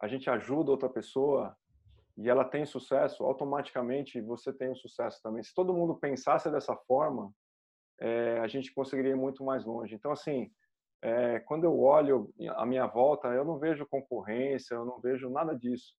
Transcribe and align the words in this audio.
a 0.00 0.08
gente 0.08 0.28
ajuda 0.30 0.70
outra 0.70 0.88
pessoa 0.88 1.56
e 2.16 2.28
ela 2.28 2.44
tem 2.44 2.66
sucesso, 2.66 3.24
automaticamente 3.24 4.20
você 4.20 4.52
tem 4.52 4.70
um 4.70 4.76
sucesso 4.76 5.20
também. 5.22 5.42
Se 5.42 5.54
todo 5.54 5.74
mundo 5.74 5.96
pensasse 5.96 6.50
dessa 6.50 6.74
forma, 6.74 7.32
é, 8.00 8.38
a 8.40 8.48
gente 8.48 8.72
conseguiria 8.74 9.12
ir 9.12 9.16
muito 9.16 9.44
mais 9.44 9.64
longe. 9.64 9.94
Então, 9.94 10.10
assim, 10.10 10.50
é, 11.00 11.38
quando 11.40 11.64
eu 11.64 11.78
olho 11.78 12.32
a 12.56 12.66
minha 12.66 12.86
volta, 12.86 13.28
eu 13.28 13.44
não 13.44 13.58
vejo 13.58 13.86
concorrência, 13.86 14.74
eu 14.74 14.84
não 14.84 15.00
vejo 15.00 15.30
nada 15.30 15.54
disso, 15.56 15.94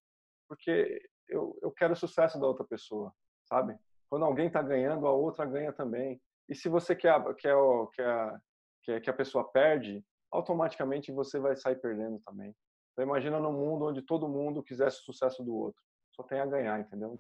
porque 0.48 1.02
eu, 1.28 1.58
eu 1.62 1.72
quero 1.72 1.94
o 1.94 1.98
sucesso 1.98 2.40
da 2.40 2.48
outra 2.48 2.66
pessoa, 2.66 3.14
sabe? 3.46 3.78
Quando 4.10 4.26
alguém 4.26 4.48
está 4.48 4.62
ganhando, 4.62 5.08
a 5.08 5.12
outra 5.12 5.46
ganha 5.46 5.72
também. 5.72 6.20
E 6.50 6.56
se 6.56 6.68
você 6.68 6.96
quer, 6.96 7.22
quer, 7.36 7.56
quer, 7.94 8.40
quer 8.84 9.02
que 9.02 9.10
a 9.10 9.14
pessoa 9.14 9.50
perde, 9.52 10.04
automaticamente 10.32 11.12
você 11.12 11.40
vai 11.40 11.56
sair 11.56 11.76
perdendo 11.76 12.20
também. 12.26 12.54
Então 13.00 13.08
imagina 13.08 13.40
num 13.40 13.54
mundo 13.54 13.86
onde 13.86 14.02
todo 14.02 14.28
mundo 14.28 14.62
quisesse 14.62 15.00
o 15.00 15.04
sucesso 15.04 15.42
do 15.42 15.56
outro. 15.56 15.82
Só 16.14 16.22
tem 16.22 16.42
a 16.42 16.46
ganhar, 16.46 16.82
entendeu? 16.82 17.18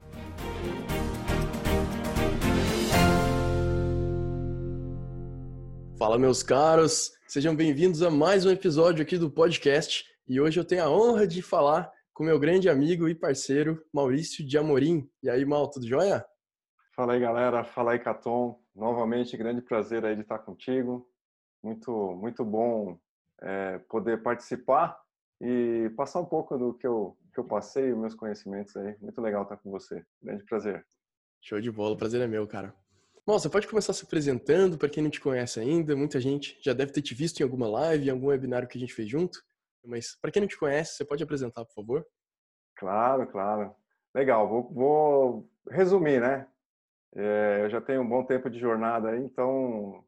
Fala, 5.97 6.19
meus 6.19 6.43
caros! 6.43 7.13
Sejam 7.29 7.55
bem-vindos 7.55 8.03
a 8.03 8.11
mais 8.11 8.45
um 8.45 8.51
episódio 8.51 9.01
aqui 9.01 9.17
do 9.17 9.31
podcast. 9.31 10.03
E 10.27 10.41
hoje 10.41 10.59
eu 10.59 10.65
tenho 10.65 10.83
a 10.83 10.89
honra 10.89 11.25
de 11.25 11.41
falar 11.41 11.89
com 12.13 12.25
meu 12.25 12.37
grande 12.37 12.67
amigo 12.67 13.07
e 13.07 13.15
parceiro, 13.15 13.81
Maurício 13.93 14.45
de 14.45 14.57
Amorim. 14.57 15.09
E 15.23 15.29
aí, 15.29 15.45
Mal, 15.45 15.69
tudo 15.69 15.87
jóia? 15.87 16.25
Fala 16.93 17.13
aí, 17.13 17.21
galera. 17.21 17.63
Fala 17.63 17.93
aí, 17.93 17.99
Caton. 17.99 18.61
Novamente, 18.75 19.37
grande 19.37 19.61
prazer 19.61 20.03
aí 20.03 20.15
de 20.17 20.23
estar 20.23 20.39
contigo. 20.39 21.07
Muito, 21.63 21.89
muito 22.17 22.43
bom 22.43 22.99
é, 23.41 23.77
poder 23.87 24.21
participar 24.21 24.99
e 25.41 25.89
passar 25.95 26.19
um 26.19 26.25
pouco 26.25 26.57
do 26.57 26.73
que 26.73 26.85
eu, 26.85 27.17
que 27.33 27.39
eu 27.39 27.45
passei, 27.45 27.93
meus 27.93 28.15
conhecimentos 28.15 28.75
aí. 28.75 28.95
Muito 29.01 29.21
legal 29.21 29.43
estar 29.43 29.57
com 29.57 29.71
você. 29.71 30.03
Grande 30.21 30.43
prazer. 30.45 30.85
Show 31.41 31.61
de 31.61 31.71
bola. 31.71 31.95
Prazer 31.95 32.21
é 32.21 32.27
meu, 32.27 32.45
cara. 32.47 32.73
Bom, 33.25 33.37
você 33.37 33.49
pode 33.49 33.67
começar 33.67 33.93
se 33.93 34.03
apresentando, 34.03 34.77
para 34.77 34.89
quem 34.89 35.03
não 35.03 35.09
te 35.09 35.21
conhece 35.21 35.59
ainda, 35.59 35.95
muita 35.95 36.19
gente 36.19 36.59
já 36.63 36.73
deve 36.73 36.91
ter 36.91 37.01
te 37.01 37.13
visto 37.13 37.39
em 37.39 37.43
alguma 37.43 37.67
live, 37.67 38.07
em 38.07 38.09
algum 38.09 38.27
webinário 38.27 38.67
que 38.67 38.77
a 38.77 38.81
gente 38.81 38.93
fez 38.93 39.07
junto, 39.07 39.39
mas 39.85 40.17
para 40.19 40.31
quem 40.31 40.41
não 40.41 40.47
te 40.47 40.57
conhece, 40.57 40.95
você 40.95 41.05
pode 41.05 41.23
apresentar, 41.23 41.63
por 41.63 41.73
favor? 41.73 42.07
Claro, 42.75 43.27
claro. 43.27 43.75
Legal, 44.15 44.49
vou, 44.49 44.73
vou 44.73 45.49
resumir, 45.69 46.19
né? 46.19 46.47
É, 47.15 47.61
eu 47.65 47.69
já 47.69 47.79
tenho 47.79 48.01
um 48.01 48.09
bom 48.09 48.23
tempo 48.23 48.49
de 48.49 48.59
jornada 48.59 49.11
aí, 49.11 49.19
então 49.19 50.03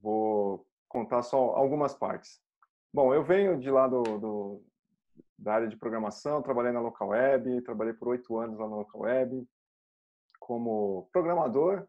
vou 0.00 0.66
contar 0.88 1.22
só 1.22 1.36
algumas 1.36 1.94
partes. 1.94 2.40
Bom, 2.94 3.12
eu 3.12 3.24
venho 3.24 3.58
de 3.58 3.68
lá 3.72 3.88
do, 3.88 4.04
do 4.04 4.62
da 5.36 5.54
área 5.54 5.66
de 5.66 5.76
programação, 5.76 6.40
trabalhei 6.40 6.70
na 6.70 6.80
Local 6.80 7.08
Web, 7.08 7.60
trabalhei 7.62 7.92
por 7.92 8.06
oito 8.06 8.38
anos 8.38 8.56
lá 8.56 8.68
na 8.68 8.76
Local 8.76 9.00
Web 9.00 9.44
como 10.38 11.08
programador 11.12 11.88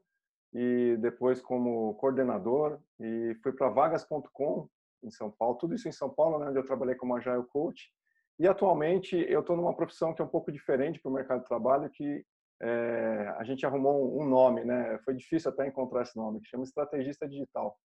e 0.52 0.98
depois 1.00 1.39
como 1.39 1.94
coordenador 1.94 2.80
e 3.00 3.36
fui 3.44 3.52
para 3.52 3.70
vagas.com 3.70 4.67
em 5.03 5.11
São 5.11 5.30
Paulo, 5.30 5.59
tudo 5.59 5.76
isso 5.76 5.88
em 5.88 5.92
São 5.92 6.09
Paulo, 6.09 6.39
né, 6.39 6.50
onde 6.50 6.58
eu 6.58 6.66
trabalhei 6.66 6.95
como 6.95 7.16
agile 7.16 7.44
coach. 7.53 7.94
E 8.39 8.48
atualmente 8.48 9.16
eu 9.30 9.42
estou 9.42 9.56
numa 9.56 9.76
profissão 9.76 10.11
que 10.11 10.23
é 10.23 10.26
um 10.26 10.30
pouco 10.30 10.52
diferente 10.52 11.00
para 11.00 11.11
o 11.11 11.14
mercado 11.14 11.42
de 11.42 11.48
trabalho, 11.48 11.88
que 11.92 12.26
é, 12.59 13.31
a 13.38 13.44
gente 13.44 13.64
arrumou 13.64 14.20
um 14.20 14.26
nome, 14.26 14.66
né? 14.66 14.98
Foi 15.06 15.14
difícil 15.14 15.52
até 15.52 15.67
encontrar 15.67 16.02
esse 16.02 16.17
nome, 16.17 16.42
que 16.42 16.48
chama 16.48 16.64
estrategista 16.64 17.28
digital. 17.28 17.78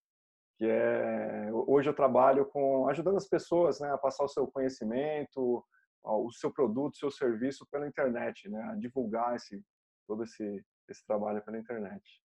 Que 0.60 0.66
é 0.66 1.48
hoje 1.66 1.88
eu 1.88 1.94
trabalho 1.94 2.44
com 2.44 2.86
ajudando 2.90 3.16
as 3.16 3.26
pessoas, 3.26 3.80
né, 3.80 3.90
a 3.90 3.96
passar 3.96 4.24
o 4.24 4.28
seu 4.28 4.46
conhecimento, 4.46 5.64
o 6.04 6.30
seu 6.32 6.52
produto, 6.52 6.92
o 6.92 6.98
seu 6.98 7.10
serviço 7.10 7.66
pela 7.70 7.88
internet, 7.88 8.46
né, 8.50 8.62
a 8.64 8.74
divulgar 8.74 9.36
esse 9.36 9.64
todo 10.06 10.22
esse 10.22 10.62
esse 10.86 11.06
trabalho 11.06 11.42
pela 11.42 11.58
internet. 11.58 12.20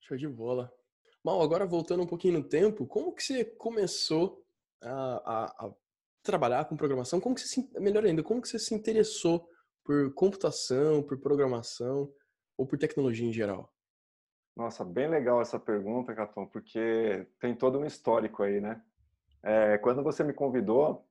Show 0.00 0.16
de 0.18 0.28
bola. 0.28 0.70
Mal, 1.24 1.40
agora 1.40 1.64
voltando 1.64 2.02
um 2.02 2.06
pouquinho 2.06 2.40
no 2.40 2.44
tempo, 2.44 2.86
como 2.86 3.14
que 3.14 3.22
você 3.22 3.46
começou 3.46 4.44
a, 4.82 4.90
a, 4.92 5.66
a 5.66 5.74
trabalhar 6.22 6.66
com 6.66 6.76
programação? 6.76 7.18
Como 7.18 7.34
que 7.34 7.40
você 7.40 7.46
se, 7.46 7.80
melhor 7.80 8.04
ainda, 8.04 8.22
como 8.22 8.42
que 8.42 8.48
você 8.48 8.58
se 8.58 8.74
interessou 8.74 9.48
por 9.82 10.12
computação, 10.12 11.02
por 11.02 11.18
programação 11.18 12.12
ou 12.58 12.66
por 12.66 12.78
tecnologia 12.78 13.26
em 13.26 13.32
geral? 13.32 13.72
Nossa, 14.56 14.84
bem 14.84 15.08
legal 15.08 15.40
essa 15.40 15.58
pergunta, 15.58 16.14
Caton, 16.14 16.46
porque 16.46 17.26
tem 17.40 17.54
todo 17.54 17.78
um 17.78 17.86
histórico 17.86 18.42
aí, 18.42 18.60
né? 18.60 18.82
É, 19.42 19.78
quando 19.78 20.02
você 20.02 20.22
me 20.22 20.32
convidou, 20.32 21.06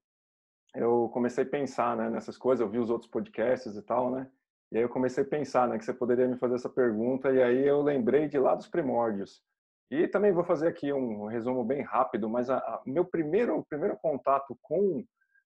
eu 0.75 1.09
comecei 1.13 1.44
a 1.44 1.50
pensar 1.50 1.97
né, 1.97 2.09
nessas 2.09 2.38
coisas, 2.38 2.62
eu 2.62 2.69
vi 2.69 2.78
os 2.78 2.90
outros 2.90 3.09
podcasts 3.09 3.75
e 3.75 3.81
tal, 3.81 4.12
né? 4.12 4.29
E 4.72 4.78
aí 4.78 4.84
eu 4.84 4.90
comecei 4.90 5.24
a 5.24 5.28
pensar, 5.28 5.68
né, 5.68 5.78
que 5.78 5.84
você 5.84 5.94
poderia 5.94 6.28
me 6.28 6.38
fazer 6.38 6.56
essa 6.56 6.69
pergunta 6.69 7.29
e 7.31 7.44
aí 7.44 7.68
eu 7.68 7.81
lembrei 7.81 8.28
de 8.28 8.40
lá 8.40 8.56
dos 8.56 8.68
primórdios. 8.68 9.44
E 9.90 10.08
também 10.08 10.31
vou 10.31 10.46
fazer 10.46 10.69
aqui 10.69 10.94
um 10.94 11.25
resumo 11.25 11.66
bem 11.66 11.81
rápido, 11.81 12.29
mas 12.29 12.47
meu 12.85 13.03
primeiro, 13.03 13.66
primeiro 13.69 13.97
contato 13.97 14.58
com, 14.62 15.03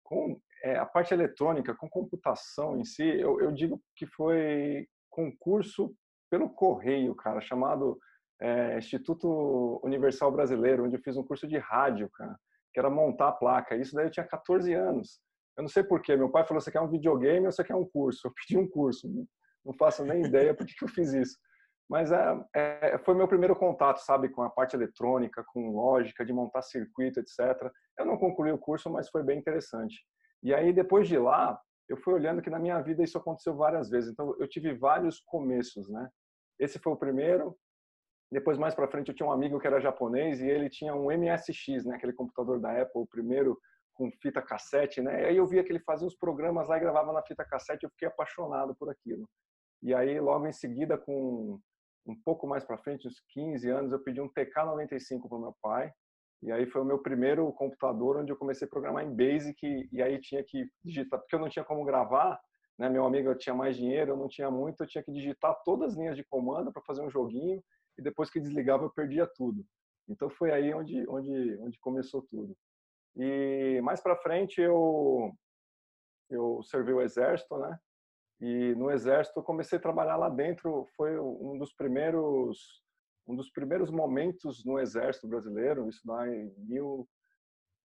com 0.02 0.40
é, 0.62 0.78
a 0.78 0.86
parte 0.86 1.12
eletrônica, 1.12 1.74
com 1.74 1.90
computação 1.90 2.80
em 2.80 2.84
si, 2.84 3.04
eu, 3.04 3.38
eu, 3.42 3.52
digo 3.52 3.82
que 3.94 4.06
foi 4.06 4.88
concurso 5.10 5.94
pelo 6.32 6.48
correio, 6.48 7.14
cara, 7.14 7.42
chamado 7.42 7.98
é, 8.40 8.78
Instituto 8.78 9.78
Universal 9.84 10.32
Brasileiro, 10.32 10.86
onde 10.86 10.96
eu 10.96 11.02
fiz 11.02 11.14
um 11.14 11.22
curso 11.22 11.46
de 11.46 11.58
rádio, 11.58 12.08
cara, 12.08 12.34
que 12.72 12.80
era 12.80 12.88
montar 12.88 13.28
a 13.28 13.32
placa. 13.32 13.76
Isso 13.76 13.94
daí 13.94 14.06
eu 14.06 14.10
tinha 14.10 14.26
14 14.26 14.72
anos. 14.72 15.20
Eu 15.58 15.62
não 15.64 15.68
sei 15.68 15.84
porquê. 15.84 16.16
Meu 16.16 16.30
pai 16.30 16.46
falou: 16.46 16.58
você 16.58 16.72
quer 16.72 16.80
um 16.80 16.88
videogame 16.88 17.44
ou 17.44 17.52
você 17.52 17.62
quer 17.62 17.74
um 17.74 17.84
curso? 17.84 18.20
Eu 18.26 18.32
pedi 18.32 18.58
um 18.58 18.66
curso. 18.66 19.06
Não 19.62 19.74
faço 19.74 20.06
nem 20.06 20.24
ideia 20.24 20.54
por 20.54 20.66
que 20.66 20.72
eu 20.82 20.88
fiz 20.88 21.12
isso. 21.12 21.36
Mas 21.88 22.10
é, 22.10 22.44
é, 22.56 22.98
foi 23.04 23.14
meu 23.14 23.28
primeiro 23.28 23.54
contato, 23.54 23.98
sabe, 23.98 24.30
com 24.30 24.42
a 24.42 24.48
parte 24.48 24.74
eletrônica, 24.74 25.44
com 25.52 25.70
lógica, 25.70 26.24
de 26.24 26.32
montar 26.32 26.62
circuito, 26.62 27.20
etc. 27.20 27.70
Eu 27.98 28.06
não 28.06 28.16
concluí 28.16 28.50
o 28.50 28.58
curso, 28.58 28.90
mas 28.90 29.10
foi 29.10 29.22
bem 29.22 29.38
interessante. 29.38 30.02
E 30.42 30.54
aí, 30.54 30.72
depois 30.72 31.06
de 31.06 31.18
lá, 31.18 31.60
eu 31.88 31.96
fui 31.98 32.14
olhando 32.14 32.40
que 32.40 32.50
na 32.50 32.58
minha 32.58 32.80
vida 32.80 33.04
isso 33.04 33.18
aconteceu 33.18 33.54
várias 33.54 33.90
vezes. 33.90 34.10
Então, 34.10 34.34
eu 34.40 34.48
tive 34.48 34.74
vários 34.74 35.20
começos, 35.20 35.88
né? 35.90 36.08
Esse 36.58 36.78
foi 36.78 36.92
o 36.92 36.96
primeiro. 36.96 37.56
Depois, 38.30 38.56
mais 38.56 38.74
para 38.74 38.88
frente, 38.88 39.08
eu 39.08 39.14
tinha 39.14 39.28
um 39.28 39.32
amigo 39.32 39.60
que 39.60 39.66
era 39.66 39.80
japonês 39.80 40.40
e 40.40 40.48
ele 40.48 40.70
tinha 40.70 40.94
um 40.94 41.10
MSX, 41.10 41.84
né? 41.84 41.96
Aquele 41.96 42.12
computador 42.12 42.58
da 42.60 42.80
Apple, 42.80 43.02
o 43.02 43.06
primeiro 43.06 43.58
com 43.94 44.10
fita 44.22 44.40
cassete, 44.40 45.02
né? 45.02 45.26
Aí 45.26 45.36
eu 45.36 45.46
via 45.46 45.62
que 45.62 45.70
ele 45.70 45.80
fazia 45.80 46.06
os 46.06 46.16
programas 46.16 46.68
lá 46.68 46.76
e 46.76 46.80
gravava 46.80 47.12
na 47.12 47.22
fita 47.22 47.44
cassete, 47.44 47.84
eu 47.84 47.90
fiquei 47.90 48.08
apaixonado 48.08 48.74
por 48.74 48.90
aquilo. 48.90 49.28
E 49.82 49.94
aí 49.94 50.18
logo 50.18 50.46
em 50.46 50.52
seguida, 50.52 50.96
com 50.96 51.60
um 52.06 52.16
pouco 52.24 52.46
mais 52.46 52.64
para 52.64 52.78
frente, 52.78 53.06
uns 53.06 53.20
15 53.28 53.68
anos, 53.68 53.92
eu 53.92 54.02
pedi 54.02 54.20
um 54.20 54.28
TK95 54.28 55.28
para 55.28 55.38
meu 55.38 55.54
pai. 55.60 55.92
E 56.42 56.50
aí 56.50 56.66
foi 56.66 56.82
o 56.82 56.84
meu 56.84 56.98
primeiro 56.98 57.52
computador 57.52 58.16
onde 58.16 58.32
eu 58.32 58.36
comecei 58.36 58.66
a 58.66 58.70
programar 58.70 59.04
em 59.04 59.14
Basic 59.14 59.88
e 59.92 60.02
aí 60.02 60.20
tinha 60.20 60.42
que 60.42 60.68
digitar, 60.84 61.20
porque 61.20 61.34
eu 61.36 61.38
não 61.38 61.48
tinha 61.48 61.64
como 61.64 61.84
gravar, 61.84 62.40
né? 62.78 62.88
Meu 62.88 63.04
amigo 63.04 63.34
tinha 63.34 63.54
mais 63.54 63.76
dinheiro, 63.76 64.12
eu 64.12 64.16
não 64.16 64.28
tinha 64.28 64.50
muito, 64.50 64.82
eu 64.82 64.86
tinha 64.86 65.02
que 65.02 65.12
digitar 65.12 65.60
todas 65.64 65.92
as 65.92 65.98
linhas 65.98 66.16
de 66.16 66.24
comando 66.24 66.72
para 66.72 66.82
fazer 66.82 67.02
um 67.02 67.10
joguinho 67.10 67.62
e 67.98 68.02
depois 68.02 68.30
que 68.30 68.40
desligava 68.40 68.84
eu 68.84 68.90
perdia 68.90 69.26
tudo. 69.26 69.64
Então 70.08 70.30
foi 70.30 70.50
aí 70.50 70.72
onde 70.74 71.08
onde 71.08 71.58
onde 71.60 71.78
começou 71.78 72.22
tudo. 72.22 72.56
E 73.16 73.80
mais 73.82 74.00
para 74.00 74.16
frente 74.16 74.60
eu 74.60 75.32
eu 76.30 76.62
servi 76.62 76.92
o 76.92 77.00
exército, 77.00 77.56
né? 77.58 77.78
E 78.40 78.74
no 78.74 78.90
exército 78.90 79.38
eu 79.38 79.44
comecei 79.44 79.78
a 79.78 79.82
trabalhar 79.82 80.16
lá 80.16 80.28
dentro, 80.28 80.86
foi 80.96 81.18
um 81.18 81.58
dos 81.58 81.72
primeiros 81.72 82.82
um 83.26 83.36
dos 83.36 83.50
primeiros 83.50 83.90
momentos 83.90 84.64
no 84.64 84.80
exército 84.80 85.28
brasileiro, 85.28 85.88
isso 85.88 86.00
lá 86.04 86.28
em 86.28 86.52
mil, 86.58 87.08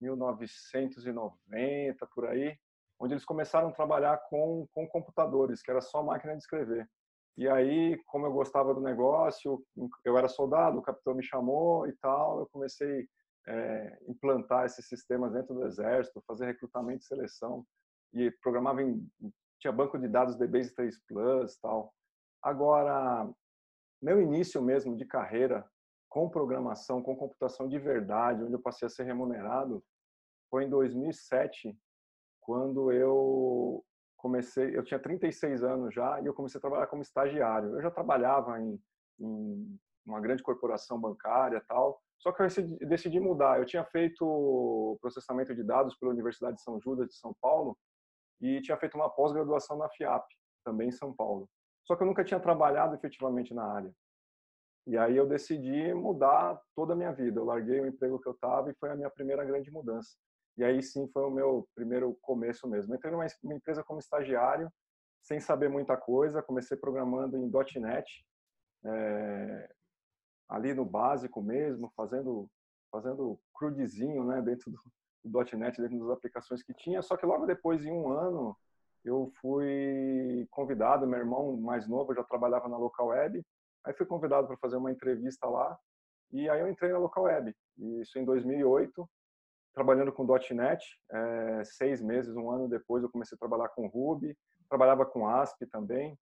1990 0.02 2.08
por 2.08 2.26
aí, 2.26 2.58
onde 2.99 3.14
eles 3.14 3.26
começaram 3.26 3.70
a 3.70 3.73
trabalhar 3.73 4.17
com 4.29 4.67
com 4.73 4.88
computadores, 4.88 5.61
que 5.61 5.72
era 5.72 5.82
só 5.82 6.03
máquina 6.03 6.34
de 6.34 6.40
escrever. 6.40 6.90
E 7.38 7.47
aí, 7.47 8.02
como 8.08 8.26
eu 8.26 8.32
gostava 8.32 8.73
do 8.73 8.82
negócio, 8.82 9.64
eu 10.03 10.17
era 10.17 10.28
soldado, 10.28 10.79
o 10.79 10.82
capitão 10.82 11.14
me 11.14 11.23
chamou 11.23 11.88
e 11.88 11.94
tal, 11.97 12.40
eu 12.40 12.47
comecei 12.47 13.08
é, 13.47 13.97
implantar 14.08 14.66
esses 14.66 14.88
sistemas 14.88 15.32
dentro 15.32 15.53
do 15.53 15.66
exército, 15.66 16.23
fazer 16.26 16.47
recrutamento 16.47 17.03
e 17.03 17.08
seleção 17.08 17.64
e 18.14 18.32
programava 18.41 18.82
em 18.82 19.08
tinha 19.59 19.72
banco 19.72 19.97
de 19.97 20.08
dados 20.08 20.35
de 20.35 20.47
Base 20.47 20.73
3 20.73 20.99
Plus, 21.08 21.58
tal. 21.58 21.94
Agora, 22.41 23.28
meu 24.02 24.22
início 24.22 24.61
mesmo 24.61 24.96
de 24.96 25.05
carreira 25.05 25.66
com 26.09 26.29
programação, 26.29 27.02
com 27.02 27.16
computação 27.16 27.67
de 27.67 27.78
verdade, 27.78 28.44
onde 28.44 28.53
eu 28.53 28.61
passei 28.61 28.85
a 28.85 28.90
ser 28.90 29.03
remunerado, 29.03 29.84
foi 30.49 30.66
em 30.66 30.70
2007, 30.70 31.78
quando 32.47 32.94
eu 32.94 33.84
comecei, 34.16 34.76
eu 34.76 34.82
tinha 34.82 34.97
36 34.97 35.64
anos 35.64 35.94
já 35.94 36.22
e 36.22 36.26
eu 36.26 36.34
comecei 36.34 36.58
a 36.58 36.61
trabalhar 36.61 36.88
como 36.88 37.02
estagiário. 37.02 37.76
Eu 37.76 37.82
já 37.82 37.91
trabalhava 37.91 38.58
em, 38.61 38.82
em 39.20 39.78
uma 40.05 40.22
grande 40.22 40.41
corporação 40.41 40.97
bancária, 40.97 41.61
tal, 41.67 42.02
só 42.17 42.32
que 42.32 42.41
eu 42.41 42.47
decidi 42.88 43.20
mudar. 43.20 43.59
Eu 43.59 43.66
tinha 43.66 43.84
feito 43.84 44.97
processamento 45.02 45.53
de 45.53 45.61
dados 45.61 45.94
pela 45.97 46.14
Universidade 46.14 46.55
de 46.55 46.64
São 46.64 46.79
Judas 46.79 47.09
de 47.09 47.16
São 47.16 47.35
Paulo 47.41 47.78
e 48.40 48.61
tinha 48.61 48.78
feito 48.78 48.96
uma 48.96 49.09
pós-graduação 49.09 49.78
na 49.78 49.90
FIAP, 49.90 50.26
também 50.64 50.88
em 50.88 50.94
São 50.94 51.14
Paulo. 51.14 51.49
Só 51.85 51.97
que 51.97 52.03
eu 52.03 52.08
nunca 52.08 52.23
tinha 52.23 52.40
trabalhado 52.40 52.96
efetivamente 52.96 53.53
na 53.53 53.66
área. 53.66 53.94
E 54.88 54.97
aí 54.97 55.17
eu 55.17 55.28
decidi 55.28 55.94
mudar 55.94 56.61
toda 56.73 56.94
a 56.94 56.96
minha 56.96 57.11
vida. 57.11 57.41
Eu 57.41 57.46
larguei 57.46 57.82
o 57.82 57.88
emprego 57.88 58.22
que 58.22 58.29
eu 58.29 58.34
estava 58.34 58.72
e 58.72 58.76
foi 58.76 58.90
a 58.90 58.96
minha 58.96 59.09
primeira 59.09 59.44
grande 59.44 59.70
mudança. 59.70 60.16
E 60.58 60.64
aí 60.64 60.82
sim 60.82 61.08
foi 61.09 61.24
o 61.24 61.30
meu 61.30 61.68
primeiro 61.76 62.18
começo 62.22 62.68
mesmo. 62.68 62.96
entrei 62.96 63.12
numa 63.12 63.26
empresa 63.56 63.84
como 63.84 64.00
estagiário, 64.00 64.72
sem 65.22 65.40
saber 65.40 65.70
muita 65.70 65.96
coisa. 65.96 66.42
Comecei 66.42 66.76
programando 66.76 67.38
em 67.38 67.52
.NET, 67.80 68.26
é, 68.86 69.70
ali 70.50 70.74
no 70.74 70.86
básico 70.86 71.42
mesmo, 71.42 71.92
fazendo 71.96 72.50
fazendo 72.90 73.38
crudezinho, 73.54 74.24
né, 74.24 74.42
dentro 74.42 74.72
do, 74.72 74.80
do 75.24 75.58
.NET, 75.58 75.80
dentro 75.82 76.00
das 76.00 76.09
aplicações 76.09 76.64
que 76.64 76.74
tinha. 76.74 77.02
Só 77.02 77.18
que 77.18 77.26
logo 77.26 77.46
depois, 77.46 77.86
em 77.86 77.92
um 77.92 78.09
ano, 78.09 78.58
eu 79.04 79.30
fui 79.42 80.48
convidado. 80.50 81.06
Meu 81.06 81.20
irmão 81.20 81.58
mais 81.58 81.88
novo 81.88 82.16
já 82.16 82.24
trabalhava 82.24 82.70
na 82.70 82.78
local 82.78 83.08
web 83.08 83.46
Aí 83.88 83.94
fui 83.94 84.06
convidado 84.06 84.48
para 84.48 84.58
fazer 84.58 84.76
uma 84.76 84.92
entrevista 84.92 85.48
lá 85.48 85.80
e 86.34 86.50
aí 86.50 86.59
eu 86.59 86.70
entrei 86.70 86.92
na 86.92 86.98
Local 86.98 87.24
Web. 87.24 87.56
Isso 88.02 88.20
em 88.20 88.26
2008, 88.26 89.09
trabalhando 89.78 90.12
com 90.12 90.26
.NET. 90.26 90.84
É, 91.12 91.64
seis 91.64 92.02
meses, 92.02 92.35
um 92.35 92.50
ano 92.50 92.68
depois, 92.68 93.03
eu 93.03 93.12
comecei 93.12 93.35
a 93.35 93.40
trabalhar 93.40 93.70
com 93.70 93.85
Ruby, 93.85 94.35
trabalhava 94.68 95.06
com 95.06 95.28
ASP 95.28 95.68
também. 95.68 96.18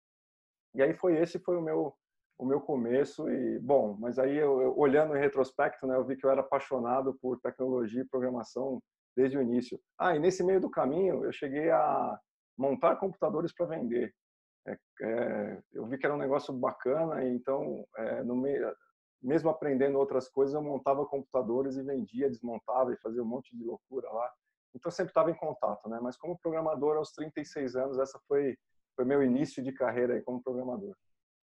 E 0.73 0.81
aí 0.81 0.95
foi 0.95 1.19
esse 1.19 1.41
foi 1.41 1.57
o 1.57 1.61
meu 1.61 1.93
o 2.39 2.47
meu 2.47 2.59
começo 2.59 3.29
e 3.29 3.59
bom, 3.59 3.99
mas 4.01 4.19
aí 4.19 4.35
eu, 4.35 4.63
eu, 4.63 4.79
olhando 4.79 5.15
em 5.15 5.21
retrospecto, 5.21 5.87
né, 5.87 5.95
eu 5.95 6.07
vi 6.07 6.17
que 6.17 6.25
eu 6.25 6.31
era 6.31 6.41
apaixonado 6.41 7.13
por 7.21 7.39
tecnologia 7.39 8.01
e 8.01 8.09
programação 8.09 8.81
desde 9.15 9.37
o 9.37 9.43
início. 9.43 9.79
Ah, 9.99 10.17
e 10.17 10.19
nesse 10.19 10.43
meio 10.43 10.59
do 10.59 10.71
caminho 10.71 11.23
eu 11.23 11.33
cheguei 11.33 11.71
a 11.71 12.19
montar 12.57 12.97
computadores 12.97 13.53
para 13.53 13.67
vender. 13.67 14.15
É, 14.67 14.79
é, 15.03 15.63
eu 15.75 15.87
vi 15.87 15.99
que 15.99 16.07
era 16.07 16.15
um 16.15 16.19
negócio 16.19 16.55
bacana, 16.55 17.23
então, 17.29 17.85
é, 17.99 18.23
no 18.23 18.35
meio, 18.35 18.75
mesmo 19.23 19.51
aprendendo 19.51 19.99
outras 19.99 20.29
coisas, 20.29 20.55
eu 20.55 20.63
montava 20.63 21.07
computadores 21.07 21.77
e 21.77 21.83
vendia, 21.83 22.29
desmontava 22.29 22.93
e 22.93 22.97
fazia 22.97 23.23
um 23.23 23.27
monte 23.27 23.57
de 23.57 23.65
loucura 23.65 24.11
lá. 24.11 24.33
Então, 24.75 24.89
eu 24.89 24.95
sempre 24.95 25.11
estava 25.11 25.31
em 25.31 25.35
contato, 25.35 25.89
né? 25.89 25.99
Mas 26.01 26.17
como 26.17 26.39
programador, 26.39 26.97
aos 26.97 27.13
36 27.13 27.77
anos, 27.77 27.99
essa 27.99 28.19
foi 28.27 28.57
foi 29.01 29.05
meu 29.07 29.23
início 29.23 29.63
de 29.63 29.73
carreira 29.73 30.15
aí 30.15 30.23
como 30.23 30.43
programador. 30.43 30.95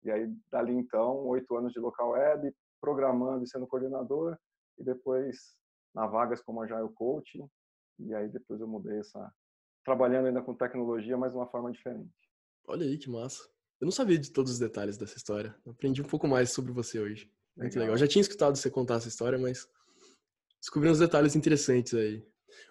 E 0.03 0.11
aí, 0.11 0.31
dali 0.51 0.73
então, 0.73 1.25
oito 1.25 1.55
anos 1.57 1.73
de 1.73 1.79
local 1.79 2.11
web, 2.11 2.53
programando 2.79 3.43
e 3.43 3.47
sendo 3.47 3.65
coordenador, 3.65 4.37
e 4.77 4.83
depois 4.83 5.57
na 5.93 6.05
vagas 6.05 6.39
como 6.41 6.61
Agile 6.61 6.93
Coach, 6.93 7.43
e 7.99 8.13
aí 8.13 8.29
depois 8.29 8.61
eu 8.61 8.67
mudei 8.67 8.99
essa... 8.99 9.33
Trabalhando 9.83 10.27
ainda 10.27 10.41
com 10.41 10.53
tecnologia, 10.53 11.17
mas 11.17 11.31
de 11.31 11.37
uma 11.37 11.47
forma 11.47 11.71
diferente. 11.71 12.13
Olha 12.67 12.85
aí 12.85 12.97
que 12.97 13.09
massa. 13.09 13.41
Eu 13.79 13.85
não 13.85 13.91
sabia 13.91 14.19
de 14.19 14.31
todos 14.31 14.51
os 14.51 14.59
detalhes 14.59 14.97
dessa 14.97 15.17
história. 15.17 15.55
Aprendi 15.65 16.01
um 16.01 16.07
pouco 16.07 16.27
mais 16.27 16.51
sobre 16.51 16.71
você 16.71 16.99
hoje. 16.99 17.31
Muito 17.57 17.73
legal. 17.73 17.81
legal. 17.81 17.95
Eu 17.95 17.97
já 17.97 18.07
tinha 18.07 18.21
escutado 18.21 18.55
você 18.55 18.69
contar 18.69 18.95
essa 18.95 19.07
história, 19.07 19.37
mas 19.37 19.67
descobri 20.59 20.89
uns 20.89 20.99
detalhes 20.99 21.35
interessantes 21.35 21.93
aí. 21.93 22.23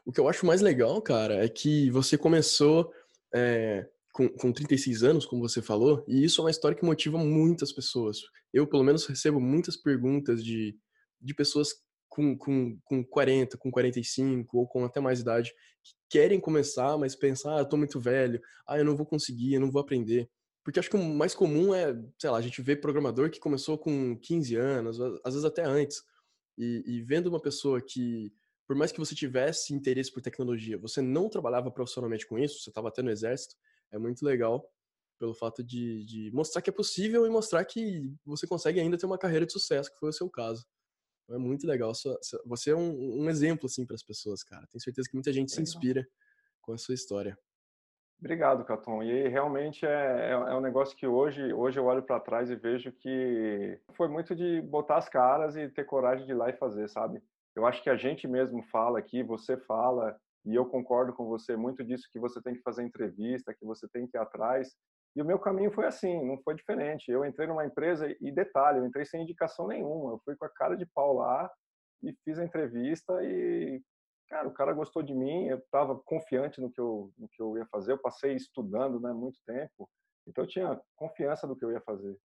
O 0.04 0.12
que 0.12 0.20
eu 0.20 0.28
acho 0.28 0.46
mais 0.46 0.60
legal, 0.60 1.00
cara, 1.02 1.44
é 1.44 1.48
que 1.48 1.90
você 1.90 2.16
começou 2.16 2.92
é, 3.34 3.88
com, 4.12 4.28
com 4.28 4.52
36 4.52 5.02
anos, 5.02 5.26
como 5.26 5.46
você 5.46 5.60
falou, 5.60 6.04
e 6.08 6.24
isso 6.24 6.40
é 6.40 6.44
uma 6.44 6.50
história 6.50 6.76
que 6.76 6.84
motiva 6.84 7.18
muitas 7.18 7.72
pessoas. 7.72 8.18
Eu, 8.52 8.66
pelo 8.66 8.84
menos, 8.84 9.04
recebo 9.06 9.40
muitas 9.40 9.76
perguntas 9.76 10.42
de, 10.42 10.76
de 11.20 11.34
pessoas 11.34 11.74
com, 12.08 12.36
com, 12.36 12.78
com 12.84 13.04
40, 13.04 13.58
com 13.58 13.70
45 13.70 14.56
ou 14.56 14.66
com 14.66 14.84
até 14.84 15.00
mais 15.00 15.20
idade 15.20 15.52
que 15.84 15.92
querem 16.08 16.40
começar, 16.40 16.96
mas 16.96 17.14
pensar, 17.14 17.56
ah, 17.56 17.60
eu 17.60 17.68
tô 17.68 17.76
muito 17.76 18.00
velho, 18.00 18.40
ah, 18.66 18.78
eu 18.78 18.84
não 18.84 18.96
vou 18.96 19.04
conseguir, 19.04 19.54
eu 19.54 19.60
não 19.60 19.70
vou 19.70 19.82
aprender. 19.82 20.28
Porque 20.66 20.80
acho 20.80 20.90
que 20.90 20.96
o 20.96 21.14
mais 21.14 21.32
comum 21.32 21.72
é, 21.72 21.96
sei 22.18 22.28
lá, 22.28 22.38
a 22.38 22.42
gente 22.42 22.60
vê 22.60 22.74
programador 22.74 23.30
que 23.30 23.38
começou 23.38 23.78
com 23.78 24.18
15 24.18 24.56
anos, 24.56 25.00
às 25.00 25.32
vezes 25.32 25.44
até 25.44 25.64
antes. 25.64 26.02
E, 26.58 26.82
e 26.84 27.02
vendo 27.02 27.28
uma 27.28 27.40
pessoa 27.40 27.80
que, 27.80 28.32
por 28.66 28.74
mais 28.74 28.90
que 28.90 28.98
você 28.98 29.14
tivesse 29.14 29.72
interesse 29.72 30.12
por 30.12 30.20
tecnologia, 30.20 30.76
você 30.76 31.00
não 31.00 31.28
trabalhava 31.28 31.70
profissionalmente 31.70 32.26
com 32.26 32.36
isso, 32.36 32.64
você 32.64 32.70
estava 32.70 32.88
até 32.88 33.00
no 33.00 33.12
exército, 33.12 33.54
é 33.92 33.98
muito 33.98 34.24
legal 34.24 34.68
pelo 35.20 35.32
fato 35.34 35.62
de, 35.62 36.04
de 36.04 36.32
mostrar 36.32 36.60
que 36.60 36.68
é 36.68 36.72
possível 36.72 37.24
e 37.24 37.30
mostrar 37.30 37.64
que 37.64 38.12
você 38.24 38.44
consegue 38.44 38.80
ainda 38.80 38.98
ter 38.98 39.06
uma 39.06 39.18
carreira 39.18 39.46
de 39.46 39.52
sucesso, 39.52 39.92
que 39.92 40.00
foi 40.00 40.08
o 40.08 40.12
seu 40.12 40.28
caso. 40.28 40.66
É 41.30 41.38
muito 41.38 41.64
legal. 41.64 41.92
Você 42.44 42.70
é 42.70 42.74
um, 42.74 43.22
um 43.22 43.30
exemplo, 43.30 43.66
assim, 43.66 43.86
para 43.86 43.94
as 43.94 44.02
pessoas, 44.02 44.42
cara. 44.42 44.66
Tenho 44.66 44.82
certeza 44.82 45.08
que 45.08 45.14
muita 45.14 45.32
gente 45.32 45.52
se 45.52 45.62
inspira 45.62 46.04
com 46.60 46.72
a 46.72 46.78
sua 46.78 46.96
história. 46.96 47.38
Obrigado, 48.18 48.64
Caton. 48.64 49.02
E 49.02 49.28
realmente 49.28 49.84
é, 49.84 50.30
é, 50.30 50.30
é 50.30 50.54
um 50.54 50.60
negócio 50.60 50.96
que 50.96 51.06
hoje, 51.06 51.52
hoje 51.52 51.78
eu 51.78 51.84
olho 51.84 52.02
para 52.02 52.20
trás 52.20 52.50
e 52.50 52.56
vejo 52.56 52.90
que 52.90 53.78
foi 53.92 54.08
muito 54.08 54.34
de 54.34 54.60
botar 54.62 54.96
as 54.96 55.08
caras 55.08 55.56
e 55.56 55.68
ter 55.68 55.84
coragem 55.84 56.24
de 56.24 56.32
ir 56.32 56.34
lá 56.34 56.48
e 56.48 56.56
fazer, 56.56 56.88
sabe? 56.88 57.22
Eu 57.54 57.66
acho 57.66 57.82
que 57.82 57.90
a 57.90 57.96
gente 57.96 58.26
mesmo 58.26 58.62
fala 58.64 58.98
aqui, 58.98 59.22
você 59.22 59.56
fala, 59.56 60.16
e 60.44 60.54
eu 60.54 60.64
concordo 60.64 61.12
com 61.12 61.26
você 61.26 61.56
muito 61.56 61.84
disso 61.84 62.08
que 62.10 62.18
você 62.18 62.40
tem 62.40 62.54
que 62.54 62.62
fazer 62.62 62.82
entrevista, 62.82 63.54
que 63.54 63.64
você 63.64 63.86
tem 63.88 64.06
que 64.06 64.16
ir 64.16 64.20
atrás. 64.20 64.74
E 65.14 65.20
o 65.20 65.24
meu 65.24 65.38
caminho 65.38 65.70
foi 65.70 65.86
assim, 65.86 66.24
não 66.26 66.38
foi 66.42 66.54
diferente. 66.54 67.10
Eu 67.10 67.24
entrei 67.24 67.46
numa 67.46 67.66
empresa 67.66 68.06
e 68.20 68.30
detalhe, 68.30 68.78
eu 68.78 68.86
entrei 68.86 69.04
sem 69.04 69.22
indicação 69.22 69.66
nenhuma. 69.66 70.12
Eu 70.12 70.20
fui 70.24 70.36
com 70.36 70.44
a 70.44 70.50
cara 70.50 70.76
de 70.76 70.86
pau 70.86 71.14
lá 71.14 71.50
e 72.02 72.14
fiz 72.24 72.38
a 72.38 72.44
entrevista 72.44 73.12
e 73.22 73.82
cara, 74.28 74.48
o 74.48 74.52
cara 74.52 74.72
gostou 74.72 75.02
de 75.02 75.14
mim, 75.14 75.46
eu 75.46 75.58
estava 75.58 75.96
confiante 75.96 76.60
no 76.60 76.70
que 76.70 76.80
eu 76.80 77.12
no 77.18 77.28
que 77.28 77.40
eu 77.40 77.56
ia 77.56 77.66
fazer. 77.66 77.92
Eu 77.92 77.98
passei 77.98 78.34
estudando, 78.34 79.00
né, 79.00 79.12
muito 79.12 79.38
tempo. 79.46 79.88
Então 80.26 80.44
eu 80.44 80.48
tinha 80.48 80.80
confiança 80.96 81.46
do 81.46 81.56
que 81.56 81.64
eu 81.64 81.72
ia 81.72 81.80
fazer. 81.80 82.16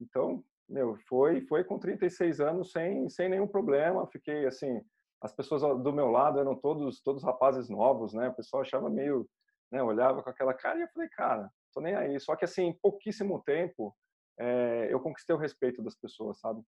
Então, 0.00 0.44
meu, 0.68 0.96
foi 1.08 1.40
foi 1.42 1.64
com 1.64 1.78
36 1.78 2.40
anos 2.40 2.72
sem 2.72 3.08
sem 3.08 3.28
nenhum 3.28 3.46
problema. 3.46 4.06
Fiquei 4.08 4.46
assim, 4.46 4.82
as 5.20 5.32
pessoas 5.32 5.62
do 5.82 5.92
meu 5.92 6.10
lado 6.10 6.38
eram 6.38 6.54
todos 6.54 7.00
todos 7.00 7.24
rapazes 7.24 7.68
novos, 7.68 8.12
né? 8.12 8.28
O 8.28 8.34
pessoal 8.34 8.62
achava 8.62 8.90
meio, 8.90 9.28
né, 9.70 9.82
olhava 9.82 10.22
com 10.22 10.30
aquela 10.30 10.54
cara 10.54 10.78
e 10.78 10.82
eu 10.82 10.88
falei, 10.88 11.08
cara, 11.10 11.50
tô 11.72 11.80
nem 11.80 11.94
aí. 11.94 12.18
Só 12.20 12.36
que 12.36 12.44
assim, 12.44 12.64
em 12.64 12.72
pouquíssimo 12.72 13.42
tempo, 13.42 13.96
é, 14.38 14.88
eu 14.90 15.00
conquistei 15.00 15.34
o 15.34 15.38
respeito 15.38 15.82
das 15.82 15.94
pessoas, 15.94 16.38
sabe? 16.40 16.62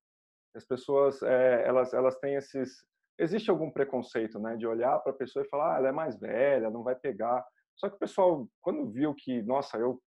As 0.54 0.64
pessoas, 0.64 1.22
é, 1.22 1.66
elas, 1.66 1.92
elas 1.92 2.16
têm 2.18 2.34
esses, 2.34 2.84
existe 3.18 3.50
algum 3.50 3.70
preconceito, 3.70 4.38
né, 4.38 4.56
de 4.56 4.66
olhar 4.66 4.98
para 5.00 5.12
a 5.12 5.16
pessoa 5.16 5.44
e 5.44 5.48
falar, 5.48 5.74
ah, 5.74 5.78
ela 5.78 5.88
é 5.88 5.92
mais 5.92 6.18
velha, 6.18 6.70
não 6.70 6.82
vai 6.82 6.94
pegar. 6.94 7.44
Só 7.74 7.88
que 7.88 7.96
o 7.96 7.98
pessoal, 7.98 8.48
quando 8.60 8.90
viu 8.90 9.14
que, 9.14 9.42
nossa, 9.42 9.76
eu 9.78 10.00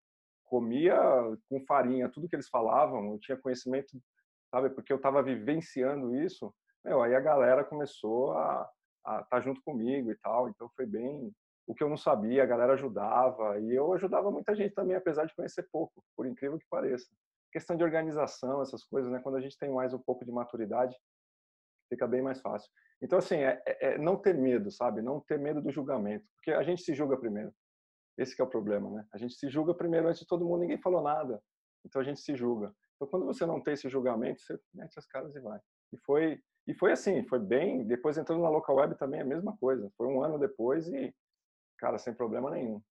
comia 0.44 0.96
com 1.48 1.64
farinha 1.66 2.08
tudo 2.08 2.28
que 2.28 2.36
eles 2.36 2.48
falavam, 2.48 3.12
eu 3.12 3.18
tinha 3.18 3.36
conhecimento, 3.36 3.88
sabe, 4.50 4.70
porque 4.70 4.92
eu 4.92 4.96
estava 4.96 5.22
vivenciando 5.22 6.14
isso, 6.16 6.54
meu, 6.84 7.02
aí 7.02 7.14
a 7.14 7.20
galera 7.20 7.64
começou 7.64 8.32
a 8.32 8.68
estar 8.98 9.24
tá 9.24 9.40
junto 9.40 9.62
comigo 9.62 10.10
e 10.10 10.16
tal, 10.16 10.48
então 10.48 10.70
foi 10.74 10.86
bem, 10.86 11.32
o 11.66 11.74
que 11.74 11.84
eu 11.84 11.88
não 11.88 11.98
sabia, 11.98 12.42
a 12.42 12.46
galera 12.46 12.72
ajudava, 12.72 13.60
e 13.60 13.74
eu 13.74 13.92
ajudava 13.92 14.30
muita 14.30 14.54
gente 14.54 14.74
também, 14.74 14.96
apesar 14.96 15.26
de 15.26 15.34
conhecer 15.34 15.68
pouco, 15.70 16.02
por 16.16 16.26
incrível 16.26 16.58
que 16.58 16.66
pareça. 16.70 17.06
Questão 17.52 17.76
de 17.76 17.84
organização, 17.84 18.62
essas 18.62 18.84
coisas, 18.84 19.10
né? 19.12 19.20
Quando 19.22 19.36
a 19.36 19.40
gente 19.40 19.58
tem 19.58 19.70
mais 19.70 19.92
um 19.92 19.98
pouco 19.98 20.24
de 20.24 20.32
maturidade, 20.32 20.96
fica 21.88 22.06
bem 22.06 22.22
mais 22.22 22.40
fácil. 22.40 22.70
Então, 23.00 23.18
assim, 23.18 23.36
é, 23.36 23.62
é, 23.66 23.94
é 23.94 23.98
não 23.98 24.16
ter 24.16 24.34
medo, 24.34 24.70
sabe? 24.70 25.02
Não 25.02 25.20
ter 25.20 25.38
medo 25.38 25.62
do 25.62 25.70
julgamento, 25.70 26.26
porque 26.34 26.50
a 26.50 26.62
gente 26.62 26.82
se 26.82 26.94
julga 26.94 27.16
primeiro. 27.16 27.52
Esse 28.16 28.40
é 28.40 28.44
o 28.44 28.48
problema, 28.48 28.90
né? 28.90 29.06
A 29.12 29.18
gente 29.18 29.34
se 29.34 29.48
julga 29.48 29.72
primeiro 29.72 30.08
antes 30.08 30.20
de 30.20 30.26
todo 30.26 30.44
mundo, 30.44 30.60
ninguém 30.60 30.80
falou 30.80 31.02
nada. 31.02 31.40
Então 31.84 32.02
a 32.02 32.04
gente 32.04 32.20
se 32.20 32.34
julga. 32.34 32.74
Então 32.96 33.06
quando 33.08 33.24
você 33.24 33.46
não 33.46 33.62
tem 33.62 33.74
esse 33.74 33.88
julgamento, 33.88 34.40
você 34.42 34.58
mete 34.74 34.98
as 34.98 35.06
caras 35.06 35.34
e 35.36 35.40
vai. 35.40 35.60
E 35.92 35.98
foi 35.98 36.40
e 36.66 36.74
foi 36.74 36.92
assim, 36.92 37.24
foi 37.28 37.38
bem. 37.38 37.86
Depois 37.86 38.18
entrando 38.18 38.42
na 38.42 38.50
local 38.50 38.76
web 38.76 38.98
também 38.98 39.20
é 39.20 39.22
a 39.22 39.26
mesma 39.26 39.56
coisa. 39.56 39.90
Foi 39.96 40.06
um 40.08 40.22
ano 40.22 40.38
depois 40.38 40.88
e 40.88 41.14
cara, 41.78 41.96
sem 41.96 42.12
problema 42.12 42.50
nenhum. 42.50 42.82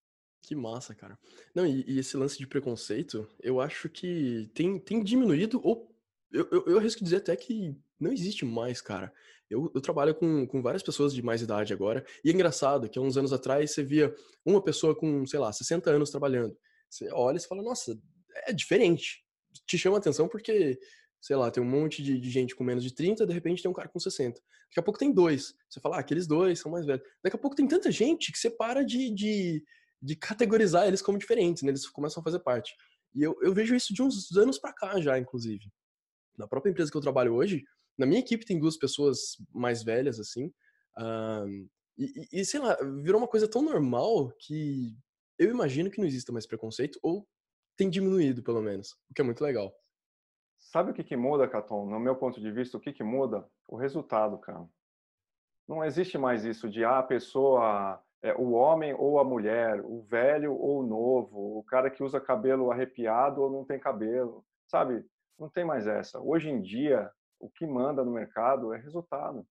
Que 0.42 0.56
massa, 0.56 0.96
cara. 0.96 1.20
Não, 1.54 1.66
e, 1.66 1.84
e 1.88 2.00
esse 2.00 2.16
lance 2.16 2.38
de 2.38 2.48
preconceito, 2.48 3.28
eu 3.42 3.60
acho 3.60 3.90
que 3.90 4.50
tem, 4.54 4.80
tem 4.80 5.04
diminuído, 5.04 5.60
ou 5.64 5.94
eu, 6.32 6.48
eu, 6.52 6.66
eu 6.68 6.80
risco 6.80 7.04
dizer 7.04 7.18
até 7.18 7.36
que 7.36 7.76
não 8.00 8.12
existe 8.12 8.46
mais, 8.46 8.82
cara. 8.82 9.12
Eu, 9.50 9.72
eu, 9.74 9.82
trabalho 9.82 10.14
com, 10.14 10.46
com 10.46 10.62
várias 10.62 10.84
pessoas 10.84 11.14
de 11.14 11.22
mais 11.22 11.42
idade 11.42 11.74
agora, 11.74 12.06
e 12.24 12.30
é 12.30 12.34
engraçado 12.34 12.90
que 12.90 13.00
há 13.00 13.02
uns 13.02 13.18
anos 13.18 13.32
atrás 13.32 13.72
você 13.72 13.82
via 13.82 14.14
uma 14.46 14.62
pessoa 14.62 14.94
com, 14.96 15.26
sei 15.26 15.40
lá, 15.40 15.52
60 15.54 15.90
anos 15.90 16.10
trabalhando. 16.10 16.58
Você 16.90 17.10
olha 17.12 17.38
e 17.38 17.42
fala, 17.42 17.64
nossa, 17.64 17.98
é 18.46 18.54
diferente. 18.54 19.24
Te 19.66 19.78
chama 19.78 19.98
atenção 19.98 20.28
porque 20.28 20.78
sei 21.22 21.36
lá, 21.36 21.50
tem 21.52 21.62
um 21.62 21.70
monte 21.70 22.02
de, 22.02 22.20
de, 22.20 22.30
gente 22.30 22.56
com 22.56 22.64
menos 22.64 22.84
de 22.84 22.94
30, 22.94 23.26
de 23.26 23.34
repente 23.34 23.62
tem 23.62 23.70
um 23.70 23.74
cara 23.74 23.90
com 23.90 24.00
60. 24.00 24.40
Daqui 24.40 24.80
a 24.80 24.84
pouco 24.84 25.00
tem 25.00 25.12
dois. 25.12 25.54
Você 25.70 25.80
fala, 25.80 25.98
ah, 25.98 26.00
aqueles 26.00 26.28
dois 26.28 26.60
são 26.60 26.72
mais 26.72 26.86
velhos. 26.86 27.04
Daqui 27.24 27.36
a 27.36 27.40
pouco 27.40 27.56
tem 27.56 27.68
tanta 27.68 27.92
gente 27.92 28.32
que 28.32 28.38
você 28.38 28.50
para 28.50 28.84
de, 28.84 29.14
de, 29.14 29.64
de 30.02 30.16
categorizar 30.16 30.88
eles 30.88 31.02
como 31.02 31.18
diferentes, 31.18 31.64
né? 31.64 31.70
Eles 31.70 31.88
começam 31.88 32.22
a 32.22 32.24
fazer 32.24 32.40
parte. 32.40 32.74
E 33.16 33.24
eu, 33.24 33.36
eu 33.42 33.54
vejo 33.54 33.76
isso 33.76 33.94
de 33.94 34.02
uns 34.02 34.36
anos 34.38 34.60
para 34.60 34.74
cá 34.74 35.00
já, 35.00 35.18
inclusive. 35.18 35.72
Na 36.38 36.48
própria 36.48 36.72
empresa 36.72 36.92
que 36.92 36.98
eu 36.98 37.02
trabalho 37.02 37.34
hoje, 37.34 37.64
na 37.98 38.06
minha 38.06 38.20
equipe 38.20 38.46
tem 38.46 38.60
duas 38.60 38.78
pessoas 38.78 39.38
mais 39.54 39.84
velhas, 39.84 40.20
assim. 40.20 40.54
Um, 40.98 41.68
e, 41.98 42.28
e, 42.32 42.46
sei 42.46 42.60
lá, 42.60 42.76
virou 43.02 43.20
uma 43.20 43.28
coisa 43.28 43.50
tão 43.50 43.62
normal 43.62 44.32
que 44.40 44.96
eu 45.40 45.50
imagino 45.50 45.90
que 45.90 46.00
não 46.00 46.08
exista 46.08 46.32
mais 46.32 46.46
preconceito, 46.46 47.00
ou 47.02 47.28
tem 47.76 47.90
diminuído, 47.90 48.44
pelo 48.44 48.62
menos, 48.62 48.92
o 49.10 49.14
que 49.14 49.22
é 49.22 49.24
muito 49.24 49.44
legal. 49.44 49.74
Sabe 50.58 50.92
o 50.92 50.94
que, 50.94 51.04
que 51.04 51.16
muda, 51.16 51.48
Caton? 51.48 51.86
No 51.86 52.00
meu 52.00 52.16
ponto 52.16 52.42
de 52.42 52.52
vista, 52.52 52.78
o 52.78 52.80
que, 52.80 52.92
que 52.92 53.04
muda? 53.04 53.48
O 53.68 53.76
resultado, 53.76 54.38
cara. 54.40 54.68
Não 55.68 55.84
existe 55.84 56.18
mais 56.18 56.46
isso 56.46 56.70
de 56.70 56.84
ah, 56.84 57.00
a 57.00 57.04
pessoa, 57.04 58.02
é, 58.22 58.34
o 58.34 58.52
homem 58.52 58.96
ou 58.98 59.20
a 59.20 59.24
mulher, 59.24 59.82
o 59.84 60.02
velho 60.02 60.54
ou 60.54 60.80
o 60.80 60.86
novo, 60.86 61.60
o 61.60 61.64
cara 61.64 61.90
que 61.90 62.04
usa 62.04 62.20
cabelo 62.20 62.72
arrepiado 62.72 63.42
ou 63.42 63.52
não 63.52 63.66
tem 63.66 63.80
cabelo. 63.80 64.44
Sabe? 64.68 65.06
Não 65.38 65.50
tem 65.50 65.64
mais 65.64 65.86
essa. 65.86 66.20
Hoje 66.20 66.50
em 66.50 66.62
dia, 66.62 67.12
o 67.40 67.50
que 67.50 67.66
manda 67.66 68.04
no 68.04 68.12
mercado 68.12 68.74
é 68.74 68.78
resultado. 68.78 69.46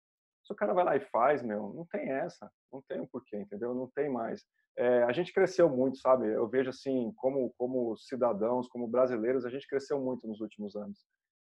Se 0.44 0.52
o 0.52 0.56
cara 0.56 0.72
vai 0.72 0.84
lá 0.84 0.96
e 0.96 1.00
faz, 1.00 1.42
meu, 1.42 1.72
não 1.74 1.84
tem 1.86 2.10
essa. 2.10 2.50
Não 2.72 2.80
tem 2.82 3.00
o 3.00 3.02
um 3.02 3.06
porquê, 3.06 3.36
entendeu? 3.36 3.74
Não 3.74 3.88
tem 3.88 4.08
mais. 4.08 4.44
É, 4.76 5.02
a 5.02 5.12
gente 5.12 5.32
cresceu 5.32 5.68
muito, 5.68 5.98
sabe? 5.98 6.28
Eu 6.28 6.46
vejo 6.46 6.70
assim, 6.70 7.12
como, 7.16 7.52
como 7.58 7.96
cidadãos, 7.96 8.68
como 8.68 8.86
brasileiros, 8.86 9.44
a 9.44 9.50
gente 9.50 9.66
cresceu 9.66 10.00
muito 10.00 10.26
nos 10.28 10.40
últimos 10.40 10.76
anos. 10.76 11.04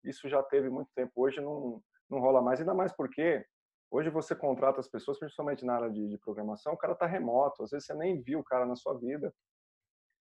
Isso 0.05 0.29
já 0.29 0.43
teve 0.43 0.69
muito 0.69 0.91
tempo. 0.95 1.13
Hoje 1.17 1.41
não, 1.41 1.83
não 2.09 2.21
rola 2.21 2.43
mais, 2.43 2.61
ainda 2.61 2.75
mais 2.75 2.93
porque 2.93 3.45
hoje 3.91 4.11
você 4.11 4.35
contrata 4.35 4.79
as 4.79 4.89
pessoas, 4.89 5.19
principalmente 5.19 5.65
na 5.65 5.75
área 5.75 5.91
de, 5.91 6.09
de 6.09 6.19
programação, 6.19 6.75
o 6.75 6.79
cara 6.79 6.93
está 6.93 7.07
remoto. 7.07 7.65
Às 7.65 7.71
vezes 7.71 7.87
você 7.87 7.95
nem 7.95 8.21
viu 8.21 8.41
o 8.41 8.45
cara 8.45 8.67
na 8.67 8.77
sua 8.77 8.97
vida. 8.99 9.35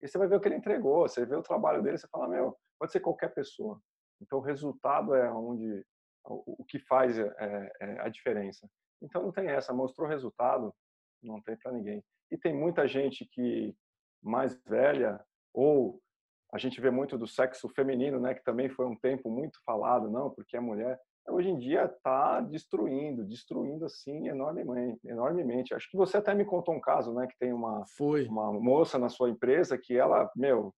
E 0.02 0.06
você 0.06 0.18
vai 0.18 0.28
ver 0.28 0.36
o 0.36 0.40
que 0.40 0.48
ele 0.48 0.56
entregou, 0.56 1.08
você 1.08 1.24
vê 1.24 1.34
o 1.34 1.42
trabalho 1.42 1.82
dele, 1.82 1.96
você 1.96 2.08
fala, 2.08 2.28
meu, 2.28 2.56
pode 2.78 2.92
ser 2.92 3.00
qualquer 3.00 3.32
pessoa. 3.32 3.80
Então 4.22 4.38
o 4.38 4.42
resultado 4.42 5.14
é 5.14 5.30
onde 5.30 5.84
o, 6.24 6.64
que 6.64 6.78
faz 6.78 7.18
é, 7.18 7.72
é 7.80 8.00
a 8.00 8.08
diferença. 8.08 8.68
Então 9.02 9.22
não 9.22 9.32
tem 9.32 9.48
essa, 9.48 9.74
mostrou 9.74 10.08
resultado, 10.08 10.72
não 11.22 11.40
tem 11.42 11.56
para 11.56 11.72
ninguém. 11.72 12.02
E 12.30 12.38
tem 12.38 12.54
muita 12.54 12.86
gente 12.86 13.26
que 13.26 13.74
mais 14.22 14.58
velha 14.64 15.20
ou 15.52 16.00
a 16.52 16.58
gente 16.58 16.80
vê 16.80 16.90
muito 16.90 17.18
do 17.18 17.26
sexo 17.26 17.68
feminino, 17.70 18.20
né, 18.20 18.34
que 18.34 18.44
também 18.44 18.68
foi 18.68 18.86
um 18.86 18.96
tempo 18.96 19.30
muito 19.30 19.58
falado, 19.64 20.10
não, 20.10 20.30
porque 20.30 20.56
a 20.56 20.60
mulher 20.60 21.00
hoje 21.28 21.48
em 21.48 21.58
dia 21.58 21.84
está 21.84 22.40
destruindo, 22.40 23.24
destruindo 23.24 23.84
assim 23.86 24.28
enormemente, 24.28 25.00
enormemente. 25.06 25.74
Acho 25.74 25.90
que 25.90 25.96
você 25.96 26.18
até 26.18 26.34
me 26.34 26.44
contou 26.44 26.74
um 26.74 26.80
caso, 26.80 27.14
né, 27.14 27.26
que 27.26 27.38
tem 27.38 27.52
uma 27.52 27.84
foi. 27.96 28.26
uma 28.26 28.52
moça 28.52 28.98
na 28.98 29.08
sua 29.08 29.30
empresa 29.30 29.78
que 29.78 29.96
ela, 29.96 30.30
meu, 30.36 30.74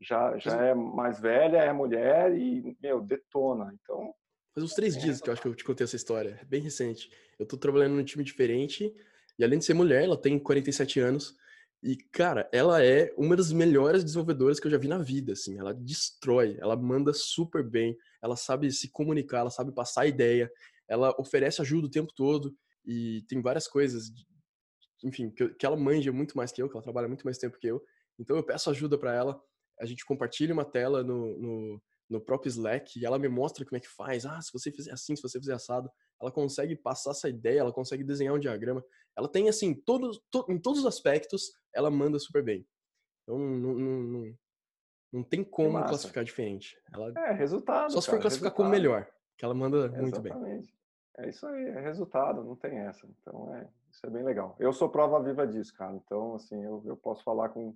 já 0.00 0.36
já 0.38 0.56
é 0.66 0.74
mais 0.74 1.20
velha, 1.20 1.58
é 1.58 1.72
mulher 1.72 2.36
e 2.36 2.76
meu 2.82 3.00
detona. 3.00 3.72
Então 3.82 4.14
Faz 4.54 4.64
uns 4.64 4.74
três 4.74 4.96
dias 4.96 5.20
que 5.20 5.28
eu 5.28 5.34
acho 5.34 5.42
que 5.42 5.48
eu 5.48 5.54
te 5.54 5.64
contei 5.64 5.84
essa 5.84 5.96
história, 5.96 6.38
é 6.40 6.44
bem 6.46 6.62
recente. 6.62 7.10
Eu 7.38 7.44
tô 7.44 7.58
trabalhando 7.58 7.94
num 7.94 8.04
time 8.04 8.24
diferente 8.24 8.90
e 9.38 9.44
além 9.44 9.58
de 9.58 9.66
ser 9.66 9.74
mulher, 9.74 10.04
ela 10.04 10.16
tem 10.16 10.38
47 10.38 10.98
anos. 10.98 11.36
E, 11.82 11.94
cara, 11.94 12.48
ela 12.50 12.82
é 12.82 13.12
uma 13.18 13.36
das 13.36 13.52
melhores 13.52 14.02
desenvolvedoras 14.02 14.58
que 14.58 14.66
eu 14.66 14.70
já 14.70 14.78
vi 14.78 14.88
na 14.88 14.98
vida, 14.98 15.34
assim. 15.34 15.58
Ela 15.58 15.74
destrói, 15.74 16.56
ela 16.58 16.74
manda 16.74 17.12
super 17.12 17.62
bem, 17.62 17.96
ela 18.22 18.34
sabe 18.34 18.70
se 18.72 18.90
comunicar, 18.90 19.40
ela 19.40 19.50
sabe 19.50 19.72
passar 19.72 20.06
ideia, 20.06 20.50
ela 20.88 21.14
oferece 21.18 21.60
ajuda 21.60 21.86
o 21.86 21.90
tempo 21.90 22.12
todo 22.14 22.56
e 22.84 23.22
tem 23.28 23.42
várias 23.42 23.68
coisas, 23.68 24.10
enfim, 25.04 25.30
que, 25.30 25.50
que 25.50 25.66
ela 25.66 25.76
manja 25.76 26.10
muito 26.12 26.36
mais 26.36 26.50
que 26.50 26.62
eu, 26.62 26.68
que 26.68 26.74
ela 26.74 26.82
trabalha 26.82 27.08
muito 27.08 27.24
mais 27.24 27.36
tempo 27.36 27.58
que 27.58 27.66
eu. 27.66 27.82
Então 28.18 28.36
eu 28.36 28.42
peço 28.42 28.70
ajuda 28.70 28.96
para 28.96 29.14
ela, 29.14 29.38
a 29.80 29.86
gente 29.86 30.04
compartilha 30.04 30.54
uma 30.54 30.64
tela 30.64 31.02
no, 31.02 31.38
no, 31.38 31.82
no 32.10 32.20
próprio 32.20 32.48
Slack 32.48 32.98
e 32.98 33.04
ela 33.04 33.18
me 33.18 33.28
mostra 33.28 33.64
como 33.64 33.76
é 33.76 33.80
que 33.80 33.88
faz. 33.88 34.24
Ah, 34.24 34.40
se 34.40 34.52
você 34.52 34.70
fizer 34.70 34.92
assim, 34.92 35.14
se 35.16 35.22
você 35.22 35.38
fizer 35.38 35.54
assado, 35.54 35.90
ela 36.20 36.32
consegue 36.32 36.76
passar 36.76 37.10
essa 37.10 37.28
ideia, 37.28 37.60
ela 37.60 37.72
consegue 37.72 38.04
desenhar 38.04 38.34
um 38.34 38.38
diagrama. 38.38 38.84
Ela 39.16 39.28
tem, 39.28 39.48
assim, 39.48 39.74
todos, 39.74 40.20
to, 40.30 40.44
em 40.48 40.58
todos 40.58 40.80
os 40.80 40.86
aspectos, 40.86 41.52
ela 41.74 41.90
manda 41.90 42.18
super 42.18 42.42
bem. 42.42 42.66
Então, 43.22 43.38
não, 43.38 43.74
não, 43.74 44.02
não, 44.02 44.34
não 45.12 45.22
tem 45.22 45.42
como 45.42 45.82
classificar 45.84 46.24
diferente. 46.24 46.76
Ela, 46.92 47.12
é, 47.16 47.32
resultado. 47.32 47.92
Só 47.92 48.00
se 48.00 48.10
for 48.10 48.20
classificar 48.20 48.52
resultado. 48.52 48.56
como 48.56 48.70
melhor, 48.70 49.10
que 49.36 49.44
ela 49.44 49.54
manda 49.54 49.88
muito 50.00 50.20
bem. 50.20 50.32
É 51.18 51.30
isso 51.30 51.46
aí, 51.46 51.68
é 51.68 51.80
resultado, 51.80 52.44
não 52.44 52.54
tem 52.54 52.78
essa. 52.78 53.06
Então, 53.06 53.54
é, 53.54 53.66
isso 53.90 54.04
é 54.04 54.10
bem 54.10 54.22
legal. 54.22 54.54
Eu 54.58 54.72
sou 54.72 54.88
prova 54.88 55.22
viva 55.22 55.46
disso, 55.46 55.72
cara. 55.74 55.94
Então, 55.96 56.34
assim, 56.34 56.62
eu, 56.62 56.82
eu 56.84 56.96
posso 56.96 57.24
falar 57.24 57.48
com 57.48 57.74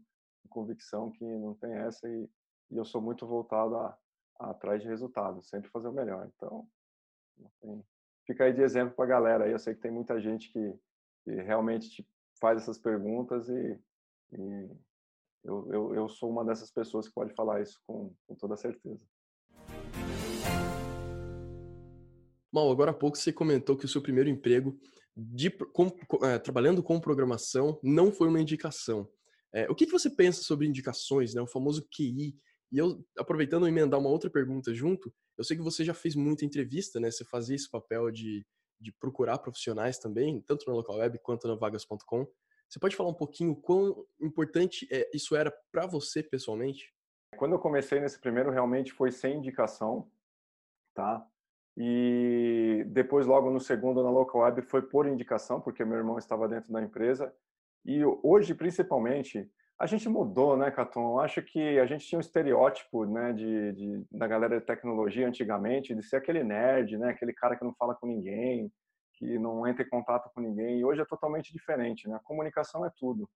convicção 0.48 1.10
que 1.10 1.24
não 1.24 1.54
tem 1.54 1.72
essa 1.72 2.08
e, 2.08 2.28
e 2.70 2.76
eu 2.76 2.84
sou 2.84 3.00
muito 3.00 3.26
voltado 3.26 3.76
a, 3.76 3.96
a 4.38 4.50
atrás 4.50 4.82
de 4.82 4.88
resultado, 4.88 5.42
sempre 5.42 5.70
fazer 5.70 5.88
o 5.88 5.92
melhor. 5.92 6.30
Então, 6.34 6.66
fica 8.26 8.44
aí 8.44 8.52
de 8.52 8.62
exemplo 8.62 8.94
para 8.94 9.04
a 9.04 9.08
galera. 9.08 9.48
Eu 9.48 9.58
sei 9.58 9.74
que 9.74 9.80
tem 9.80 9.90
muita 9.90 10.20
gente 10.20 10.52
que 10.52 10.78
que 11.24 11.42
realmente 11.42 11.90
te 11.90 12.06
faz 12.40 12.62
essas 12.62 12.78
perguntas 12.78 13.48
e, 13.48 13.78
e 14.32 14.70
eu, 15.44 15.72
eu, 15.72 15.94
eu, 15.94 16.08
sou 16.08 16.30
uma 16.30 16.44
dessas 16.44 16.70
pessoas 16.70 17.08
que 17.08 17.14
pode 17.14 17.34
falar 17.34 17.62
isso 17.62 17.80
com, 17.86 18.14
com 18.26 18.34
toda 18.34 18.56
certeza. 18.56 19.00
Mal, 22.52 22.70
agora 22.70 22.90
há 22.90 22.94
pouco 22.94 23.16
você 23.16 23.32
comentou 23.32 23.76
que 23.76 23.84
o 23.84 23.88
seu 23.88 24.02
primeiro 24.02 24.28
emprego 24.28 24.76
de, 25.16 25.50
com, 25.50 25.88
é, 26.24 26.38
trabalhando 26.38 26.82
com 26.82 27.00
programação 27.00 27.78
não 27.82 28.10
foi 28.10 28.28
uma 28.28 28.40
indicação. 28.40 29.08
É, 29.52 29.70
o 29.70 29.74
que, 29.74 29.86
que, 29.86 29.92
você 29.92 30.08
pensa 30.08 30.42
sobre 30.42 30.66
indicações, 30.66 31.34
né, 31.34 31.40
o 31.40 31.46
famoso 31.46 31.86
QI? 31.88 32.38
E 32.72 32.78
eu, 32.78 33.04
aproveitando 33.18 33.66
emendar 33.66 33.98
uma 33.98 34.10
outra 34.10 34.30
pergunta 34.30 34.72
junto, 34.72 35.12
eu 35.36 35.42
sei 35.42 35.56
que 35.56 35.62
você 35.62 35.84
já 35.84 35.94
fez 35.94 36.14
muita 36.14 36.44
entrevista, 36.44 37.00
né? 37.00 37.10
Você 37.10 37.24
fazia 37.24 37.56
esse 37.56 37.68
papel 37.68 38.10
de 38.10 38.46
de 38.80 38.90
procurar 38.90 39.38
profissionais 39.38 39.98
também, 39.98 40.40
tanto 40.40 40.64
na 40.66 40.74
local 40.74 40.96
web 40.96 41.18
quanto 41.18 41.46
na 41.46 41.54
vagas.com. 41.54 42.26
Você 42.68 42.78
pode 42.78 42.96
falar 42.96 43.10
um 43.10 43.14
pouquinho 43.14 43.54
quão 43.54 44.06
importante 44.20 44.88
é, 44.90 45.08
isso 45.12 45.36
era 45.36 45.52
para 45.70 45.86
você 45.86 46.22
pessoalmente? 46.22 46.94
Quando 47.36 47.52
eu 47.52 47.58
comecei 47.58 48.00
nesse 48.00 48.18
primeiro, 48.18 48.50
realmente 48.50 48.92
foi 48.92 49.10
sem 49.10 49.36
indicação, 49.36 50.10
tá? 50.94 51.24
E 51.76 52.84
depois, 52.88 53.26
logo 53.26 53.50
no 53.50 53.60
segundo, 53.60 54.02
na 54.02 54.10
local 54.10 54.42
web, 54.42 54.62
foi 54.62 54.82
por 54.82 55.06
indicação, 55.06 55.60
porque 55.60 55.84
meu 55.84 55.98
irmão 55.98 56.18
estava 56.18 56.48
dentro 56.48 56.72
da 56.72 56.82
empresa. 56.82 57.34
E 57.84 58.04
hoje, 58.22 58.54
principalmente, 58.54 59.50
a 59.78 59.86
gente 59.86 60.08
mudou, 60.08 60.56
né, 60.56 60.70
Caton? 60.70 61.18
Acho 61.18 61.42
que 61.42 61.78
a 61.78 61.86
gente 61.86 62.06
tinha 62.06 62.18
um 62.18 62.20
estereótipo, 62.20 63.06
né, 63.06 63.32
de, 63.32 63.72
de, 63.72 64.06
da 64.12 64.26
galera 64.26 64.60
de 64.60 64.66
tecnologia 64.66 65.26
antigamente, 65.26 65.94
de 65.94 66.02
ser 66.02 66.16
aquele 66.16 66.44
nerd, 66.44 66.98
né, 66.98 67.10
aquele 67.10 67.32
cara 67.32 67.56
que 67.56 67.64
não 67.64 67.74
fala 67.74 67.94
com 67.94 68.06
ninguém, 68.06 68.70
que 69.14 69.38
não 69.38 69.66
entra 69.66 69.82
em 69.82 69.88
contato 69.88 70.30
com 70.34 70.40
ninguém. 70.40 70.78
E 70.78 70.84
hoje 70.84 71.00
é 71.00 71.04
totalmente 71.04 71.52
diferente, 71.52 72.08
né? 72.08 72.16
A 72.16 72.20
comunicação 72.20 72.84
é 72.86 72.90
tudo. 72.98 73.28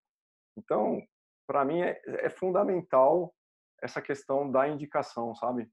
Então, 0.56 1.02
para 1.46 1.64
mim 1.64 1.82
é, 1.82 2.00
é, 2.06 2.30
fundamental 2.30 3.34
essa 3.82 4.00
questão 4.00 4.50
da 4.50 4.66
indicação, 4.66 5.34
sabe? 5.34 5.68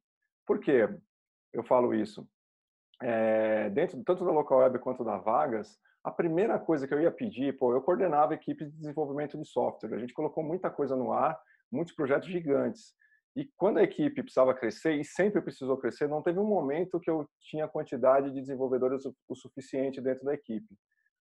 Por 0.46 0.60
que 0.60 0.88
eu 1.54 1.64
falo 1.64 1.94
isso? 1.94 2.28
É, 3.02 3.70
dentro 3.70 4.04
tanto 4.04 4.26
da 4.26 4.32
local 4.32 4.60
web 4.60 4.80
quanto 4.80 5.04
da 5.04 5.18
vagas, 5.18 5.80
a 6.04 6.12
primeira 6.12 6.58
coisa 6.60 6.88
que 6.88 6.94
eu 6.94 7.02
ia 7.02 7.12
pedir, 7.12 7.58
pô, 7.58 7.74
eu 7.74 7.82
coordenava 7.82 8.34
a 8.34 8.36
equipe 8.36 8.66
de 8.66 8.72
desenvolvimento 8.72 9.38
de 9.38 9.46
software. 9.46 9.94
A 9.94 10.00
gente 10.00 10.14
colocou 10.14 10.44
muita 10.44 10.70
coisa 10.70 10.96
no 10.96 11.12
ar, 11.12 11.40
muitos 11.72 11.94
projetos 11.94 12.28
gigantes. 12.28 12.94
E 13.36 13.50
quando 13.56 13.78
a 13.78 13.84
equipe 13.84 14.22
precisava 14.22 14.54
crescer, 14.54 14.96
e 14.96 15.06
sempre 15.06 15.42
precisou 15.42 15.78
crescer, 15.78 16.08
não 16.08 16.22
teve 16.22 16.40
um 16.40 16.46
momento 16.46 17.00
que 17.00 17.10
eu 17.10 17.26
tinha 17.40 17.68
quantidade 17.68 18.30
de 18.32 18.42
desenvolvedores 18.42 19.04
o 19.30 19.36
suficiente 19.36 20.02
dentro 20.02 20.26
da 20.26 20.34
equipe. 20.34 20.76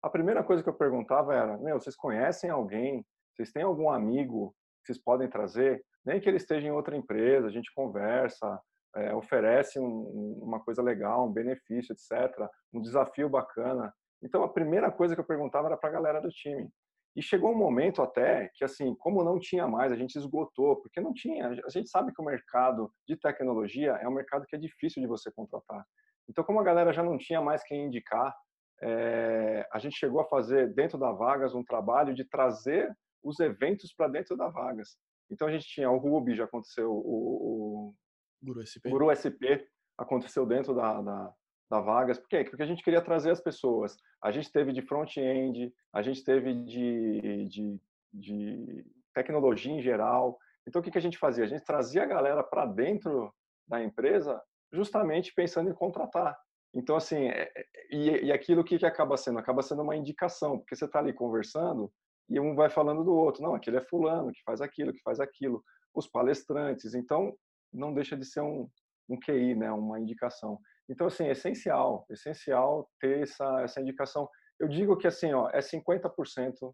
A 0.02 0.10
primeira 0.10 0.44
coisa 0.44 0.64
que 0.64 0.70
eu 0.70 0.74
perguntava 0.74 1.36
era: 1.36 1.58
Meu, 1.58 1.80
vocês 1.80 1.96
conhecem 1.96 2.50
alguém? 2.50 3.06
Vocês 3.34 3.52
têm 3.52 3.64
algum 3.64 3.90
amigo 3.90 4.56
que 4.80 4.94
vocês 4.94 5.04
podem 5.04 5.30
trazer? 5.30 5.84
Nem 6.06 6.22
que 6.22 6.30
ele 6.30 6.38
esteja 6.38 6.68
em 6.68 6.72
outra 6.72 6.96
empresa, 6.96 7.48
a 7.48 7.52
gente 7.52 7.74
conversa, 7.74 8.58
é, 8.96 9.14
oferece 9.14 9.80
um, 9.80 10.40
uma 10.42 10.64
coisa 10.64 10.82
legal, 10.82 11.28
um 11.28 11.34
benefício, 11.34 11.94
etc. 11.94 12.50
Um 12.74 12.82
desafio 12.82 13.28
bacana. 13.28 13.94
Então, 14.24 14.44
a 14.44 14.50
primeira 14.50 14.92
coisa 14.92 15.16
que 15.16 15.22
eu 15.22 15.26
perguntava 15.26 15.68
era 15.68 15.78
para 15.78 15.90
a 15.90 15.94
galera 15.94 16.22
do 16.22 16.30
time. 16.30 16.70
E 17.16 17.22
chegou 17.22 17.52
um 17.52 17.58
momento 17.58 18.02
até 18.02 18.50
que, 18.54 18.64
assim, 18.64 18.96
como 18.96 19.24
não 19.24 19.40
tinha 19.40 19.68
mais, 19.68 19.92
a 19.92 19.96
gente 19.96 20.16
esgotou, 20.16 20.76
porque 20.76 21.02
não 21.02 21.14
tinha. 21.14 21.48
A 21.48 21.70
gente 21.70 21.90
sabe 21.90 22.14
que 22.14 22.22
o 22.22 22.26
mercado 22.26 22.92
de 23.08 23.18
tecnologia 23.18 23.94
é 23.94 24.08
um 24.08 24.14
mercado 24.14 24.46
que 24.46 24.56
é 24.56 24.60
difícil 24.60 25.02
de 25.02 25.08
você 25.08 25.32
contratar. 25.32 25.84
Então, 26.30 26.44
como 26.44 26.60
a 26.60 26.64
galera 26.64 26.94
já 26.94 27.02
não 27.02 27.18
tinha 27.18 27.42
mais 27.42 27.64
quem 27.64 27.86
indicar, 27.86 28.36
é, 28.82 29.68
a 29.72 29.80
gente 29.80 29.98
chegou 29.98 30.22
a 30.22 30.28
fazer 30.28 30.74
dentro 30.74 30.98
da 30.98 31.12
Vagas 31.12 31.56
um 31.56 31.64
trabalho 31.64 32.14
de 32.14 32.24
trazer 32.24 32.96
os 33.24 33.40
eventos 33.40 33.94
para 33.94 34.08
dentro 34.08 34.38
da 34.38 34.50
Vagas. 34.50 34.98
Então, 35.32 35.48
a 35.48 35.52
gente 35.52 35.66
tinha 35.68 35.90
o 35.90 35.98
Ruby, 35.98 36.36
já 36.36 36.44
aconteceu, 36.44 36.92
o, 36.92 37.90
o 37.90 37.96
Guru 38.44 38.62
SP, 38.62 38.90
Guru 38.90 39.10
SP 39.10 39.66
aconteceu 39.98 40.46
dentro 40.46 40.76
da, 40.76 41.02
da, 41.02 41.34
da 41.70 41.80
Vagas, 41.80 42.18
porque, 42.18 42.46
porque 42.46 42.64
a 42.64 42.68
gente 42.68 42.84
queria 42.84 43.02
trazer 43.02 43.32
as 43.32 43.42
pessoas. 43.42 43.96
A 44.24 44.32
gente 44.32 44.52
teve 44.52 44.72
de 44.72 44.82
front-end, 44.82 45.74
a 45.94 46.02
gente 46.02 46.24
teve 46.24 46.54
de, 46.54 47.46
de, 47.48 47.82
de, 48.14 48.86
tecnologia 49.14 49.74
em 49.74 49.82
geral. 49.82 50.38
Então, 50.68 50.80
o 50.80 50.84
que, 50.84 50.92
que 50.92 50.98
a 50.98 51.02
gente 51.02 51.18
fazia? 51.18 51.44
A 51.44 51.48
gente 51.48 51.66
trazia 51.66 52.04
a 52.04 52.08
galera 52.08 52.44
para 52.44 52.66
dentro 52.66 53.34
da 53.68 53.84
empresa 53.84 54.42
justamente 54.72 55.34
pensando 55.34 55.70
em 55.70 55.74
contratar. 55.74 56.38
Então, 56.74 56.96
assim, 56.96 57.28
é, 57.28 57.52
é, 57.56 57.66
e, 57.92 58.26
e 58.26 58.32
aquilo 58.32 58.64
que, 58.64 58.78
que 58.78 58.86
acaba 58.86 59.18
sendo? 59.18 59.40
Acaba 59.40 59.62
sendo 59.62 59.82
uma 59.82 59.96
indicação, 59.96 60.60
porque 60.60 60.76
você 60.76 60.86
está 60.86 61.00
ali 61.00 61.14
conversando 61.14 61.92
e 62.30 62.40
um 62.40 62.56
vai 62.56 62.70
falando 62.70 63.04
do 63.04 63.14
outro. 63.14 63.42
Não, 63.42 63.56
aquele 63.56 63.78
é 63.78 63.82
fulano, 63.82 64.32
que 64.32 64.44
faz 64.44 64.62
aquilo, 64.62 64.94
que 64.94 65.02
faz 65.02 65.20
aquilo. 65.20 65.64
Os 65.94 66.08
palestrantes. 66.08 66.94
Então, 66.94 67.34
não 67.74 67.94
deixa 67.94 68.16
de 68.16 68.26
ser 68.26 68.42
um, 68.42 68.70
um 69.10 69.18
QI, 69.20 69.56
né? 69.56 69.72
uma 69.72 70.00
indicação. 70.00 70.60
Então, 70.90 71.08
assim, 71.08 71.26
é 71.26 71.32
essencial, 71.32 72.06
essencial 72.10 72.90
ter 73.00 73.22
essa, 73.22 73.62
essa 73.62 73.82
indicação. 73.82 74.30
Eu 74.60 74.68
digo 74.68 74.98
que, 74.98 75.08
assim, 75.08 75.34
ó, 75.34 75.50
é 75.50 75.60
50% 75.60 76.74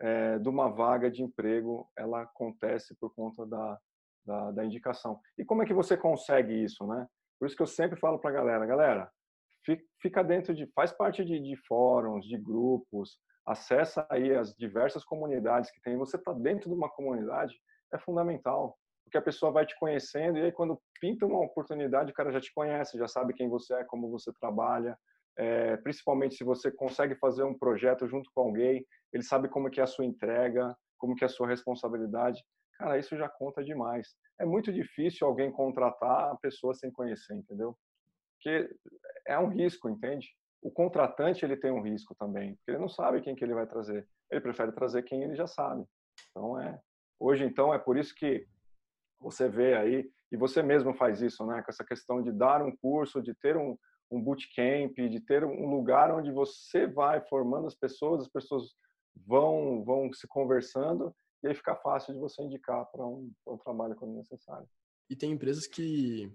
é, 0.00 0.38
de 0.38 0.48
uma 0.48 0.70
vaga 0.70 1.10
de 1.10 1.22
emprego, 1.22 1.88
ela 1.96 2.22
acontece 2.22 2.96
por 2.98 3.14
conta 3.14 3.46
da, 3.46 3.78
da, 4.24 4.50
da 4.52 4.64
indicação. 4.64 5.20
E 5.38 5.44
como 5.44 5.62
é 5.62 5.66
que 5.66 5.74
você 5.74 5.96
consegue 5.96 6.62
isso, 6.62 6.86
né? 6.86 7.06
Por 7.38 7.46
isso 7.46 7.56
que 7.56 7.62
eu 7.62 7.66
sempre 7.66 7.98
falo 7.98 8.18
para 8.18 8.30
a 8.30 8.34
galera, 8.34 8.66
galera, 8.66 9.10
fica 10.00 10.22
dentro 10.24 10.54
de, 10.54 10.66
faz 10.74 10.92
parte 10.92 11.24
de, 11.24 11.38
de, 11.40 11.56
fóruns, 11.66 12.26
de 12.26 12.36
grupos, 12.36 13.18
acessa 13.46 14.06
aí 14.10 14.34
as 14.34 14.54
diversas 14.56 15.04
comunidades 15.04 15.70
que 15.70 15.80
tem. 15.80 15.96
Você 15.96 16.16
está 16.16 16.32
dentro 16.32 16.68
de 16.70 16.76
uma 16.76 16.90
comunidade 16.90 17.54
é 17.92 17.98
fundamental, 17.98 18.78
porque 19.12 19.18
a 19.18 19.22
pessoa 19.22 19.52
vai 19.52 19.66
te 19.66 19.78
conhecendo 19.78 20.38
e 20.38 20.42
aí 20.42 20.50
quando 20.50 20.80
pinta 20.98 21.26
uma 21.26 21.44
oportunidade, 21.44 22.10
o 22.10 22.14
cara 22.14 22.32
já 22.32 22.40
te 22.40 22.50
conhece, 22.54 22.96
já 22.96 23.06
sabe 23.06 23.34
quem 23.34 23.46
você 23.46 23.74
é, 23.74 23.84
como 23.84 24.10
você 24.10 24.32
trabalha, 24.40 24.98
é, 25.36 25.76
principalmente 25.76 26.34
se 26.34 26.42
você 26.42 26.70
consegue 26.70 27.14
fazer 27.16 27.42
um 27.42 27.56
projeto 27.56 28.08
junto 28.08 28.30
com 28.34 28.40
alguém, 28.40 28.86
ele 29.12 29.22
sabe 29.22 29.50
como 29.50 29.70
que 29.70 29.80
é 29.80 29.82
a 29.82 29.86
sua 29.86 30.06
entrega, 30.06 30.74
como 30.96 31.14
que 31.14 31.24
é 31.24 31.26
a 31.26 31.30
sua 31.30 31.46
responsabilidade. 31.46 32.42
Cara, 32.78 32.98
isso 32.98 33.14
já 33.14 33.28
conta 33.28 33.62
demais. 33.62 34.16
É 34.40 34.46
muito 34.46 34.72
difícil 34.72 35.26
alguém 35.26 35.52
contratar 35.52 36.32
a 36.32 36.36
pessoa 36.36 36.72
sem 36.72 36.90
conhecer, 36.90 37.34
entendeu? 37.34 37.76
Porque 38.36 38.74
é 39.26 39.38
um 39.38 39.48
risco, 39.48 39.90
entende? 39.90 40.26
O 40.62 40.70
contratante 40.70 41.44
ele 41.44 41.58
tem 41.58 41.70
um 41.70 41.82
risco 41.82 42.14
também, 42.14 42.54
porque 42.54 42.70
ele 42.70 42.78
não 42.78 42.88
sabe 42.88 43.20
quem 43.20 43.34
que 43.34 43.44
ele 43.44 43.54
vai 43.54 43.66
trazer. 43.66 44.08
Ele 44.30 44.40
prefere 44.40 44.72
trazer 44.72 45.02
quem 45.02 45.22
ele 45.22 45.36
já 45.36 45.46
sabe. 45.46 45.84
Então 46.30 46.58
é 46.58 46.80
hoje 47.20 47.44
então 47.44 47.72
é 47.72 47.78
por 47.78 47.96
isso 47.98 48.14
que 48.14 48.46
você 49.22 49.48
vê 49.48 49.74
aí 49.74 50.10
e 50.30 50.36
você 50.36 50.62
mesmo 50.62 50.94
faz 50.94 51.20
isso, 51.20 51.44
né? 51.46 51.62
Com 51.62 51.70
essa 51.70 51.84
questão 51.84 52.22
de 52.22 52.32
dar 52.32 52.62
um 52.62 52.74
curso, 52.76 53.22
de 53.22 53.34
ter 53.34 53.56
um, 53.56 53.76
um 54.10 54.20
bootcamp, 54.20 54.94
de 54.96 55.20
ter 55.20 55.44
um 55.44 55.70
lugar 55.70 56.12
onde 56.12 56.30
você 56.30 56.86
vai 56.86 57.20
formando 57.28 57.66
as 57.66 57.74
pessoas, 57.74 58.22
as 58.22 58.28
pessoas 58.28 58.74
vão 59.26 59.84
vão 59.84 60.12
se 60.12 60.26
conversando 60.26 61.14
e 61.42 61.48
aí 61.48 61.54
fica 61.54 61.74
fácil 61.76 62.14
de 62.14 62.20
você 62.20 62.42
indicar 62.42 62.84
para 62.86 63.06
um, 63.06 63.32
um 63.46 63.58
trabalho 63.58 63.96
quando 63.96 64.14
necessário. 64.14 64.68
E 65.10 65.16
tem 65.16 65.32
empresas 65.32 65.66
que 65.66 66.32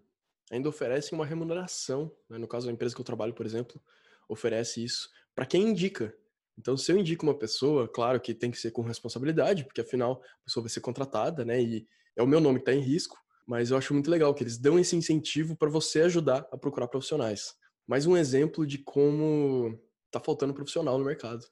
ainda 0.51 0.69
oferecem 0.69 1.17
uma 1.17 1.25
remuneração. 1.25 2.11
Né? 2.29 2.37
No 2.37 2.47
caso, 2.47 2.69
a 2.69 2.71
empresa 2.71 2.93
que 2.93 3.01
eu 3.01 3.05
trabalho, 3.05 3.33
por 3.33 3.45
exemplo, 3.45 3.81
oferece 4.27 4.83
isso 4.83 5.09
para 5.33 5.45
quem 5.45 5.69
indica. 5.69 6.13
Então, 6.57 6.75
se 6.75 6.91
eu 6.91 6.97
indico 6.97 7.25
uma 7.25 7.37
pessoa, 7.37 7.87
claro 7.87 8.19
que 8.19 8.33
tem 8.33 8.51
que 8.51 8.57
ser 8.57 8.71
com 8.71 8.81
responsabilidade, 8.81 9.63
porque 9.63 9.81
afinal 9.81 10.21
a 10.41 10.43
pessoa 10.45 10.63
vai 10.63 10.69
ser 10.69 10.81
contratada, 10.81 11.45
né? 11.45 11.61
E 11.61 11.87
é 12.17 12.23
o 12.23 12.27
meu 12.27 12.41
nome 12.41 12.59
que 12.59 12.69
está 12.69 12.73
em 12.73 12.83
risco. 12.83 13.17
Mas 13.47 13.71
eu 13.71 13.77
acho 13.77 13.93
muito 13.93 14.11
legal 14.11 14.33
que 14.33 14.43
eles 14.43 14.57
dão 14.57 14.77
esse 14.77 14.95
incentivo 14.95 15.55
para 15.55 15.69
você 15.69 16.01
ajudar 16.01 16.45
a 16.51 16.57
procurar 16.57 16.89
profissionais. 16.89 17.55
Mais 17.87 18.05
um 18.05 18.17
exemplo 18.17 18.67
de 18.67 18.79
como 18.79 19.79
está 20.07 20.19
faltando 20.19 20.53
profissional 20.53 20.97
no 20.97 21.05
mercado. 21.05 21.45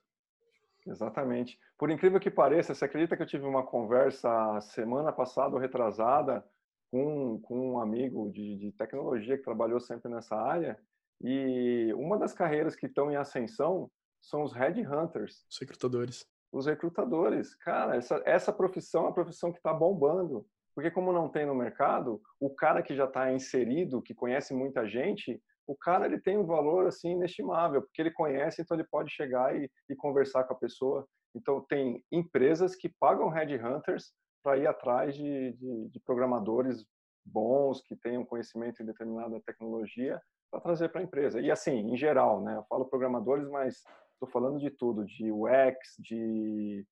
Exatamente. 0.86 1.58
Por 1.78 1.90
incrível 1.90 2.20
que 2.20 2.30
pareça, 2.30 2.76
você 2.76 2.84
acredita 2.84 3.16
que 3.16 3.24
eu 3.24 3.28
tive 3.28 3.46
uma 3.46 3.66
conversa 3.66 4.60
semana 4.60 5.14
passada 5.14 5.56
ou 5.56 5.62
retrasada 5.62 6.46
com, 6.92 7.40
com 7.40 7.72
um 7.72 7.80
amigo 7.80 8.30
de, 8.30 8.58
de 8.58 8.72
tecnologia 8.74 9.38
que 9.38 9.44
trabalhou 9.44 9.80
sempre 9.80 10.12
nessa 10.12 10.36
área? 10.36 10.78
E 11.22 11.94
uma 11.94 12.18
das 12.18 12.34
carreiras 12.34 12.76
que 12.76 12.88
estão 12.88 13.10
em 13.10 13.16
ascensão 13.16 13.90
são 14.22 14.44
os 14.44 14.52
headhunters. 14.52 15.46
Os 15.50 15.58
recrutadores. 15.58 16.26
Os 16.52 16.66
recrutadores. 16.66 17.56
Cara, 17.56 17.96
essa, 17.96 18.22
essa 18.26 18.52
profissão 18.52 19.04
é 19.04 19.06
uma 19.06 19.14
profissão 19.14 19.52
que 19.52 19.60
está 19.60 19.74
bombando. 19.74 20.46
Porque 20.76 20.92
como 20.92 21.14
não 21.14 21.30
tem 21.30 21.46
no 21.46 21.56
mercado, 21.56 22.22
o 22.40 22.54
cara 22.54 22.84
que 22.84 22.94
já 22.94 23.06
está 23.06 23.32
inserido, 23.32 24.02
que 24.02 24.14
conhece 24.14 24.54
muita 24.54 24.86
gente, 24.86 25.42
o 25.66 25.76
cara 25.76 26.06
ele 26.06 26.20
tem 26.20 26.38
um 26.38 26.46
valor 26.46 26.86
assim 26.86 27.12
inestimável, 27.12 27.82
porque 27.82 28.02
ele 28.02 28.12
conhece, 28.12 28.62
então 28.62 28.76
ele 28.76 28.88
pode 28.92 29.10
chegar 29.12 29.56
e, 29.56 29.72
e 29.90 29.96
conversar 29.96 30.44
com 30.44 30.54
a 30.54 30.58
pessoa. 30.58 31.08
Então 31.34 31.62
tem 31.62 32.04
empresas 32.12 32.76
que 32.76 32.90
pagam 33.00 33.30
headhunters 33.30 34.12
para 34.44 34.58
ir 34.58 34.68
atrás 34.68 35.16
de, 35.16 35.54
de, 35.54 35.90
de, 35.90 36.00
programadores 36.02 36.86
bons 37.26 37.82
que 37.82 37.96
tenham 37.96 38.24
conhecimento 38.24 38.84
em 38.84 38.86
determinada 38.86 39.42
tecnologia 39.42 40.22
para 40.52 40.62
trazer 40.62 40.90
para 40.90 41.02
a 41.02 41.04
empresa. 41.04 41.42
E 41.42 41.50
assim, 41.50 41.92
em 41.92 41.98
geral, 41.98 42.42
né? 42.44 42.56
Eu 42.56 42.64
falo 42.66 42.86
programadores, 42.86 43.50
mas 43.50 43.82
estou 44.14 44.30
falando 44.30 44.60
de 44.60 44.70
tudo, 44.70 45.04
de 45.06 45.32
UX, 45.32 45.96
de 46.00 46.86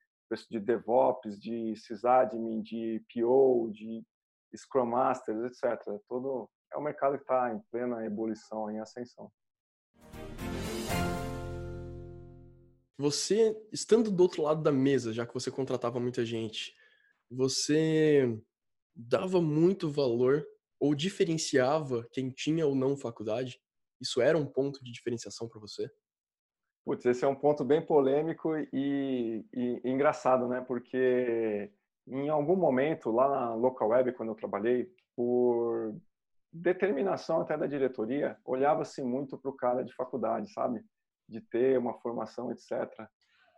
de 0.50 0.60
DevOps, 0.60 1.40
de 1.40 1.76
sysadmin, 1.76 2.62
de 2.62 3.04
PO, 3.14 3.72
de 3.72 4.04
Scrum 4.56 4.86
Masters, 4.86 5.44
etc. 5.44 5.80
Todo 6.08 6.50
é 6.74 6.78
um 6.78 6.84
mercado 6.84 7.18
que 7.18 7.24
está 7.24 7.54
em 7.54 7.60
plena 7.72 8.06
ebulição, 8.06 8.70
em 8.70 8.80
ascensão. 8.80 9.32
Você, 12.98 13.56
estando 13.72 14.12
do 14.12 14.24
outro 14.24 14.44
lado 14.44 14.62
da 14.62 14.72
mesa, 14.72 15.12
já 15.12 15.26
que 15.26 15.34
você 15.34 15.52
contratava 15.52 16.00
muita 16.00 16.24
gente, 16.24 16.76
você 17.30 18.40
dava 18.96 19.42
muito 19.42 19.90
valor 19.90 20.46
ou 20.80 20.94
diferenciava 20.94 22.08
quem 22.12 22.30
tinha 22.30 22.66
ou 22.68 22.76
não 22.76 22.96
faculdade? 22.96 23.60
Isso 24.00 24.22
era 24.22 24.38
um 24.38 24.46
ponto 24.46 24.84
de 24.84 24.92
diferenciação 24.92 25.48
para 25.48 25.60
você? 25.60 25.90
Putz, 26.86 27.06
esse 27.06 27.24
é 27.24 27.28
um 27.28 27.36
ponto 27.36 27.63
bem 27.63 27.82
polêmico 27.86 28.58
e, 28.58 29.46
e, 29.54 29.82
e, 29.84 29.89
engraçado, 29.89 30.48
né? 30.48 30.62
Porque 30.62 31.72
em 32.06 32.30
algum 32.30 32.58
momento, 32.58 33.10
lá 33.10 33.30
na 33.30 33.56
Local 33.56 33.89
Web, 33.89 34.12
quando 34.13 34.30
eu 34.30 34.36
trabalhei, 34.36 34.91
por 35.15 35.96
determinação 36.52 37.41
até 37.41 37.58
da 37.58 37.67
diretoria, 37.67 38.38
olhava-se 38.43 39.02
muito 39.02 39.38
para 39.38 39.50
o 39.50 39.56
cara 39.56 39.84
de 39.84 39.93
faculdade, 39.96 40.52
sabe? 40.52 40.84
De 41.28 41.39
ter 41.39 41.78
uma 41.80 41.93
formação, 42.00 42.52
etc. 42.52 43.08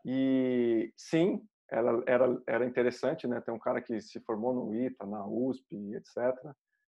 E 0.05 0.93
sim, 0.95 1.41
era, 1.69 2.03
era, 2.05 2.41
era 2.45 2.65
interessante, 2.65 3.27
né? 3.27 3.41
Ter 3.41 3.51
um 3.51 3.59
cara 3.59 3.81
que 3.81 3.99
se 4.01 4.19
formou 4.21 4.53
no 4.53 4.75
ITA, 4.75 5.05
na 5.05 5.25
USP, 5.25 5.95
etc. 5.95 6.15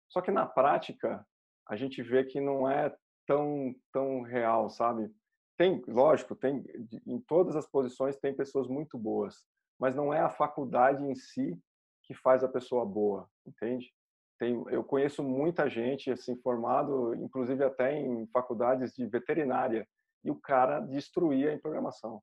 Só 0.09 0.21
que 0.21 0.33
na 0.33 0.47
prática, 0.47 1.25
a 1.69 1.77
gente 1.77 2.03
vê 2.03 2.25
que 2.25 2.41
não 2.41 2.69
é 2.69 2.93
tão, 3.25 3.73
tão 3.93 4.23
real, 4.23 4.69
sabe? 4.69 5.09
Tem, 5.57 5.83
lógico, 5.87 6.35
tem 6.35 6.65
em 7.07 7.21
todas 7.21 7.55
as 7.55 7.67
posições 7.67 8.17
tem 8.17 8.35
pessoas 8.35 8.67
muito 8.67 8.99
boas, 8.99 9.45
mas 9.79 9.95
não 9.95 10.13
é 10.13 10.21
a 10.21 10.29
faculdade 10.29 11.05
em 11.05 11.15
si 11.15 11.57
que 12.03 12.15
faz 12.15 12.43
a 12.43 12.49
pessoa 12.49 12.85
boa, 12.85 13.29
entende? 13.47 13.93
Tem, 14.39 14.63
eu 14.69 14.83
conheço 14.83 15.23
muita 15.23 15.71
gente 15.71 16.11
assim 16.11 16.37
formado, 16.43 17.15
inclusive 17.15 17.63
até 17.65 17.95
em 17.95 18.27
faculdades 18.29 18.93
de 18.93 19.07
veterinária, 19.07 19.87
e 20.25 20.31
o 20.31 20.41
cara 20.41 20.81
destruía 20.81 21.53
em 21.53 21.59
programação. 21.59 22.21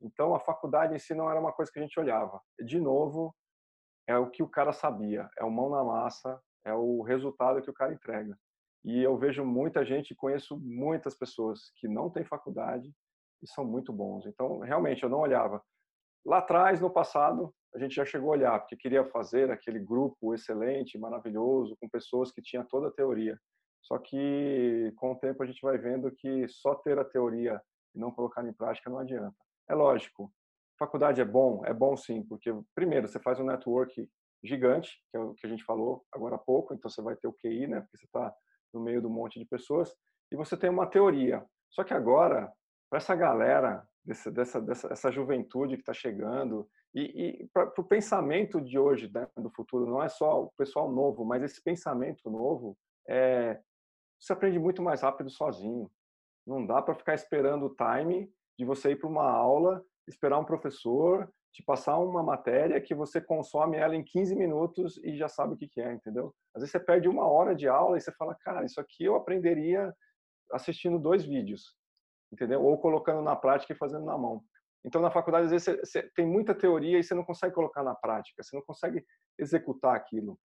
Então 0.00 0.34
a 0.34 0.40
faculdade 0.40 0.94
em 0.94 0.98
si 0.98 1.14
não 1.14 1.30
era 1.30 1.40
uma 1.40 1.52
coisa 1.52 1.72
que 1.72 1.78
a 1.78 1.82
gente 1.82 1.98
olhava. 1.98 2.40
De 2.62 2.78
novo, 2.78 3.34
é 4.06 4.18
o 4.18 4.30
que 4.30 4.42
o 4.42 4.48
cara 4.48 4.72
sabia, 4.72 5.28
é 5.38 5.44
o 5.44 5.50
mão 5.50 5.70
na 5.70 5.82
massa, 5.82 6.40
é 6.64 6.74
o 6.74 7.02
resultado 7.02 7.62
que 7.62 7.70
o 7.70 7.74
cara 7.74 7.94
entrega. 7.94 8.38
E 8.86 9.02
eu 9.02 9.18
vejo 9.18 9.44
muita 9.44 9.84
gente, 9.84 10.14
conheço 10.14 10.56
muitas 10.60 11.16
pessoas 11.16 11.72
que 11.74 11.88
não 11.88 12.08
têm 12.08 12.24
faculdade 12.24 12.88
e 13.42 13.48
são 13.48 13.64
muito 13.64 13.92
bons. 13.92 14.24
Então, 14.26 14.60
realmente, 14.60 15.02
eu 15.02 15.08
não 15.08 15.18
olhava. 15.18 15.60
Lá 16.24 16.38
atrás, 16.38 16.80
no 16.80 16.88
passado, 16.88 17.52
a 17.74 17.80
gente 17.80 17.96
já 17.96 18.04
chegou 18.04 18.28
a 18.28 18.36
olhar, 18.36 18.60
porque 18.60 18.76
queria 18.76 19.04
fazer 19.04 19.50
aquele 19.50 19.80
grupo 19.80 20.32
excelente, 20.32 20.96
maravilhoso, 20.98 21.76
com 21.80 21.88
pessoas 21.88 22.30
que 22.30 22.40
tinham 22.40 22.64
toda 22.64 22.86
a 22.86 22.92
teoria. 22.92 23.36
Só 23.82 23.98
que, 23.98 24.92
com 24.96 25.12
o 25.12 25.18
tempo, 25.18 25.42
a 25.42 25.46
gente 25.46 25.60
vai 25.60 25.76
vendo 25.78 26.10
que 26.12 26.46
só 26.46 26.76
ter 26.76 26.96
a 26.96 27.04
teoria 27.04 27.60
e 27.92 27.98
não 27.98 28.12
colocar 28.12 28.46
em 28.46 28.52
prática 28.52 28.88
não 28.88 29.00
adianta. 29.00 29.36
É 29.68 29.74
lógico, 29.74 30.32
faculdade 30.78 31.20
é 31.20 31.24
bom? 31.24 31.64
É 31.64 31.74
bom 31.74 31.96
sim, 31.96 32.22
porque, 32.22 32.52
primeiro, 32.72 33.08
você 33.08 33.18
faz 33.18 33.40
um 33.40 33.44
network 33.44 34.08
gigante, 34.44 35.02
que 35.10 35.16
é 35.16 35.20
o 35.20 35.34
que 35.34 35.44
a 35.44 35.50
gente 35.50 35.64
falou 35.64 36.04
agora 36.12 36.36
há 36.36 36.38
pouco, 36.38 36.72
então 36.72 36.88
você 36.88 37.02
vai 37.02 37.16
ter 37.16 37.26
o 37.26 37.32
QI, 37.32 37.66
né? 37.66 37.80
Porque 37.80 37.96
você 37.96 38.06
está 38.06 38.32
no 38.76 38.82
meio 38.82 39.02
do 39.02 39.10
monte 39.10 39.38
de 39.38 39.44
pessoas, 39.44 39.92
e 40.30 40.36
você 40.36 40.56
tem 40.56 40.70
uma 40.70 40.86
teoria. 40.86 41.44
Só 41.70 41.82
que 41.82 41.94
agora, 41.94 42.52
para 42.88 42.98
essa 42.98 43.14
galera, 43.14 43.86
dessa, 44.04 44.60
dessa, 44.60 44.92
essa 44.92 45.10
juventude 45.10 45.76
que 45.76 45.82
está 45.82 45.92
chegando, 45.92 46.68
e, 46.94 47.42
e 47.42 47.48
para 47.52 47.72
o 47.78 47.84
pensamento 47.84 48.60
de 48.60 48.78
hoje, 48.78 49.10
né, 49.12 49.26
do 49.36 49.50
futuro, 49.50 49.86
não 49.86 50.02
é 50.02 50.08
só 50.08 50.44
o 50.44 50.52
pessoal 50.56 50.90
novo, 50.90 51.24
mas 51.24 51.42
esse 51.42 51.62
pensamento 51.62 52.30
novo, 52.30 52.76
é, 53.08 53.60
você 54.18 54.32
aprende 54.32 54.58
muito 54.58 54.82
mais 54.82 55.02
rápido 55.02 55.28
sozinho. 55.28 55.90
Não 56.46 56.64
dá 56.64 56.80
para 56.80 56.94
ficar 56.94 57.14
esperando 57.14 57.66
o 57.66 57.74
time 57.74 58.30
de 58.58 58.64
você 58.64 58.92
ir 58.92 58.96
para 58.96 59.08
uma 59.08 59.28
aula, 59.28 59.84
esperar 60.08 60.38
um 60.38 60.44
professor, 60.44 61.30
te 61.56 61.62
passar 61.62 61.96
uma 61.96 62.22
matéria 62.22 62.78
que 62.82 62.94
você 62.94 63.18
consome 63.18 63.78
ela 63.78 63.96
em 63.96 64.04
15 64.04 64.36
minutos 64.36 65.00
e 65.02 65.16
já 65.16 65.26
sabe 65.26 65.54
o 65.54 65.56
que, 65.56 65.66
que 65.66 65.80
é, 65.80 65.90
entendeu? 65.90 66.34
Às 66.54 66.60
vezes 66.60 66.72
você 66.72 66.78
perde 66.78 67.08
uma 67.08 67.26
hora 67.26 67.54
de 67.54 67.66
aula 67.66 67.96
e 67.96 68.00
você 68.00 68.12
fala, 68.12 68.34
cara, 68.34 68.66
isso 68.66 68.78
aqui 68.78 69.04
eu 69.04 69.16
aprenderia 69.16 69.90
assistindo 70.52 70.98
dois 70.98 71.24
vídeos, 71.24 71.74
entendeu? 72.30 72.62
Ou 72.62 72.76
colocando 72.76 73.22
na 73.22 73.34
prática 73.34 73.72
e 73.72 73.76
fazendo 73.76 74.04
na 74.04 74.18
mão. 74.18 74.44
Então, 74.84 75.00
na 75.00 75.10
faculdade, 75.10 75.46
às 75.46 75.50
vezes, 75.50 75.64
você, 75.64 75.78
você 75.78 76.02
tem 76.14 76.26
muita 76.26 76.54
teoria 76.54 76.98
e 76.98 77.02
você 77.02 77.14
não 77.14 77.24
consegue 77.24 77.54
colocar 77.54 77.82
na 77.82 77.94
prática, 77.94 78.42
você 78.42 78.54
não 78.54 78.62
consegue 78.62 79.02
executar 79.38 79.96
aquilo. 79.96 80.38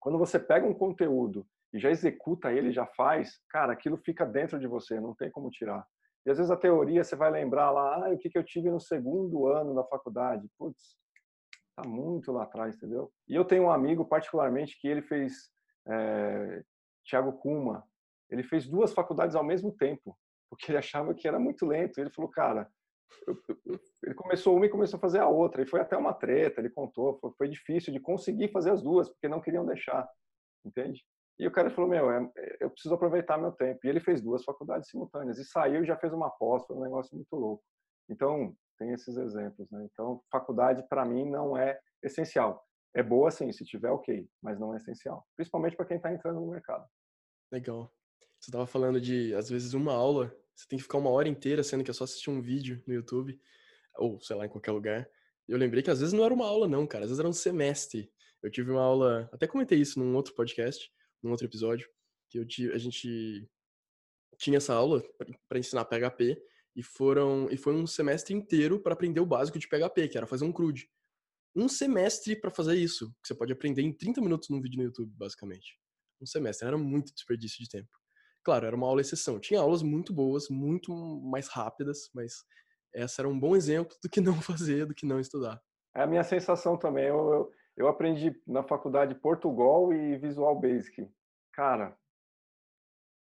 Quando 0.00 0.18
você 0.18 0.40
pega 0.40 0.66
um 0.66 0.74
conteúdo 0.74 1.46
e 1.72 1.78
já 1.78 1.88
executa 1.88 2.52
ele, 2.52 2.72
já 2.72 2.84
faz, 2.84 3.40
cara, 3.48 3.72
aquilo 3.72 3.96
fica 3.96 4.26
dentro 4.26 4.58
de 4.58 4.66
você, 4.66 4.98
não 4.98 5.14
tem 5.14 5.30
como 5.30 5.50
tirar. 5.50 5.86
E 6.24 6.30
às 6.30 6.36
vezes 6.36 6.50
a 6.50 6.56
teoria 6.56 7.02
você 7.02 7.16
vai 7.16 7.30
lembrar 7.30 7.70
lá, 7.70 8.06
ah, 8.06 8.10
o 8.10 8.18
que, 8.18 8.30
que 8.30 8.38
eu 8.38 8.44
tive 8.44 8.70
no 8.70 8.80
segundo 8.80 9.48
ano 9.48 9.74
da 9.74 9.84
faculdade. 9.84 10.48
Putz, 10.58 10.96
tá 11.76 11.88
muito 11.88 12.30
lá 12.32 12.44
atrás, 12.44 12.76
entendeu? 12.76 13.12
E 13.28 13.34
eu 13.34 13.44
tenho 13.44 13.64
um 13.64 13.70
amigo, 13.70 14.04
particularmente, 14.04 14.78
que 14.80 14.86
ele 14.86 15.02
fez, 15.02 15.50
é, 15.88 16.62
Thiago 17.08 17.32
Kuma, 17.38 17.84
ele 18.30 18.42
fez 18.42 18.68
duas 18.68 18.92
faculdades 18.92 19.34
ao 19.34 19.44
mesmo 19.44 19.72
tempo, 19.72 20.16
porque 20.48 20.70
ele 20.70 20.78
achava 20.78 21.14
que 21.14 21.26
era 21.26 21.38
muito 21.38 21.66
lento. 21.66 21.98
Ele 21.98 22.10
falou, 22.10 22.30
cara, 22.30 22.70
ele 24.02 24.14
começou 24.14 24.56
uma 24.56 24.66
e 24.66 24.70
começou 24.70 24.96
a 24.96 25.00
fazer 25.00 25.18
a 25.18 25.28
outra. 25.28 25.62
E 25.62 25.66
foi 25.66 25.80
até 25.80 25.96
uma 25.96 26.14
treta, 26.14 26.60
ele 26.60 26.70
contou. 26.70 27.18
Foi, 27.18 27.32
foi 27.36 27.48
difícil 27.48 27.92
de 27.92 28.00
conseguir 28.00 28.48
fazer 28.52 28.70
as 28.70 28.82
duas, 28.82 29.08
porque 29.08 29.28
não 29.28 29.40
queriam 29.40 29.66
deixar, 29.66 30.08
entende? 30.64 31.04
E 31.38 31.46
o 31.46 31.50
cara 31.50 31.70
falou, 31.70 31.90
meu, 31.90 32.10
é, 32.10 32.30
eu 32.60 32.70
preciso 32.70 32.94
aproveitar 32.94 33.38
meu 33.38 33.52
tempo. 33.52 33.80
E 33.84 33.88
ele 33.88 34.00
fez 34.00 34.20
duas 34.20 34.44
faculdades 34.44 34.88
simultâneas. 34.88 35.38
E 35.38 35.44
saiu 35.44 35.82
e 35.82 35.86
já 35.86 35.96
fez 35.96 36.12
uma 36.12 36.30
pós, 36.30 36.68
um 36.70 36.82
negócio 36.82 37.14
muito 37.14 37.34
louco. 37.34 37.64
Então, 38.08 38.54
tem 38.78 38.92
esses 38.92 39.16
exemplos, 39.16 39.70
né? 39.70 39.88
Então, 39.92 40.22
faculdade, 40.30 40.86
para 40.88 41.04
mim, 41.04 41.28
não 41.28 41.56
é 41.56 41.78
essencial. 42.02 42.62
É 42.94 43.02
boa, 43.02 43.30
sim, 43.30 43.50
se 43.52 43.64
tiver, 43.64 43.90
ok, 43.90 44.28
mas 44.42 44.58
não 44.58 44.74
é 44.74 44.76
essencial. 44.76 45.26
Principalmente 45.36 45.76
para 45.76 45.86
quem 45.86 45.96
está 45.96 46.12
entrando 46.12 46.40
no 46.40 46.50
mercado. 46.50 46.86
Legal. 47.50 47.90
Você 48.38 48.50
estava 48.50 48.66
falando 48.66 49.00
de, 49.00 49.34
às 49.34 49.48
vezes, 49.48 49.72
uma 49.72 49.94
aula 49.94 50.34
você 50.54 50.66
tem 50.68 50.76
que 50.76 50.82
ficar 50.82 50.98
uma 50.98 51.10
hora 51.10 51.28
inteira, 51.28 51.62
sendo 51.62 51.82
que 51.82 51.90
é 51.90 51.94
só 51.94 52.04
assistir 52.04 52.30
um 52.30 52.40
vídeo 52.40 52.82
no 52.86 52.94
YouTube, 52.94 53.38
ou 53.96 54.20
sei 54.20 54.36
lá, 54.36 54.46
em 54.46 54.48
qualquer 54.48 54.72
lugar. 54.72 55.08
Eu 55.48 55.58
lembrei 55.58 55.82
que 55.82 55.90
às 55.90 56.00
vezes 56.00 56.12
não 56.12 56.24
era 56.24 56.32
uma 56.32 56.46
aula, 56.46 56.68
não, 56.68 56.86
cara. 56.86 57.04
Às 57.04 57.10
vezes 57.10 57.18
era 57.18 57.28
um 57.28 57.32
semestre. 57.32 58.10
Eu 58.42 58.50
tive 58.50 58.70
uma 58.70 58.82
aula, 58.82 59.28
até 59.32 59.46
comentei 59.46 59.78
isso 59.78 59.98
num 59.98 60.14
outro 60.14 60.34
podcast, 60.34 60.90
num 61.22 61.30
outro 61.30 61.46
episódio, 61.46 61.88
que 62.28 62.38
eu 62.38 62.46
tive, 62.46 62.72
a 62.72 62.78
gente 62.78 63.48
tinha 64.38 64.56
essa 64.56 64.74
aula 64.74 65.02
para 65.48 65.58
ensinar 65.58 65.84
PHP 65.84 66.36
e 66.74 66.82
foram 66.82 67.48
e 67.50 67.56
foi 67.56 67.74
um 67.74 67.86
semestre 67.86 68.34
inteiro 68.34 68.80
para 68.80 68.94
aprender 68.94 69.20
o 69.20 69.26
básico 69.26 69.58
de 69.58 69.68
PHP, 69.68 70.08
que 70.08 70.16
era 70.16 70.26
fazer 70.26 70.44
um 70.44 70.52
CRUD. 70.52 70.88
Um 71.54 71.68
semestre 71.68 72.34
para 72.34 72.50
fazer 72.50 72.76
isso, 72.76 73.10
que 73.22 73.28
você 73.28 73.34
pode 73.34 73.52
aprender 73.52 73.82
em 73.82 73.92
30 73.92 74.22
minutos 74.22 74.48
num 74.48 74.60
vídeo 74.60 74.78
no 74.78 74.84
YouTube, 74.84 75.12
basicamente. 75.14 75.78
Um 76.20 76.26
semestre, 76.26 76.66
era 76.66 76.78
muito 76.78 77.12
desperdício 77.12 77.62
de 77.62 77.68
tempo. 77.68 77.90
Claro, 78.42 78.66
era 78.66 78.74
uma 78.74 78.86
aula 78.86 79.02
exceção. 79.02 79.38
Tinha 79.38 79.60
aulas 79.60 79.82
muito 79.82 80.12
boas, 80.14 80.48
muito 80.48 80.92
mais 81.30 81.48
rápidas, 81.48 82.10
mas 82.14 82.32
essa 82.94 83.22
era 83.22 83.28
um 83.28 83.38
bom 83.38 83.54
exemplo 83.54 83.94
do 84.02 84.08
que 84.08 84.20
não 84.20 84.34
fazer, 84.40 84.86
do 84.86 84.94
que 84.94 85.06
não 85.06 85.20
estudar. 85.20 85.60
É 85.94 86.02
a 86.02 86.06
minha 86.06 86.24
sensação 86.24 86.78
também. 86.78 87.04
Eu, 87.04 87.32
eu, 87.32 87.50
eu 87.76 87.88
aprendi 87.88 88.40
na 88.46 88.62
faculdade 88.62 89.14
Portugal 89.14 89.92
e 89.92 90.16
Visual 90.16 90.58
Basic. 90.58 91.08
Cara, 91.52 91.96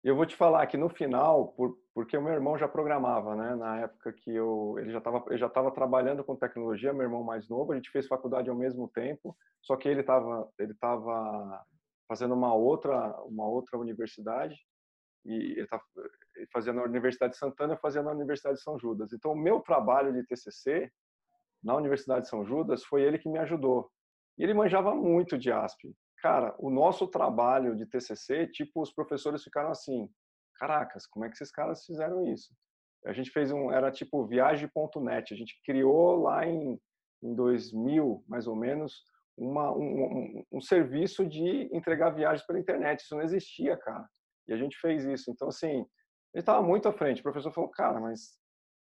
eu 0.03 0.15
vou 0.15 0.25
te 0.25 0.35
falar 0.35 0.67
que 0.67 0.75
no 0.75 0.89
final, 0.89 1.49
por, 1.53 1.77
porque 1.93 2.17
o 2.17 2.21
meu 2.21 2.33
irmão 2.33 2.57
já 2.57 2.67
programava, 2.67 3.35
né? 3.35 3.55
Na 3.55 3.79
época 3.81 4.11
que 4.11 4.33
eu, 4.33 4.75
ele 4.77 4.91
já 4.91 4.97
estava, 4.97 5.23
já 5.37 5.49
trabalhando 5.49 6.23
com 6.23 6.35
tecnologia, 6.35 6.91
meu 6.91 7.03
irmão 7.03 7.23
mais 7.23 7.47
novo, 7.47 7.71
a 7.71 7.75
gente 7.75 7.89
fez 7.89 8.07
faculdade 8.07 8.49
ao 8.49 8.55
mesmo 8.55 8.87
tempo, 8.89 9.35
só 9.61 9.77
que 9.77 9.87
ele 9.87 10.01
estava, 10.01 10.49
ele 10.59 10.73
estava 10.73 11.63
fazendo 12.07 12.33
uma 12.33 12.53
outra, 12.53 13.15
uma 13.23 13.47
outra 13.47 13.77
universidade 13.77 14.57
e 15.25 15.57
ele 15.57 15.67
tá 15.67 15.81
fazendo 16.51 16.77
na 16.77 16.83
Universidade 16.83 17.33
de 17.33 17.39
Santana, 17.39 17.73
eu 17.73 17.79
fazia 17.79 18.03
na 18.03 18.11
Universidade 18.11 18.57
de 18.57 18.63
São 18.63 18.77
Judas. 18.77 19.13
Então, 19.13 19.31
o 19.31 19.37
meu 19.37 19.61
trabalho 19.61 20.11
de 20.11 20.25
TCC 20.25 20.91
na 21.63 21.75
Universidade 21.75 22.23
de 22.23 22.29
São 22.29 22.45
Judas 22.45 22.83
foi 22.83 23.03
ele 23.03 23.17
que 23.17 23.29
me 23.29 23.39
ajudou. 23.39 23.89
E 24.37 24.43
ele 24.43 24.53
manjava 24.53 24.95
muito 24.95 25.37
de 25.37 25.51
ASP. 25.51 25.95
Cara, 26.21 26.55
o 26.57 26.69
nosso 26.69 27.07
trabalho 27.07 27.75
de 27.75 27.85
TCC, 27.85 28.47
tipo, 28.47 28.81
os 28.81 28.93
professores 28.93 29.43
ficaram 29.43 29.69
assim, 29.69 30.09
caracas, 30.55 31.05
como 31.05 31.25
é 31.25 31.29
que 31.29 31.35
esses 31.35 31.51
caras 31.51 31.85
fizeram 31.85 32.25
isso? 32.25 32.53
A 33.05 33.11
gente 33.11 33.29
fez 33.31 33.51
um, 33.51 33.71
era 33.71 33.91
tipo 33.91 34.25
viagem.net, 34.25 35.33
a 35.33 35.37
gente 35.37 35.59
criou 35.65 36.21
lá 36.21 36.47
em, 36.47 36.79
em 37.21 37.35
2000, 37.35 38.23
mais 38.27 38.47
ou 38.47 38.55
menos, 38.55 39.03
uma, 39.37 39.71
um, 39.75 39.83
um, 39.83 40.43
um 40.53 40.61
serviço 40.61 41.25
de 41.25 41.69
entregar 41.75 42.11
viagens 42.11 42.45
pela 42.45 42.59
internet. 42.59 43.01
Isso 43.01 43.15
não 43.15 43.23
existia, 43.23 43.75
cara. 43.77 44.07
E 44.47 44.53
a 44.53 44.57
gente 44.57 44.77
fez 44.77 45.03
isso. 45.05 45.31
Então, 45.31 45.47
assim, 45.47 45.85
ele 46.33 46.41
estava 46.41 46.61
muito 46.61 46.87
à 46.87 46.93
frente. 46.93 47.19
O 47.19 47.23
professor 47.23 47.51
falou, 47.51 47.69
cara, 47.69 47.99
mas 47.99 48.37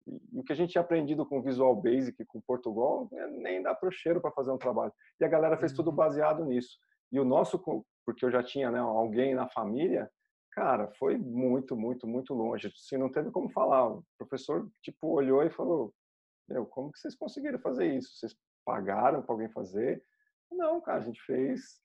e 0.06 0.38
o 0.38 0.42
que 0.42 0.52
a 0.52 0.56
gente 0.56 0.70
tinha 0.70 0.82
aprendido 0.82 1.24
com 1.26 1.42
Visual 1.42 1.74
Basic, 1.74 2.24
com 2.26 2.40
Portugal, 2.40 3.08
né, 3.12 3.26
nem 3.28 3.62
dá 3.62 3.74
para 3.74 3.88
o 3.88 3.92
cheiro 3.92 4.20
para 4.20 4.32
fazer 4.32 4.50
um 4.50 4.58
trabalho. 4.58 4.92
E 5.20 5.24
a 5.24 5.28
galera 5.28 5.56
fez 5.56 5.72
tudo 5.72 5.90
uhum. 5.90 5.96
baseado 5.96 6.44
nisso. 6.44 6.78
E 7.10 7.20
o 7.20 7.24
nosso, 7.24 7.58
porque 8.04 8.24
eu 8.24 8.30
já 8.30 8.42
tinha 8.42 8.70
né, 8.70 8.78
alguém 8.78 9.34
na 9.34 9.48
família, 9.48 10.10
cara, 10.52 10.90
foi 10.98 11.16
muito, 11.16 11.76
muito, 11.76 12.06
muito 12.06 12.34
longe. 12.34 12.68
Assim, 12.68 12.96
não 12.96 13.10
teve 13.10 13.30
como 13.30 13.50
falar. 13.50 13.88
O 13.88 14.04
professor, 14.18 14.68
tipo, 14.82 15.08
olhou 15.08 15.42
e 15.42 15.50
falou, 15.50 15.92
meu, 16.48 16.66
como 16.66 16.90
que 16.90 16.98
vocês 16.98 17.14
conseguiram 17.14 17.58
fazer 17.58 17.86
isso? 17.86 18.16
Vocês 18.16 18.34
pagaram 18.64 19.22
para 19.22 19.34
alguém 19.34 19.50
fazer? 19.50 20.02
Não, 20.50 20.80
cara, 20.80 20.98
a 20.98 21.04
gente 21.04 21.20
fez, 21.22 21.80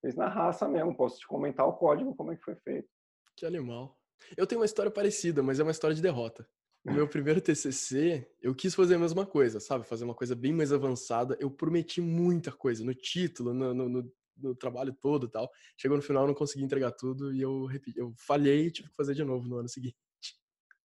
fez 0.00 0.14
na 0.14 0.28
raça 0.28 0.68
mesmo. 0.68 0.96
Posso 0.96 1.18
te 1.18 1.26
comentar 1.26 1.66
o 1.66 1.74
código, 1.74 2.14
como 2.14 2.32
é 2.32 2.36
que 2.36 2.44
foi 2.44 2.56
feito. 2.56 2.88
Que 3.36 3.46
animal. 3.46 3.98
Eu 4.36 4.46
tenho 4.46 4.60
uma 4.60 4.66
história 4.66 4.90
parecida, 4.90 5.42
mas 5.42 5.58
é 5.58 5.62
uma 5.62 5.72
história 5.72 5.94
de 5.94 6.02
derrota. 6.02 6.46
No 6.84 6.92
meu 6.92 7.08
primeiro 7.08 7.40
TCC, 7.40 8.28
eu 8.40 8.54
quis 8.54 8.74
fazer 8.74 8.96
a 8.96 8.98
mesma 8.98 9.24
coisa, 9.24 9.60
sabe? 9.60 9.86
Fazer 9.86 10.04
uma 10.04 10.14
coisa 10.14 10.34
bem 10.34 10.52
mais 10.52 10.72
avançada. 10.72 11.36
Eu 11.38 11.50
prometi 11.50 12.00
muita 12.00 12.50
coisa 12.50 12.84
no 12.84 12.92
título, 12.92 13.54
no, 13.54 13.72
no, 13.72 13.88
no, 13.88 14.12
no 14.36 14.54
trabalho 14.54 14.92
todo 14.92 15.26
e 15.26 15.30
tal. 15.30 15.48
Chegou 15.76 15.96
no 15.96 16.02
final, 16.02 16.26
não 16.26 16.34
consegui 16.34 16.64
entregar 16.64 16.90
tudo 16.90 17.32
e 17.32 17.40
eu, 17.40 17.68
eu 17.94 18.12
falhei 18.16 18.66
e 18.66 18.70
tive 18.72 18.88
que 18.88 18.96
fazer 18.96 19.14
de 19.14 19.22
novo 19.22 19.48
no 19.48 19.58
ano 19.58 19.68
seguinte. 19.68 19.96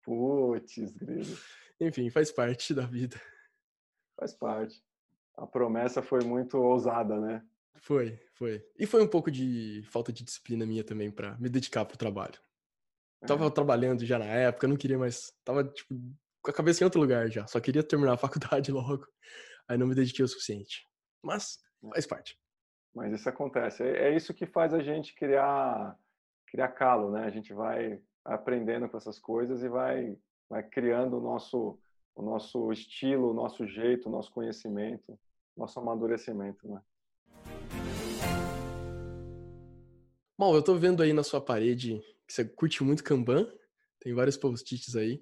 Putz, 0.04 0.94
grilo. 0.96 1.38
Enfim, 1.82 2.10
faz 2.10 2.32
parte 2.32 2.74
da 2.74 2.86
vida. 2.86 3.20
Faz 4.16 4.34
parte. 4.34 4.84
A 5.36 5.48
promessa 5.48 6.02
foi 6.02 6.24
muito 6.24 6.58
ousada, 6.58 7.20
né? 7.20 7.42
Foi, 7.78 8.20
foi. 8.34 8.64
E 8.78 8.86
foi 8.86 9.02
um 9.02 9.08
pouco 9.08 9.32
de 9.32 9.82
falta 9.86 10.12
de 10.12 10.24
disciplina 10.24 10.66
minha 10.66 10.84
também 10.84 11.10
para 11.10 11.38
me 11.40 11.50
dedicar 11.50 11.86
pro 11.86 11.98
trabalho. 11.98 12.40
Tava 13.28 13.48
é. 13.48 13.50
trabalhando 13.50 14.06
já 14.06 14.18
na 14.18 14.26
época, 14.26 14.68
não 14.68 14.78
queria 14.78 14.98
mais. 14.98 15.32
Tava, 15.44 15.64
tipo, 15.66 15.94
com 16.42 16.52
a 16.52 16.54
cabeça 16.54 16.84
em 16.84 16.86
outro 16.86 17.02
lugar 17.02 17.30
já. 17.30 17.46
Só 17.48 17.60
queria 17.60 17.84
terminar 17.84 18.14
a 18.14 18.18
faculdade 18.18 18.72
logo. 18.72 19.06
Aí 19.68 19.78
não 19.78 19.88
me 19.88 19.96
dediquei 19.96 20.24
o 20.24 20.28
suficiente. 20.28 20.86
Mas 21.22 21.60
é. 21.84 21.90
faz 21.90 22.08
parte. 22.08 22.40
Mas 22.96 23.14
isso 23.14 23.30
acontece. 23.30 23.84
É, 23.84 24.10
é 24.10 24.16
isso 24.16 24.34
que 24.34 24.46
faz 24.46 24.74
a 24.74 24.82
gente 24.82 25.14
criar, 25.16 25.98
criar 26.48 26.70
calo, 26.70 27.12
né? 27.12 27.26
A 27.26 27.30
gente 27.30 27.54
vai 27.54 28.02
aprendendo 28.24 28.88
com 28.90 28.98
essas 28.98 29.20
coisas 29.20 29.64
e 29.64 29.70
vai, 29.70 30.18
vai 30.50 30.64
criando 30.64 31.18
o 31.18 31.22
nosso, 31.22 31.78
o 32.16 32.22
nosso 32.22 32.72
estilo, 32.72 33.32
o 33.32 33.34
nosso 33.34 33.68
jeito, 33.68 34.08
o 34.08 34.12
nosso 34.12 34.32
conhecimento, 34.32 35.20
nosso 35.56 35.80
amadurecimento, 35.80 36.68
né? 36.68 36.82
Bom, 40.38 40.56
eu 40.56 40.64
tô 40.64 40.76
vendo 40.76 41.04
aí 41.04 41.12
na 41.12 41.22
sua 41.22 41.42
parede 41.42 42.02
que 42.30 42.34
você 42.36 42.46
curte 42.46 42.84
muito 42.84 43.04
Kanban, 43.04 43.52
tem 44.00 44.14
vários 44.14 44.38
post-its 44.38 44.96
aí. 44.96 45.20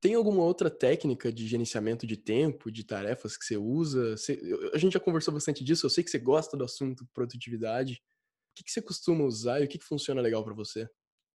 Tem 0.00 0.14
alguma 0.14 0.42
outra 0.42 0.68
técnica 0.68 1.32
de 1.32 1.46
gerenciamento 1.46 2.04
de 2.04 2.16
tempo, 2.16 2.72
de 2.72 2.84
tarefas 2.84 3.36
que 3.36 3.44
você 3.44 3.56
usa? 3.56 4.16
Você, 4.16 4.40
a 4.74 4.78
gente 4.78 4.94
já 4.94 5.00
conversou 5.00 5.32
bastante 5.32 5.62
disso, 5.62 5.86
eu 5.86 5.90
sei 5.90 6.02
que 6.02 6.10
você 6.10 6.18
gosta 6.18 6.56
do 6.56 6.64
assunto 6.64 7.06
produtividade. 7.14 8.02
O 8.50 8.54
que, 8.56 8.64
que 8.64 8.72
você 8.72 8.82
costuma 8.82 9.24
usar 9.24 9.60
e 9.60 9.64
o 9.64 9.68
que, 9.68 9.78
que 9.78 9.84
funciona 9.84 10.20
legal 10.20 10.44
para 10.44 10.52
você? 10.52 10.88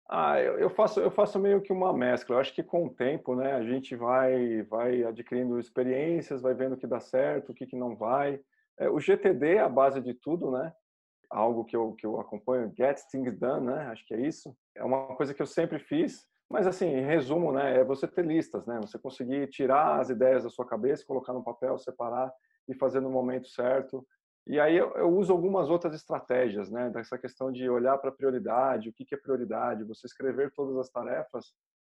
Ah, 0.09 0.39
eu 0.39 0.69
faço, 0.69 1.01
eu 1.01 1.11
faço 1.11 1.37
meio 1.37 1.61
que 1.61 1.73
uma 1.73 1.91
mescla. 1.91 2.35
Eu 2.35 2.39
acho 2.39 2.55
que 2.55 2.63
com 2.63 2.85
o 2.85 2.93
tempo, 2.93 3.35
né, 3.35 3.51
a 3.51 3.63
gente 3.63 3.97
vai, 3.97 4.63
vai 4.63 5.03
adquirindo 5.03 5.59
experiências, 5.59 6.41
vai 6.41 6.53
vendo 6.53 6.73
o 6.73 6.77
que 6.77 6.87
dá 6.87 7.01
certo, 7.01 7.51
o 7.51 7.53
que, 7.53 7.67
que 7.67 7.75
não 7.75 7.97
vai. 7.97 8.39
É, 8.79 8.89
o 8.89 8.99
GTD 8.99 9.55
é 9.55 9.59
a 9.59 9.69
base 9.69 9.99
de 9.99 10.13
tudo, 10.13 10.49
né? 10.51 10.73
Algo 11.33 11.65
que 11.65 11.75
eu, 11.75 11.93
que 11.93 12.05
eu 12.05 12.19
acompanho, 12.19 12.71
Get 12.77 12.99
Things 13.11 13.37
Done, 13.37 13.65
né? 13.65 13.87
Acho 13.87 14.05
que 14.05 14.13
é 14.13 14.21
isso. 14.21 14.55
É 14.75 14.83
uma 14.83 15.15
coisa 15.15 15.33
que 15.33 15.41
eu 15.41 15.47
sempre 15.47 15.79
fiz, 15.79 16.25
mas 16.49 16.67
assim, 16.67 16.85
em 16.85 17.03
resumo, 17.03 17.51
né? 17.51 17.79
É 17.79 17.83
você 17.83 18.07
ter 18.07 18.23
listas, 18.23 18.65
né? 18.67 18.79
Você 18.81 18.99
conseguir 18.99 19.47
tirar 19.47 19.99
as 19.99 20.09
ideias 20.09 20.43
da 20.43 20.49
sua 20.49 20.65
cabeça, 20.65 21.05
colocar 21.05 21.33
no 21.33 21.43
papel, 21.43 21.77
separar 21.79 22.31
e 22.67 22.75
fazer 22.75 22.99
no 22.99 23.09
momento 23.09 23.47
certo. 23.47 24.05
E 24.45 24.59
aí 24.59 24.77
eu, 24.77 24.91
eu 24.95 25.09
uso 25.09 25.33
algumas 25.33 25.69
outras 25.69 25.95
estratégias, 25.95 26.69
né? 26.69 26.89
Dessa 26.91 27.17
questão 27.17 27.51
de 27.51 27.67
olhar 27.67 27.97
para 27.97 28.11
a 28.11 28.13
prioridade, 28.13 28.89
o 28.89 28.93
que, 28.93 29.03
que 29.03 29.15
é 29.15 29.17
prioridade, 29.17 29.83
você 29.83 30.05
escrever 30.05 30.51
todas 30.53 30.77
as 30.77 30.89
tarefas 30.89 31.53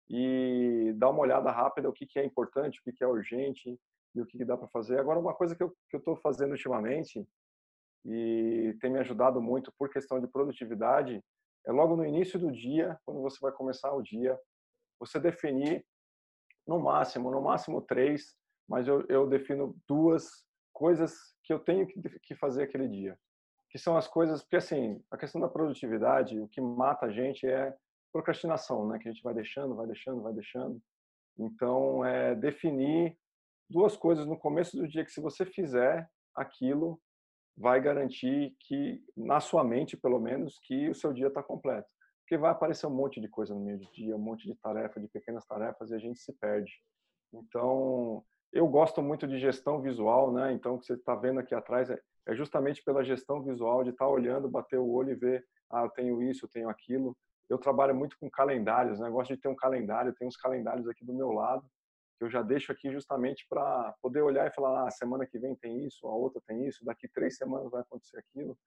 e 0.10 0.94
dar 0.96 1.10
uma 1.10 1.22
olhada 1.22 1.52
rápida 1.52 1.90
o 1.90 1.94
que, 1.94 2.06
que 2.06 2.20
é 2.20 2.24
importante, 2.24 2.80
o 2.80 2.84
que, 2.84 2.94
que 2.94 3.04
é 3.04 3.08
urgente 3.08 3.78
e 4.14 4.22
o 4.22 4.26
que, 4.26 4.38
que 4.38 4.46
dá 4.46 4.56
para 4.56 4.68
fazer. 4.70 5.00
Agora, 5.00 5.20
uma 5.20 5.34
coisa 5.34 5.56
que 5.56 5.64
eu 5.64 5.76
estou 5.94 6.16
fazendo 6.16 6.52
ultimamente 6.52 7.28
e 8.06 8.78
tem 8.80 8.92
me 8.92 9.00
ajudado 9.00 9.42
muito 9.42 9.74
por 9.78 9.90
questão 9.90 10.20
de 10.20 10.28
produtividade, 10.28 11.22
é 11.66 11.72
logo 11.72 11.96
no 11.96 12.06
início 12.06 12.40
do 12.40 12.52
dia, 12.52 12.98
quando 13.06 13.22
você 13.22 13.38
vai 13.42 13.52
começar 13.52 13.92
o 13.94 14.02
dia, 14.02 14.40
você 15.00 15.20
definir 15.20 15.84
no 16.68 16.80
máximo, 16.80 17.32
no 17.32 17.42
máximo 17.42 17.82
três, 17.82 18.36
mas 18.68 18.88
eu, 18.88 19.06
eu 19.08 19.28
defino 19.28 19.76
duas 19.88 20.46
coisas 20.74 21.14
que 21.44 21.54
eu 21.54 21.60
tenho 21.60 21.88
que 21.88 22.36
fazer 22.36 22.64
aquele 22.64 22.88
dia. 22.88 23.18
Que 23.70 23.78
são 23.78 23.98
as 23.98 24.08
coisas, 24.08 24.42
porque 24.42 24.58
assim, 24.58 25.04
a 25.12 25.18
questão 25.18 25.42
da 25.42 25.50
produtividade, 25.50 26.40
o 26.40 26.48
que 26.48 26.62
mata 26.62 27.08
a 27.08 27.12
gente 27.12 27.48
é 27.48 27.76
procrastinação, 28.12 28.88
né? 28.88 29.00
Que 29.00 29.10
a 29.10 29.12
gente 29.12 29.24
vai 29.24 29.34
deixando, 29.34 29.76
vai 29.76 29.88
deixando, 29.88 30.22
vai 30.22 30.34
deixando. 30.34 30.82
Então, 31.38 32.06
é 32.06 32.34
definir 32.34 33.18
duas 33.70 33.98
coisas 33.98 34.26
no 34.26 34.38
começo 34.38 34.78
do 34.78 34.88
dia 34.88 35.04
que 35.04 35.12
se 35.12 35.20
você 35.20 35.46
fizer 35.46 36.10
aquilo, 36.34 37.00
vai 37.58 37.80
garantir 37.80 38.56
que, 38.60 39.02
na 39.16 39.40
sua 39.40 39.64
mente, 39.64 39.96
pelo 39.96 40.20
menos, 40.20 40.60
que 40.60 40.90
o 40.90 40.96
seu 40.96 41.14
dia 41.14 41.28
está 41.28 41.42
completo. 41.42 41.88
Porque 42.22 42.38
vai 42.38 42.52
aparecer 42.52 42.88
um 42.88 42.96
monte 42.96 43.22
de 43.22 43.28
coisa 43.28 43.54
no 43.54 43.62
meio 43.62 43.80
do 43.80 43.92
dia, 43.92 44.16
um 44.16 44.20
monte 44.20 44.48
de 44.48 44.56
tarefa, 44.56 45.00
de 45.00 45.08
pequenas 45.08 45.46
tarefas, 45.46 45.92
e 45.92 45.96
a 45.96 46.00
gente 46.00 46.20
se 46.20 46.34
perde. 46.34 46.74
Então, 47.32 48.24
eu 48.52 48.68
gosto 48.68 49.02
muito 49.02 49.28
de 49.28 49.38
gestão 49.38 49.82
visual, 49.82 50.32
né? 50.32 50.52
Então, 50.54 50.76
o 50.76 50.80
que 50.80 50.86
você 50.86 50.94
está 50.94 51.16
vendo 51.16 51.40
aqui 51.40 51.54
atrás 51.54 51.90
é, 51.90 52.00
é, 52.28 52.36
justamente 52.36 52.84
pela 52.84 53.04
gestão 53.04 53.44
visual, 53.44 53.84
de 53.84 53.92
estar 53.92 54.06
tá 54.06 54.12
olhando, 54.12 54.50
bater 54.50 54.80
o 54.80 54.90
olho 54.90 55.12
e 55.12 55.16
ver, 55.16 55.46
ah, 55.70 55.84
eu 55.84 55.90
tenho 55.90 56.22
isso, 56.24 56.46
eu 56.46 56.50
tenho 56.50 56.70
aquilo. 56.70 57.16
Eu 57.50 57.58
trabalho 57.58 57.96
muito 57.96 58.18
com 58.18 58.30
calendários, 58.30 59.00
né? 59.00 59.08
Eu 59.08 59.14
gosto 59.14 59.34
de 59.36 59.40
ter 59.40 59.48
um 59.48 59.56
calendário, 59.56 60.16
tem 60.16 60.28
uns 60.28 60.38
calendários 60.38 60.88
aqui 60.88 61.06
do 61.06 61.14
meu 61.14 61.32
lado, 61.32 61.66
que 62.18 62.24
eu 62.24 62.30
já 62.30 62.42
deixo 62.42 62.72
aqui 62.72 62.92
justamente 62.92 63.46
para 63.50 63.94
poder 64.02 64.22
olhar 64.22 64.48
e 64.48 64.54
falar, 64.54 64.88
ah, 64.88 64.92
semana 64.92 65.26
que 65.26 65.38
vem 65.38 65.56
tem 65.56 65.86
isso, 65.86 66.08
a 66.08 66.16
outra 66.16 66.42
tem 66.48 66.66
isso, 66.66 66.86
daqui 66.86 67.08
três 67.10 67.38
semanas 67.38 67.70
vai 67.70 67.82
acontecer 67.82 68.20
aquilo. 68.20 68.58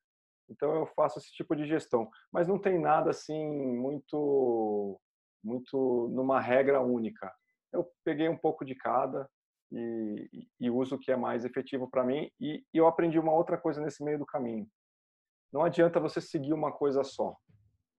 Então 0.49 0.75
eu 0.75 0.87
faço 0.87 1.19
esse 1.19 1.33
tipo 1.33 1.55
de 1.55 1.67
gestão, 1.67 2.09
mas 2.33 2.49
não 2.49 2.59
tem 2.59 2.79
nada 2.79 3.11
assim 3.11 3.47
muito, 3.77 5.01
muito 5.43 6.09
numa 6.13 6.41
regra 6.41 6.81
única. 6.81 7.33
Eu 7.73 7.91
peguei 8.05 8.29
um 8.29 8.37
pouco 8.37 8.65
de 8.65 8.75
cada 8.75 9.29
e, 9.71 10.47
e 10.59 10.71
uso 10.71 10.97
o 10.97 10.99
que 10.99 11.13
é 11.13 11.17
mais 11.17 11.45
efetivo 11.45 11.89
para 11.91 12.05
mim 12.05 12.31
e, 12.41 12.65
e 12.73 12.79
eu 12.79 12.87
aprendi 12.87 13.19
uma 13.19 13.33
outra 13.33 13.59
coisa 13.59 13.81
nesse 13.81 14.03
meio 14.03 14.19
do 14.19 14.27
caminho. 14.27 14.67
Não 15.53 15.63
adianta 15.63 16.01
você 16.01 16.21
seguir 16.21 16.53
uma 16.53 16.73
coisa 16.73 17.03
só. 17.05 17.35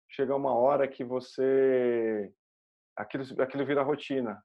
Chega 0.09 0.35
uma 0.35 0.53
hora 0.53 0.87
que 0.87 1.03
você 1.03 2.31
aquilo, 2.95 3.23
aquilo 3.41 3.65
vira 3.65 3.83
rotina 3.83 4.43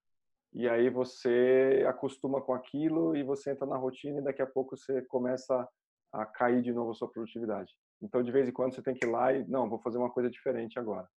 e 0.54 0.68
aí 0.68 0.88
você 0.88 1.84
acostuma 1.88 2.40
com 2.40 2.54
aquilo 2.54 3.16
e 3.16 3.24
você 3.24 3.50
entra 3.50 3.66
na 3.66 3.76
rotina 3.76 4.20
e 4.20 4.24
daqui 4.24 4.40
a 4.40 4.46
pouco 4.46 4.76
você 4.76 5.02
começa 5.02 5.68
a 6.12 6.24
cair 6.24 6.62
de 6.62 6.72
novo 6.72 6.92
a 6.92 6.94
sua 6.94 7.10
produtividade. 7.10 7.72
Então, 8.00 8.22
de 8.22 8.30
vez 8.30 8.48
em 8.48 8.52
quando 8.52 8.74
você 8.74 8.82
tem 8.82 8.94
que 8.94 9.04
ir 9.04 9.10
lá 9.10 9.32
e 9.32 9.44
não, 9.48 9.68
vou 9.68 9.80
fazer 9.80 9.98
uma 9.98 10.10
coisa 10.10 10.30
diferente 10.30 10.78
agora. 10.78 11.08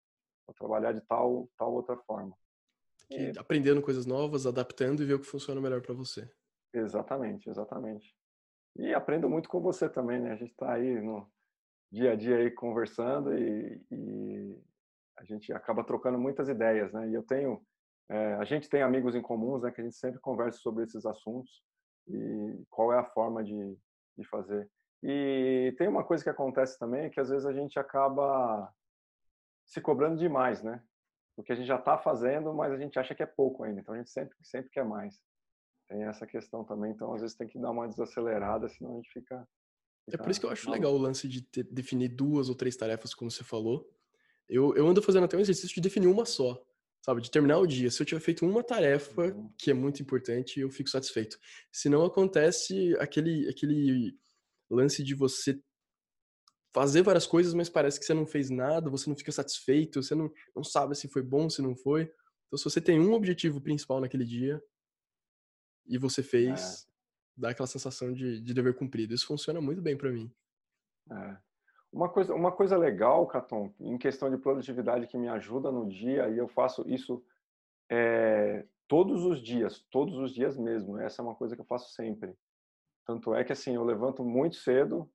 Vou 0.47 0.55
trabalhar 0.55 0.91
de 0.91 1.01
tal, 1.01 1.47
tal 1.55 1.71
outra 1.71 1.95
forma. 1.97 2.35
E... 3.11 3.31
Aprendendo 3.37 3.81
coisas 3.81 4.05
novas, 4.05 4.47
adaptando 4.47 5.03
e 5.03 5.05
ver 5.05 5.13
o 5.13 5.19
que 5.19 5.27
funciona 5.27 5.61
melhor 5.61 5.81
para 5.81 5.93
você. 5.93 6.27
Exatamente, 6.73 7.49
exatamente. 7.49 8.15
E 8.75 8.93
aprendo 8.93 9.29
muito 9.29 9.49
com 9.49 9.61
você 9.61 9.87
também, 9.87 10.19
né? 10.19 10.31
A 10.31 10.35
gente 10.35 10.51
está 10.51 10.73
aí 10.73 10.99
no 10.99 11.29
dia 11.91 12.13
a 12.13 12.15
dia 12.15 12.37
aí 12.37 12.51
conversando 12.51 13.37
e, 13.37 13.81
e, 13.91 14.63
a 15.17 15.23
gente 15.23 15.51
acaba 15.53 15.83
trocando 15.83 16.17
muitas 16.19 16.47
ideias, 16.49 16.91
né? 16.91 17.09
E 17.09 17.13
eu 17.13 17.23
tenho 17.23 17.61
é, 18.09 18.33
a 18.35 18.45
gente 18.45 18.69
tem 18.69 18.81
amigos 18.81 19.15
em 19.15 19.21
comuns, 19.21 19.63
né, 19.63 19.71
que 19.71 19.81
a 19.81 19.83
gente 19.83 19.95
sempre 19.95 20.19
conversa 20.19 20.59
sobre 20.59 20.83
esses 20.85 21.05
assuntos 21.05 21.61
e 22.07 22.63
qual 22.69 22.93
é 22.93 22.99
a 22.99 23.03
forma 23.03 23.43
de, 23.43 23.77
de 24.17 24.27
fazer. 24.29 24.69
E 25.03 25.75
tem 25.77 25.87
uma 25.87 26.03
coisa 26.03 26.23
que 26.23 26.29
acontece 26.29 26.79
também, 26.79 27.09
que 27.09 27.19
às 27.19 27.29
vezes 27.29 27.45
a 27.45 27.53
gente 27.53 27.77
acaba 27.77 28.73
se 29.65 29.81
cobrando 29.81 30.17
demais, 30.17 30.63
né? 30.63 30.81
Porque 31.35 31.51
a 31.51 31.55
gente 31.55 31.67
já 31.67 31.75
está 31.75 31.97
fazendo, 31.97 32.53
mas 32.53 32.71
a 32.71 32.77
gente 32.77 32.97
acha 32.97 33.13
que 33.13 33.21
é 33.21 33.27
pouco 33.27 33.63
ainda. 33.63 33.81
Então 33.81 33.93
a 33.93 33.97
gente 33.97 34.09
sempre, 34.09 34.35
sempre 34.41 34.71
quer 34.71 34.85
mais. 34.85 35.21
Tem 35.87 36.03
essa 36.03 36.25
questão 36.25 36.63
também. 36.63 36.93
Então 36.93 37.13
às 37.13 37.21
vezes 37.21 37.35
tem 37.35 37.47
que 37.47 37.59
dar 37.59 37.71
uma 37.71 37.87
desacelerada, 37.87 38.67
senão 38.69 38.93
a 38.93 38.95
gente 38.95 39.11
fica. 39.11 39.47
fica 40.05 40.17
é 40.17 40.23
por 40.23 40.31
isso 40.31 40.39
que 40.39 40.45
eu 40.45 40.49
acho 40.49 40.71
legal 40.71 40.93
o 40.93 40.97
lance 40.97 41.27
de 41.27 41.43
ter, 41.43 41.63
definir 41.65 42.07
duas 42.07 42.49
ou 42.49 42.55
três 42.55 42.75
tarefas, 42.75 43.13
como 43.13 43.29
você 43.29 43.43
falou. 43.43 43.87
Eu, 44.49 44.73
eu 44.75 44.87
ando 44.87 45.01
fazendo 45.01 45.25
até 45.25 45.37
um 45.37 45.41
exercício 45.41 45.75
de 45.75 45.81
definir 45.81 46.07
uma 46.07 46.25
só 46.25 46.65
sabe, 47.07 47.21
de 47.21 47.31
terminar 47.31 47.57
o 47.59 47.65
dia. 47.65 47.89
Se 47.89 48.01
eu 48.01 48.05
tiver 48.05 48.19
feito 48.19 48.45
uma 48.45 48.61
tarefa 48.61 49.27
uhum. 49.27 49.49
que 49.57 49.71
é 49.71 49.73
muito 49.73 50.01
importante, 50.01 50.59
eu 50.59 50.69
fico 50.69 50.89
satisfeito. 50.89 51.39
Se 51.71 51.87
não 51.87 52.03
acontece 52.03 52.95
aquele 52.99 53.47
aquele 53.47 54.13
lance 54.69 55.01
de 55.01 55.15
você 55.15 55.57
fazer 56.75 57.01
várias 57.01 57.25
coisas, 57.25 57.53
mas 57.53 57.69
parece 57.69 57.97
que 57.97 58.05
você 58.05 58.13
não 58.13 58.25
fez 58.25 58.49
nada, 58.49 58.89
você 58.89 59.09
não 59.09 59.15
fica 59.15 59.31
satisfeito, 59.31 60.03
você 60.03 60.13
não, 60.13 60.29
não 60.53 60.63
sabe 60.65 60.95
se 60.95 61.07
foi 61.07 61.23
bom, 61.23 61.49
se 61.49 61.61
não 61.61 61.75
foi. 61.77 62.11
Então, 62.47 62.57
se 62.57 62.65
você 62.65 62.81
tem 62.81 62.99
um 62.99 63.13
objetivo 63.13 63.61
principal 63.61 64.01
naquele 64.01 64.25
dia 64.25 64.61
e 65.87 65.97
você 65.97 66.21
fez, 66.21 66.59
é. 66.59 66.87
dá 67.37 67.49
aquela 67.51 67.67
sensação 67.67 68.13
de, 68.13 68.41
de 68.41 68.53
dever 68.53 68.75
cumprido. 68.75 69.13
Isso 69.13 69.25
funciona 69.25 69.61
muito 69.61 69.81
bem 69.81 69.97
para 69.97 70.11
mim. 70.11 70.29
É. 71.09 71.37
Uma 71.97 72.09
coisa, 72.09 72.35
uma 72.35 72.51
coisa 72.51 72.77
legal, 72.77 73.25
Caton, 73.25 73.73
em 73.79 73.97
questão 73.97 74.29
de 74.29 74.37
produtividade 74.37 75.07
que 75.07 75.17
me 75.17 75.27
ajuda 75.27 75.71
no 75.71 75.89
dia, 75.89 76.29
e 76.29 76.37
eu 76.37 76.47
faço 76.47 76.87
isso 76.87 77.25
é, 77.89 78.63
todos 78.87 79.25
os 79.25 79.41
dias, 79.41 79.83
todos 79.89 80.15
os 80.19 80.31
dias 80.31 80.55
mesmo. 80.55 80.99
Essa 80.99 81.23
é 81.23 81.25
uma 81.25 81.33
coisa 81.33 81.55
que 81.55 81.61
eu 81.61 81.65
faço 81.65 81.91
sempre. 81.95 82.37
Tanto 83.03 83.33
é 83.33 83.43
que 83.43 83.51
assim, 83.51 83.73
eu 83.73 83.83
levanto 83.83 84.23
muito 84.23 84.57
cedo, 84.57 85.09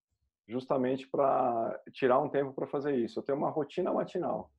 justamente 0.49 1.07
para 1.07 1.81
tirar 1.93 2.19
um 2.19 2.29
tempo 2.29 2.53
para 2.53 2.67
fazer 2.67 2.97
isso. 2.97 3.21
Eu 3.21 3.23
tenho 3.23 3.39
uma 3.39 3.49
rotina 3.49 3.93
matinal. 3.93 4.51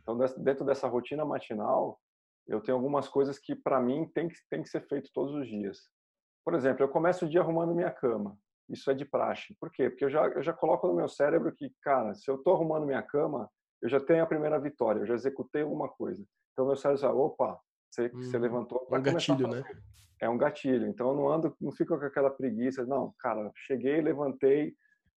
Então, 0.00 0.16
dentro 0.38 0.64
dessa 0.64 0.88
rotina 0.88 1.26
matinal, 1.26 2.00
eu 2.46 2.58
tenho 2.62 2.78
algumas 2.78 3.06
coisas 3.06 3.38
que 3.38 3.54
para 3.54 3.78
mim 3.82 4.10
tem 4.14 4.28
que, 4.28 4.36
tem 4.48 4.62
que 4.62 4.70
ser 4.70 4.80
feito 4.88 5.12
todos 5.12 5.34
os 5.34 5.46
dias. 5.46 5.90
Por 6.42 6.54
exemplo, 6.54 6.82
eu 6.82 6.88
começo 6.88 7.26
o 7.26 7.28
dia 7.28 7.42
arrumando 7.42 7.74
minha 7.74 7.90
cama. 7.90 8.38
Isso 8.68 8.90
é 8.90 8.94
de 8.94 9.04
praxe. 9.04 9.54
Por 9.60 9.70
quê? 9.70 9.88
Porque 9.88 10.04
eu 10.04 10.10
já, 10.10 10.26
eu 10.26 10.42
já 10.42 10.52
coloco 10.52 10.86
no 10.86 10.94
meu 10.94 11.08
cérebro 11.08 11.52
que, 11.54 11.72
cara, 11.82 12.14
se 12.14 12.30
eu 12.30 12.36
estou 12.36 12.54
arrumando 12.54 12.86
minha 12.86 13.02
cama, 13.02 13.48
eu 13.80 13.88
já 13.88 14.00
tenho 14.00 14.22
a 14.22 14.26
primeira 14.26 14.58
vitória, 14.58 15.00
eu 15.00 15.06
já 15.06 15.14
executei 15.14 15.62
alguma 15.62 15.88
coisa. 15.88 16.24
Então, 16.52 16.66
meu 16.66 16.76
cérebro 16.76 17.00
fala, 17.00 17.14
opa, 17.14 17.60
você, 17.90 18.10
hum, 18.12 18.22
você 18.22 18.38
levantou. 18.38 18.86
É 18.90 18.98
um 18.98 19.02
gatilho, 19.02 19.48
né? 19.48 19.64
É 20.20 20.28
um 20.28 20.38
gatilho. 20.38 20.86
Então, 20.86 21.10
eu 21.10 21.14
não 21.14 21.28
ando, 21.28 21.56
não 21.60 21.70
fico 21.70 21.96
com 21.98 22.04
aquela 22.04 22.30
preguiça. 22.30 22.84
Não, 22.86 23.14
cara, 23.18 23.50
cheguei, 23.54 24.00
levantei, 24.00 24.74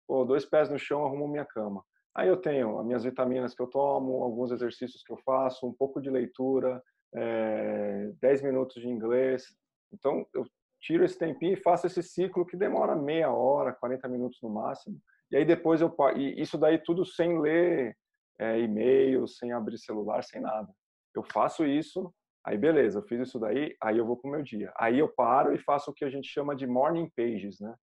pô, 0.07 0.25
dois 0.25 0.45
pés 0.45 0.69
no 0.69 0.77
chão, 0.77 1.05
arrumo 1.05 1.27
minha 1.27 1.45
cama. 1.45 1.83
Aí 2.15 2.27
eu 2.27 2.37
tenho 2.37 2.79
as 2.79 2.85
minhas 2.85 3.03
vitaminas 3.03 3.55
que 3.55 3.61
eu 3.61 3.67
tomo, 3.67 4.23
alguns 4.23 4.51
exercícios 4.51 5.01
que 5.03 5.11
eu 5.11 5.17
faço, 5.17 5.65
um 5.65 5.73
pouco 5.73 6.01
de 6.01 6.09
leitura, 6.09 6.83
é, 7.15 8.11
10 8.21 8.41
minutos 8.41 8.81
de 8.81 8.89
inglês. 8.89 9.45
Então, 9.93 10.25
eu 10.33 10.45
tiro 10.79 11.03
esse 11.03 11.17
tempinho 11.17 11.53
e 11.53 11.61
faço 11.61 11.87
esse 11.87 12.01
ciclo 12.01 12.45
que 12.45 12.57
demora 12.57 12.95
meia 12.95 13.31
hora, 13.31 13.73
40 13.73 14.07
minutos 14.07 14.39
no 14.41 14.49
máximo. 14.49 14.99
E 15.31 15.37
aí 15.37 15.45
depois 15.45 15.81
eu 15.81 15.95
e 16.15 16.41
isso 16.41 16.57
daí 16.57 16.79
tudo 16.79 17.05
sem 17.05 17.39
ler 17.39 17.95
é, 18.39 18.59
e-mail, 18.59 19.27
sem 19.27 19.51
abrir 19.51 19.77
celular, 19.77 20.23
sem 20.23 20.41
nada. 20.41 20.71
Eu 21.13 21.23
faço 21.23 21.65
isso, 21.65 22.13
aí 22.45 22.57
beleza, 22.57 22.99
eu 22.99 23.03
fiz 23.03 23.27
isso 23.27 23.39
daí, 23.39 23.75
aí 23.81 23.97
eu 23.97 24.05
vou 24.05 24.17
para 24.17 24.29
o 24.29 24.31
meu 24.31 24.41
dia. 24.41 24.71
Aí 24.77 24.97
eu 24.97 25.09
paro 25.09 25.53
e 25.53 25.59
faço 25.59 25.91
o 25.91 25.93
que 25.93 26.05
a 26.05 26.09
gente 26.09 26.27
chama 26.27 26.55
de 26.55 26.65
morning 26.65 27.09
pages, 27.15 27.59
né? 27.59 27.75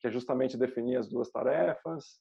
Que 0.00 0.06
é 0.06 0.10
justamente 0.10 0.56
definir 0.56 0.96
as 0.96 1.08
duas 1.08 1.30
tarefas 1.30 2.20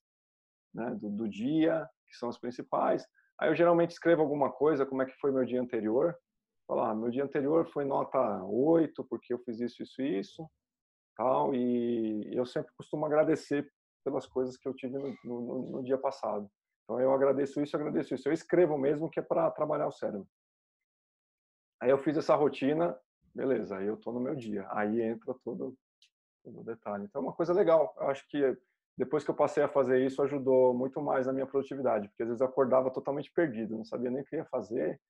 né, 0.73 0.89
do, 0.99 1.09
do 1.09 1.29
dia, 1.29 1.87
que 2.07 2.17
são 2.17 2.29
as 2.29 2.37
principais. 2.37 3.05
Aí 3.39 3.49
eu 3.49 3.55
geralmente 3.55 3.91
escrevo 3.91 4.21
alguma 4.21 4.51
coisa, 4.51 4.85
como 4.85 5.01
é 5.01 5.05
que 5.05 5.17
foi 5.19 5.31
meu 5.31 5.45
dia 5.45 5.61
anterior, 5.61 6.15
falar, 6.67 6.91
ah, 6.91 6.95
meu 6.95 7.09
dia 7.09 7.23
anterior 7.23 7.65
foi 7.71 7.85
nota 7.85 8.43
8, 8.43 9.03
porque 9.05 9.33
eu 9.33 9.39
fiz 9.39 9.59
isso, 9.59 9.83
isso 9.83 10.01
e 10.01 10.19
isso, 10.19 10.49
tal, 11.15 11.53
e 11.53 12.35
eu 12.35 12.45
sempre 12.45 12.71
costumo 12.75 13.05
agradecer 13.05 13.69
pelas 14.03 14.25
coisas 14.25 14.57
que 14.57 14.67
eu 14.67 14.73
tive 14.73 14.97
no, 14.97 15.15
no, 15.23 15.71
no 15.71 15.83
dia 15.83 15.97
passado. 15.97 16.49
Então 16.83 16.99
eu 16.99 17.13
agradeço 17.13 17.61
isso, 17.61 17.75
agradeço 17.75 18.13
isso. 18.13 18.27
Eu 18.27 18.33
escrevo 18.33 18.77
mesmo 18.77 19.09
que 19.09 19.19
é 19.19 19.23
para 19.23 19.49
trabalhar 19.51 19.87
o 19.87 19.91
cérebro. 19.91 20.27
Aí 21.81 21.89
eu 21.89 21.97
fiz 21.97 22.17
essa 22.17 22.35
rotina, 22.35 22.97
beleza, 23.33 23.77
aí 23.77 23.87
eu 23.87 23.97
tô 23.97 24.11
no 24.11 24.19
meu 24.19 24.35
dia. 24.35 24.67
Aí 24.71 25.01
entra 25.01 25.33
todo, 25.43 25.75
todo 26.43 26.63
detalhe. 26.63 27.05
Então 27.05 27.21
é 27.21 27.25
uma 27.25 27.33
coisa 27.33 27.53
legal. 27.53 27.93
Eu 27.97 28.09
acho 28.09 28.27
que 28.27 28.57
depois 28.97 29.23
que 29.23 29.31
eu 29.31 29.35
passei 29.35 29.63
a 29.63 29.69
fazer 29.69 30.05
isso, 30.05 30.21
ajudou 30.21 30.73
muito 30.73 31.01
mais 31.01 31.25
na 31.25 31.33
minha 31.33 31.47
produtividade, 31.47 32.07
porque 32.09 32.23
às 32.23 32.29
vezes 32.29 32.41
eu 32.41 32.47
acordava 32.47 32.91
totalmente 32.91 33.31
perdido, 33.31 33.75
não 33.75 33.85
sabia 33.85 34.11
nem 34.11 34.21
o 34.21 34.25
que 34.25 34.35
ia 34.35 34.45
fazer, 34.45 35.01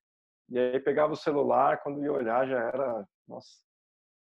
e 0.54 0.60
aí 0.60 0.80
pegava 0.80 1.14
o 1.14 1.18
celular, 1.18 1.82
quando 1.82 2.04
ia 2.04 2.14
olhar 2.14 2.48
já 2.48 2.60
era, 2.60 3.08
nossa, 3.28 3.50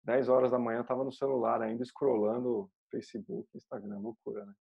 10 0.05 0.29
horas 0.29 0.53
da 0.53 0.61
manhã, 0.61 0.83
estava 0.83 1.03
no 1.03 1.11
celular 1.11 1.61
ainda, 1.61 1.85
scrollando 1.85 2.71
Facebook, 2.89 3.49
Instagram, 3.53 3.99
loucura, 3.99 4.47
né? 4.47 4.53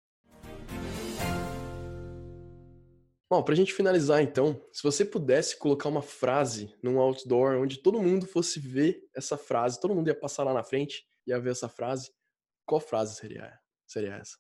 Bom, 3.30 3.44
para 3.44 3.54
a 3.54 3.56
gente 3.56 3.72
finalizar 3.72 4.24
então, 4.24 4.60
se 4.74 4.82
você 4.82 5.06
pudesse 5.06 5.60
colocar 5.60 5.90
uma 5.90 6.02
frase 6.02 6.76
num 6.82 7.00
outdoor 7.00 7.62
onde 7.62 7.78
todo 7.78 8.02
mundo 8.02 8.26
fosse 8.26 8.60
ver 8.60 9.08
essa 9.16 9.38
frase, 9.38 9.80
todo 9.80 9.94
mundo 9.94 10.08
ia 10.08 10.20
passar 10.20 10.44
lá 10.44 10.52
na 10.56 10.64
frente 10.64 11.08
e 11.28 11.30
ia 11.30 11.40
ver 11.40 11.52
essa 11.52 11.70
frase, 11.70 12.12
qual 12.66 12.82
frase 12.82 13.14
seria, 13.14 13.56
seria 13.86 14.16
essa? 14.16 14.40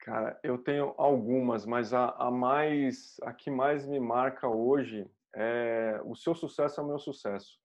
Cara, 0.00 0.36
eu 0.42 0.58
tenho 0.58 0.92
algumas, 0.98 1.64
mas 1.64 1.94
a, 1.94 2.08
a 2.18 2.32
mais, 2.32 3.14
a 3.22 3.32
que 3.32 3.48
mais 3.48 3.86
me 3.86 4.00
marca 4.00 4.48
hoje 4.48 5.08
é, 5.38 6.00
o 6.04 6.16
seu 6.16 6.34
sucesso 6.34 6.80
é 6.80 6.82
o 6.82 6.86
meu 6.86 6.98
sucesso. 6.98 7.60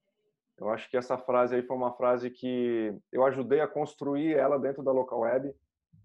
Eu 0.60 0.70
acho 0.70 0.88
que 0.90 0.96
essa 0.96 1.18
frase 1.18 1.56
aí 1.56 1.64
foi 1.64 1.76
uma 1.76 1.94
frase 1.94 2.30
que 2.30 2.96
eu 3.12 3.26
ajudei 3.26 3.62
a 3.62 3.68
construir 3.68 4.36
ela 4.36 4.60
dentro 4.60 4.84
da 4.84 4.92
local 4.92 5.22
web, 5.22 5.52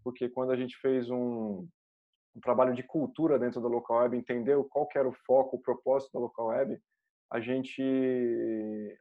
porque 0.02 0.30
quando 0.30 0.50
a 0.50 0.56
gente 0.56 0.78
fez 0.78 1.10
um, 1.10 1.68
um 2.34 2.40
trabalho 2.40 2.74
de 2.74 2.82
cultura 2.82 3.38
dentro 3.38 3.60
da 3.60 3.68
local 3.68 3.98
web, 3.98 4.16
entendeu 4.16 4.64
qual 4.64 4.88
era 4.96 5.06
o 5.06 5.12
foco, 5.26 5.56
o 5.56 5.60
propósito 5.60 6.12
da 6.14 6.20
local 6.20 6.46
web, 6.46 6.80
a 7.30 7.38
gente 7.38 7.82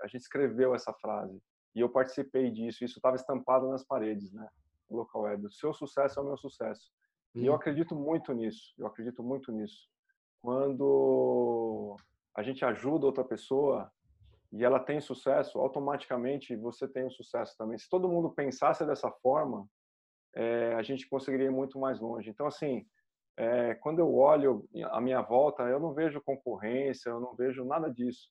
a 0.01 0.07
gente 0.07 0.21
escreveu 0.21 0.75
essa 0.75 0.91
frase 0.93 1.41
e 1.73 1.79
eu 1.79 1.87
participei 1.87 2.51
disso. 2.51 2.83
Isso 2.83 2.97
estava 2.97 3.15
estampado 3.15 3.69
nas 3.69 3.85
paredes, 3.85 4.33
né? 4.33 4.45
Local 4.89 5.21
web. 5.21 5.45
O 5.45 5.51
seu 5.51 5.73
sucesso 5.73 6.19
é 6.19 6.23
o 6.23 6.25
meu 6.25 6.37
sucesso. 6.37 6.91
Hum. 7.33 7.41
E 7.41 7.45
eu 7.45 7.53
acredito 7.53 7.95
muito 7.95 8.33
nisso. 8.33 8.73
Eu 8.77 8.87
acredito 8.87 9.23
muito 9.23 9.53
nisso. 9.53 9.87
Quando 10.41 11.95
a 12.37 12.43
gente 12.43 12.63
ajuda 12.63 13.07
outra 13.07 13.23
pessoa 13.23 13.91
e 14.51 14.63
ela 14.63 14.79
tem 14.79 15.01
sucesso, 15.01 15.59
automaticamente 15.59 16.55
você 16.55 16.87
tem 16.87 17.03
um 17.03 17.09
sucesso 17.09 17.57
também. 17.57 17.79
Se 17.79 17.89
todo 17.89 18.07
mundo 18.07 18.29
pensasse 18.29 18.85
dessa 18.85 19.11
forma, 19.11 19.67
é, 20.35 20.75
a 20.75 20.83
gente 20.83 21.09
conseguiria 21.09 21.47
ir 21.47 21.51
muito 21.51 21.79
mais 21.79 21.99
longe. 21.99 22.29
Então, 22.29 22.45
assim, 22.45 22.85
é, 23.35 23.73
quando 23.75 23.99
eu 23.99 24.15
olho 24.15 24.69
a 24.91 25.01
minha 25.01 25.21
volta, 25.21 25.63
eu 25.63 25.79
não 25.79 25.93
vejo 25.93 26.21
concorrência, 26.21 27.09
eu 27.09 27.19
não 27.19 27.35
vejo 27.35 27.65
nada 27.65 27.91
disso, 27.91 28.29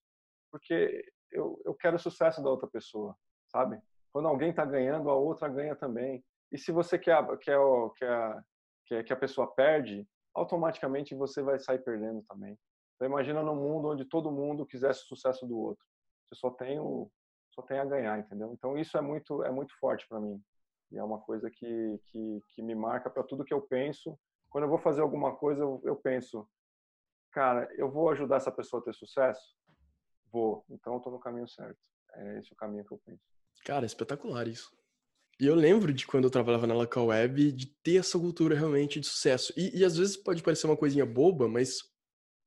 porque 0.52 1.04
eu, 1.32 1.60
eu 1.64 1.74
quero 1.74 1.96
o 1.96 1.98
sucesso 1.98 2.40
da 2.40 2.48
outra 2.48 2.68
pessoa, 2.68 3.14
sabe? 3.48 3.80
Quando 4.12 4.28
alguém 4.28 4.50
está 4.50 4.64
ganhando, 4.64 5.10
a 5.10 5.14
outra 5.14 5.48
ganha 5.48 5.74
também. 5.74 6.24
E 6.52 6.56
se 6.56 6.70
você 6.70 6.96
quer, 6.96 7.26
quer, 7.38 7.58
quer, 7.96 8.44
quer 8.86 9.04
que 9.04 9.12
a 9.12 9.16
pessoa 9.16 9.52
perde, 9.52 10.06
automaticamente 10.32 11.12
você 11.14 11.42
vai 11.42 11.58
sair 11.58 11.80
perdendo 11.80 12.22
também. 12.28 12.56
Então, 12.96 13.08
imagina 13.08 13.42
num 13.42 13.56
mundo 13.56 13.88
onde 13.88 14.04
todo 14.04 14.32
mundo 14.32 14.66
quisesse 14.66 15.04
o 15.04 15.06
sucesso 15.06 15.46
do 15.46 15.56
outro. 15.56 15.84
Você 16.24 16.34
só 16.34 16.50
tem 16.50 16.80
o 16.80 17.10
só 17.52 17.62
tem 17.62 17.78
a 17.78 17.84
ganhar, 17.86 18.18
entendeu? 18.18 18.52
Então 18.52 18.76
isso 18.76 18.98
é 18.98 19.00
muito 19.00 19.42
é 19.42 19.50
muito 19.50 19.74
forte 19.78 20.06
para 20.08 20.20
mim. 20.20 20.42
E 20.90 20.98
é 20.98 21.02
uma 21.02 21.18
coisa 21.18 21.50
que, 21.50 22.00
que, 22.08 22.40
que 22.50 22.62
me 22.62 22.74
marca 22.74 23.08
para 23.08 23.22
tudo 23.22 23.44
que 23.44 23.54
eu 23.54 23.62
penso 23.62 24.18
quando 24.56 24.64
eu 24.64 24.70
vou 24.70 24.78
fazer 24.78 25.02
alguma 25.02 25.36
coisa, 25.36 25.60
eu, 25.60 25.82
eu 25.84 25.96
penso, 25.96 26.48
cara, 27.30 27.68
eu 27.76 27.90
vou 27.90 28.08
ajudar 28.10 28.36
essa 28.36 28.50
pessoa 28.50 28.80
a 28.80 28.84
ter 28.84 28.94
sucesso? 28.94 29.54
Vou. 30.32 30.64
Então 30.70 30.94
eu 30.94 31.00
tô 31.00 31.10
no 31.10 31.20
caminho 31.20 31.46
certo. 31.46 31.78
É 32.14 32.38
esse 32.38 32.54
o 32.54 32.56
caminho 32.56 32.82
que 32.82 32.92
eu 32.92 33.00
penso. 33.04 33.20
Cara, 33.64 33.84
é 33.84 33.86
espetacular 33.86 34.48
isso. 34.48 34.74
E 35.38 35.46
eu 35.46 35.54
lembro 35.54 35.92
de 35.92 36.06
quando 36.06 36.24
eu 36.24 36.30
trabalhava 36.30 36.66
na 36.66 36.72
local 36.72 37.08
web, 37.08 37.52
de 37.52 37.66
ter 37.82 37.96
essa 37.96 38.18
cultura 38.18 38.56
realmente 38.56 38.98
de 38.98 39.06
sucesso. 39.06 39.52
E, 39.54 39.78
e, 39.78 39.84
às 39.84 39.98
vezes 39.98 40.16
pode 40.16 40.42
parecer 40.42 40.66
uma 40.66 40.76
coisinha 40.76 41.04
boba, 41.04 41.46
mas, 41.46 41.80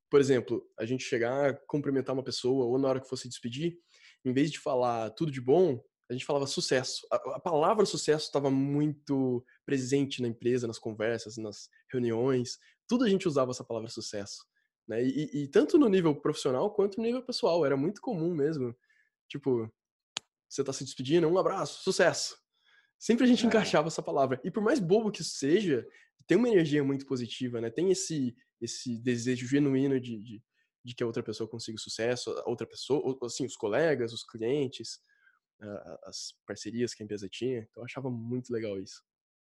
por 0.10 0.20
exemplo, 0.20 0.66
a 0.78 0.86
gente 0.86 1.04
chegar, 1.04 1.60
cumprimentar 1.68 2.14
uma 2.14 2.24
pessoa, 2.24 2.66
ou 2.66 2.78
na 2.78 2.88
hora 2.88 3.00
que 3.00 3.08
fosse 3.08 3.30
despedir, 3.30 3.78
em 4.26 4.34
vez 4.34 4.52
de 4.52 4.60
falar 4.60 5.12
tudo 5.12 5.32
de 5.32 5.40
bom, 5.40 5.82
a 6.10 6.14
gente 6.14 6.26
falava 6.26 6.48
sucesso. 6.48 7.06
A, 7.12 7.16
a 7.16 7.40
palavra 7.40 7.86
sucesso 7.86 8.26
estava 8.26 8.50
muito 8.50 9.46
presente 9.66 10.22
na 10.22 10.28
empresa, 10.28 10.68
nas 10.68 10.80
conversas, 10.80 11.38
nas 11.38 11.70
reuniões. 11.92 12.58
Tudo 12.88 13.06
a 13.06 13.10
gente 13.10 13.28
usava 13.28 13.52
essa 13.52 13.64
palavra 13.64 13.90
sucesso. 13.90 14.44
Né? 14.88 15.04
E, 15.04 15.44
e, 15.44 15.48
tanto 15.48 15.78
no 15.78 15.88
nível 15.88 16.16
profissional 16.16 16.74
quanto 16.74 16.98
no 16.98 17.04
nível 17.04 17.24
pessoal. 17.24 17.64
Era 17.64 17.78
muito 17.78 18.02
comum 18.02 18.34
mesmo. 18.34 18.76
Tipo, 19.30 19.72
você 20.50 20.62
está 20.62 20.74
se 20.74 20.84
despedindo, 20.84 21.28
um 21.28 21.38
abraço, 21.38 21.84
sucesso. 21.84 22.36
Sempre 23.00 23.24
a 23.24 23.28
gente 23.28 23.46
é. 23.46 23.48
encaixava 23.48 23.88
essa 23.88 24.04
palavra. 24.04 24.40
E 24.44 24.52
por 24.52 24.62
mais 24.62 24.80
bobo 24.80 25.12
que 25.12 25.22
isso 25.22 25.38
seja, 25.38 25.88
tem 26.28 26.38
uma 26.38 26.50
energia 26.50 26.84
muito 26.84 27.06
positiva, 27.06 27.60
né? 27.62 27.70
Tem 27.70 27.90
esse, 27.90 28.36
esse 28.62 29.02
desejo 29.02 29.48
genuíno 29.48 30.00
de, 30.00 30.22
de, 30.22 30.44
de 30.84 30.94
que 30.94 31.02
a 31.02 31.08
outra 31.08 31.24
pessoa 31.24 31.50
consiga 31.50 31.78
sucesso, 31.78 32.30
a 32.46 32.50
outra 32.50 32.68
pessoa, 32.68 33.18
assim, 33.24 33.46
os 33.46 33.56
colegas, 33.56 34.14
os 34.14 34.24
clientes 34.24 35.00
as 36.04 36.34
parcerias 36.46 36.94
que 36.94 37.04
a 37.04 37.06
empresa 37.06 37.28
tinha. 37.30 37.60
Então 37.60 37.82
eu 37.82 37.86
achava 37.86 38.10
muito 38.10 38.52
legal 38.52 38.80
isso. 38.80 39.04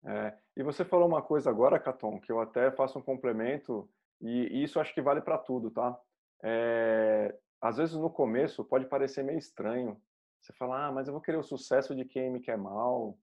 É, 0.04 0.36
e 0.56 0.62
você 0.62 0.84
falou 0.84 1.08
uma 1.08 1.22
coisa 1.22 1.50
agora, 1.50 1.78
Caton, 1.78 2.20
que 2.20 2.30
eu 2.30 2.40
até 2.40 2.70
faço 2.70 2.98
um 2.98 3.02
complemento, 3.02 3.88
e, 4.20 4.62
isso 4.62 4.80
acho 4.80 4.94
que 4.94 5.02
vale 5.02 5.20
para 5.20 5.38
tudo, 5.38 5.70
tá? 5.70 5.98
É, 6.42 7.36
às 7.60 7.76
vezes 7.76 7.94
no 7.96 8.10
começo 8.10 8.64
pode 8.64 8.86
parecer 8.86 9.24
meio 9.24 9.38
estranho. 9.38 10.00
Você 10.40 10.52
fala, 10.52 10.86
ah, 10.86 10.92
mas 10.92 11.08
eu 11.08 11.12
vou 11.12 11.20
querer 11.20 11.36
o 11.36 11.42
sucesso 11.42 11.94
de 11.94 12.04
quem 12.04 12.30
me 12.30 12.40
quer 12.40 12.56
mal, 12.56 13.18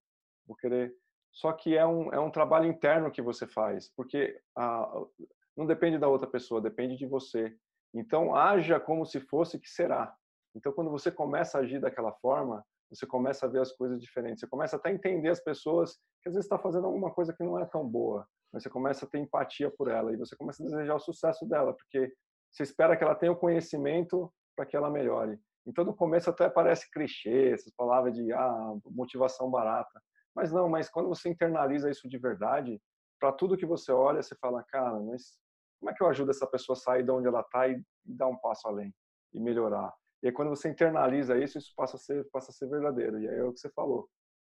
vou 0.47 0.55
querer. 0.55 0.95
Só 1.31 1.51
que 1.51 1.77
é 1.77 1.85
um, 1.85 2.13
é 2.13 2.19
um 2.19 2.31
trabalho 2.31 2.67
interno 2.67 3.11
que 3.11 3.21
você 3.21 3.45
faz, 3.45 3.91
porque 3.95 4.39
não 5.55 5.65
depende 5.65 5.97
da 5.97 6.07
outra 6.07 6.27
pessoa, 6.27 6.61
depende 6.61 6.95
de 6.97 7.05
você. 7.05 7.55
Então, 7.93 8.35
haja 8.35 8.79
como 8.79 9.05
se 9.05 9.19
fosse 9.19 9.59
que 9.59 9.69
será. 9.69 10.15
Então, 10.55 10.71
quando 10.71 10.89
você 10.89 11.11
começa 11.11 11.57
a 11.57 11.61
agir 11.61 11.79
daquela 11.79 12.13
forma, 12.13 12.63
você 12.89 13.05
começa 13.05 13.45
a 13.45 13.49
ver 13.49 13.61
as 13.61 13.71
coisas 13.71 13.99
diferentes. 13.99 14.41
Você 14.41 14.47
começa 14.47 14.75
até 14.75 14.89
a 14.89 14.93
entender 14.93 15.29
as 15.29 15.41
pessoas 15.41 15.97
que 16.21 16.29
às 16.29 16.35
vezes 16.35 16.45
está 16.45 16.57
fazendo 16.57 16.87
alguma 16.87 17.11
coisa 17.11 17.33
que 17.33 17.43
não 17.43 17.59
é 17.59 17.65
tão 17.65 17.87
boa, 17.87 18.27
mas 18.51 18.63
você 18.63 18.69
começa 18.69 19.05
a 19.05 19.09
ter 19.09 19.19
empatia 19.19 19.69
por 19.69 19.89
ela 19.89 20.13
e 20.13 20.17
você 20.17 20.35
começa 20.35 20.63
a 20.63 20.65
desejar 20.65 20.95
o 20.95 20.99
sucesso 20.99 21.45
dela, 21.45 21.73
porque 21.73 22.13
você 22.51 22.63
espera 22.63 22.95
que 22.95 23.03
ela 23.03 23.15
tenha 23.15 23.31
o 23.31 23.37
conhecimento 23.37 24.31
para 24.55 24.65
que 24.65 24.75
ela 24.77 24.89
melhore. 24.89 25.37
Então, 25.67 25.83
no 25.83 25.95
começo 25.95 26.29
até 26.29 26.49
parece 26.49 26.89
clichê, 26.91 27.51
essas 27.51 27.73
palavras 27.73 28.13
de 28.13 28.31
ah, 28.31 28.73
motivação 28.85 29.49
barata. 29.49 30.01
Mas 30.35 30.51
não, 30.51 30.67
mas 30.67 30.89
quando 30.89 31.07
você 31.07 31.29
internaliza 31.29 31.89
isso 31.89 32.09
de 32.09 32.17
verdade, 32.17 32.81
para 33.19 33.31
tudo 33.31 33.57
que 33.57 33.65
você 33.65 33.91
olha, 33.91 34.21
você 34.21 34.35
fala, 34.35 34.63
cara, 34.63 34.99
mas 34.99 35.37
como 35.79 35.91
é 35.91 35.93
que 35.93 36.03
eu 36.03 36.07
ajudo 36.07 36.31
essa 36.31 36.47
pessoa 36.47 36.75
a 36.75 36.79
sair 36.79 37.03
de 37.03 37.11
onde 37.11 37.27
ela 37.27 37.41
está 37.41 37.67
e 37.67 37.81
dar 38.03 38.27
um 38.27 38.37
passo 38.37 38.67
além 38.67 38.93
e 39.33 39.39
melhorar? 39.39 39.93
E 40.23 40.27
aí, 40.27 40.33
quando 40.33 40.49
você 40.49 40.69
internaliza 40.69 41.37
isso, 41.37 41.57
isso 41.57 41.71
passa 41.75 41.97
a 41.97 41.99
ser, 41.99 42.27
passa 42.31 42.51
a 42.51 42.53
ser 42.53 42.67
verdadeiro. 42.67 43.19
E 43.19 43.29
aí 43.29 43.37
é 43.37 43.43
o 43.43 43.53
que 43.53 43.59
você 43.59 43.69
falou. 43.69 44.09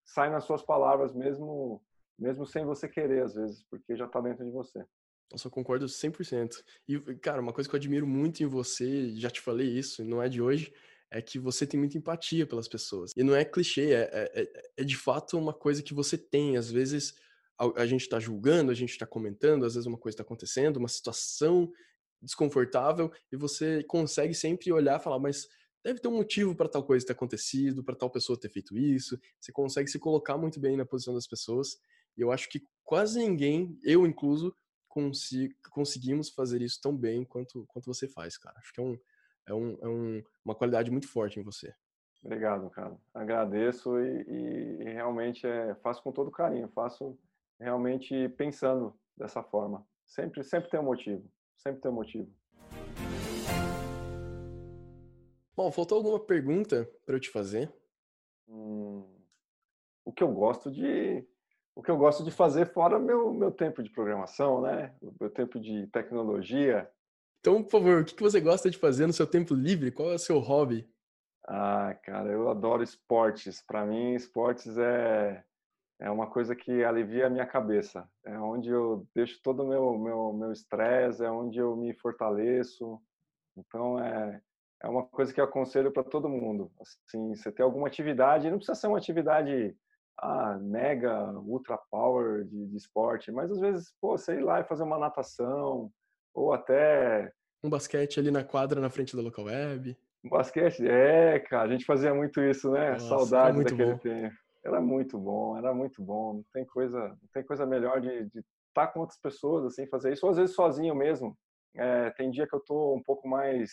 Sai 0.05 0.29
nas 0.29 0.45
suas 0.45 0.63
palavras 0.63 1.13
mesmo, 1.13 1.83
mesmo 2.17 2.45
sem 2.45 2.63
você 2.65 2.87
querer, 2.87 3.23
às 3.23 3.35
vezes, 3.35 3.65
porque 3.69 3.95
já 3.95 4.05
está 4.05 4.21
dentro 4.21 4.45
de 4.45 4.51
você. 4.51 4.85
Nossa, 5.29 5.47
eu 5.47 5.51
concordo 5.51 5.85
100%. 5.85 6.63
E, 6.87 6.99
cara, 7.17 7.41
uma 7.41 7.51
coisa 7.51 7.69
que 7.69 7.75
eu 7.75 7.77
admiro 7.77 8.07
muito 8.07 8.41
em 8.41 8.45
você, 8.45 9.09
já 9.09 9.29
te 9.29 9.41
falei 9.41 9.67
isso, 9.67 10.05
não 10.05 10.23
é 10.23 10.29
de 10.29 10.41
hoje, 10.41 10.73
é 11.09 11.21
que 11.21 11.39
você 11.39 11.65
tem 11.65 11.79
muita 11.79 11.97
empatia 11.97 12.45
pelas 12.45 12.67
pessoas. 12.67 13.11
E 13.15 13.23
não 13.23 13.35
é 13.35 13.45
clichê, 13.45 13.93
é, 13.93 14.09
é, 14.11 14.41
é, 14.41 14.71
é 14.77 14.83
de 14.83 14.97
fato 14.97 15.37
uma 15.37 15.53
coisa 15.53 15.81
que 15.81 15.93
você 15.93 16.17
tem. 16.17 16.57
Às 16.57 16.69
vezes 16.69 17.13
a, 17.57 17.81
a 17.81 17.85
gente 17.85 18.01
está 18.01 18.19
julgando, 18.19 18.71
a 18.71 18.75
gente 18.75 18.91
está 18.91 19.05
comentando, 19.05 19.65
às 19.65 19.73
vezes 19.73 19.87
uma 19.87 19.97
coisa 19.97 20.15
está 20.15 20.23
acontecendo, 20.23 20.77
uma 20.77 20.87
situação 20.87 21.71
desconfortável, 22.21 23.11
e 23.31 23.37
você 23.37 23.83
consegue 23.83 24.33
sempre 24.33 24.71
olhar 24.71 24.99
e 24.99 25.03
falar, 25.03 25.19
mas 25.19 25.47
deve 25.83 25.99
ter 25.99 26.07
um 26.07 26.17
motivo 26.17 26.55
para 26.55 26.67
tal 26.67 26.83
coisa 26.83 27.05
ter 27.05 27.13
acontecido, 27.13 27.83
para 27.83 27.95
tal 27.95 28.09
pessoa 28.09 28.39
ter 28.39 28.49
feito 28.49 28.77
isso. 28.77 29.17
Você 29.39 29.51
consegue 29.51 29.89
se 29.89 29.99
colocar 29.99 30.37
muito 30.37 30.59
bem 30.59 30.75
na 30.75 30.85
posição 30.85 31.13
das 31.13 31.27
pessoas. 31.27 31.77
E 32.17 32.21
eu 32.21 32.31
acho 32.31 32.49
que 32.49 32.61
quase 32.83 33.19
ninguém, 33.19 33.77
eu 33.83 34.05
incluso, 34.05 34.53
consigo, 34.87 35.53
conseguimos 35.69 36.29
fazer 36.29 36.61
isso 36.61 36.79
tão 36.81 36.95
bem 36.95 37.23
quanto, 37.23 37.65
quanto 37.67 37.85
você 37.85 38.07
faz, 38.07 38.37
cara. 38.37 38.57
Acho 38.57 38.73
que 38.73 38.81
é, 38.81 38.83
um, 38.83 38.97
é, 39.47 39.53
um, 39.53 39.77
é 39.81 39.87
um, 39.87 40.23
uma 40.43 40.53
qualidade 40.53 40.91
muito 40.91 41.07
forte 41.07 41.39
em 41.39 41.43
você. 41.43 41.73
Obrigado, 42.23 42.69
cara. 42.69 42.95
Agradeço 43.13 43.99
e, 43.99 44.21
e, 44.23 44.83
e 44.83 44.93
realmente 44.93 45.47
é, 45.47 45.73
faço 45.75 46.03
com 46.03 46.11
todo 46.11 46.29
carinho. 46.29 46.67
Faço 46.69 47.17
realmente 47.59 48.29
pensando 48.29 48.93
dessa 49.15 49.41
forma. 49.41 49.85
Sempre, 50.05 50.43
sempre 50.43 50.69
tem 50.69 50.79
um 50.79 50.83
motivo. 50.83 51.23
Sempre 51.55 51.81
tem 51.81 51.91
um 51.91 51.95
motivo. 51.95 52.29
Bom, 55.55 55.71
faltou 55.71 55.97
alguma 55.97 56.19
pergunta 56.19 56.87
para 57.05 57.15
eu 57.15 57.19
te 57.19 57.29
fazer? 57.29 57.71
Hum, 58.47 59.03
o 60.05 60.13
que 60.13 60.23
eu 60.23 60.31
gosto 60.31 60.71
de 60.71 61.25
o 61.75 61.83
que 61.83 61.91
eu 61.91 61.97
gosto 61.97 62.23
de 62.23 62.31
fazer 62.31 62.67
fora 62.73 62.99
meu 62.99 63.33
meu 63.33 63.51
tempo 63.51 63.81
de 63.81 63.89
programação, 63.89 64.61
né? 64.61 64.95
O 65.01 65.13
meu 65.19 65.29
tempo 65.29 65.59
de 65.59 65.87
tecnologia. 65.87 66.89
Então, 67.47 67.63
por 67.63 67.71
favor, 67.71 68.01
o 68.01 68.03
que 68.03 68.21
você 68.21 68.41
gosta 68.41 68.69
de 68.69 68.77
fazer 68.77 69.07
no 69.07 69.13
seu 69.13 69.25
tempo 69.25 69.53
livre? 69.53 69.89
Qual 69.89 70.11
é 70.11 70.15
o 70.15 70.19
seu 70.19 70.37
hobby? 70.37 70.85
Ah, 71.47 71.97
cara, 72.03 72.29
eu 72.29 72.49
adoro 72.49 72.83
esportes. 72.83 73.63
Para 73.65 73.85
mim, 73.85 74.15
esportes 74.15 74.77
é 74.77 75.45
é 75.97 76.11
uma 76.11 76.27
coisa 76.29 76.53
que 76.53 76.83
alivia 76.83 77.27
a 77.27 77.29
minha 77.29 77.45
cabeça. 77.45 78.05
É 78.25 78.37
onde 78.37 78.69
eu 78.69 79.07
deixo 79.15 79.41
todo 79.41 79.63
o 79.63 79.67
meu 79.67 79.97
meu 79.97 80.33
meu 80.33 80.51
estresse, 80.51 81.23
é 81.23 81.31
onde 81.31 81.57
eu 81.57 81.73
me 81.77 81.93
fortaleço. 81.93 83.01
Então 83.55 83.97
é 83.97 84.41
é 84.83 84.89
uma 84.89 85.05
coisa 85.05 85.33
que 85.33 85.39
eu 85.39 85.45
aconselho 85.45 85.89
para 85.89 86.03
todo 86.03 86.27
mundo. 86.27 86.69
Assim, 86.81 87.33
você 87.33 87.49
ter 87.49 87.63
alguma 87.63 87.87
atividade, 87.87 88.49
não 88.49 88.57
precisa 88.57 88.75
ser 88.75 88.87
uma 88.87 88.97
atividade 88.97 89.73
ah, 90.17 90.57
mega, 90.59 91.31
ultra 91.39 91.77
power 91.89 92.43
de, 92.43 92.67
de 92.67 92.75
esporte, 92.75 93.31
mas 93.31 93.49
às 93.49 93.59
vezes, 93.61 93.93
pô, 94.01 94.17
sei 94.17 94.41
lá 94.41 94.61
fazer 94.65 94.83
uma 94.83 94.99
natação, 94.99 95.89
ou 96.37 96.53
até... 96.53 97.33
Um 97.63 97.69
basquete 97.69 98.19
ali 98.19 98.31
na 98.31 98.43
quadra, 98.43 98.79
na 98.79 98.89
frente 98.89 99.15
da 99.15 99.21
local 99.21 99.45
web. 99.45 99.97
Um 100.23 100.29
basquete, 100.29 100.87
é, 100.87 101.39
cara, 101.39 101.69
a 101.69 101.71
gente 101.71 101.85
fazia 101.85 102.13
muito 102.13 102.41
isso, 102.41 102.71
né? 102.71 102.91
Nossa, 102.91 103.07
Saudade 103.07 103.63
daquele 103.63 103.93
bom. 103.93 103.97
tempo. 103.99 104.35
Era 104.63 104.81
muito 104.81 105.17
bom, 105.17 105.57
era 105.57 105.73
muito 105.73 106.01
bom. 106.01 106.33
Não 106.35 106.45
tem 106.53 106.65
coisa, 106.65 106.99
não 106.99 107.29
tem 107.33 107.43
coisa 107.43 107.65
melhor 107.65 108.01
de, 108.01 108.29
estar 108.67 108.87
com 108.87 108.99
outras 108.99 109.19
pessoas, 109.19 109.65
assim, 109.65 109.87
fazer 109.87 110.13
isso, 110.13 110.25
ou 110.25 110.31
às 110.31 110.37
vezes 110.37 110.55
sozinho 110.55 110.93
mesmo. 110.93 111.35
É, 111.75 112.11
tem 112.11 112.29
dia 112.29 112.47
que 112.47 112.55
eu 112.55 112.59
tô 112.59 112.95
um 112.95 113.03
pouco 113.03 113.27
mais 113.27 113.71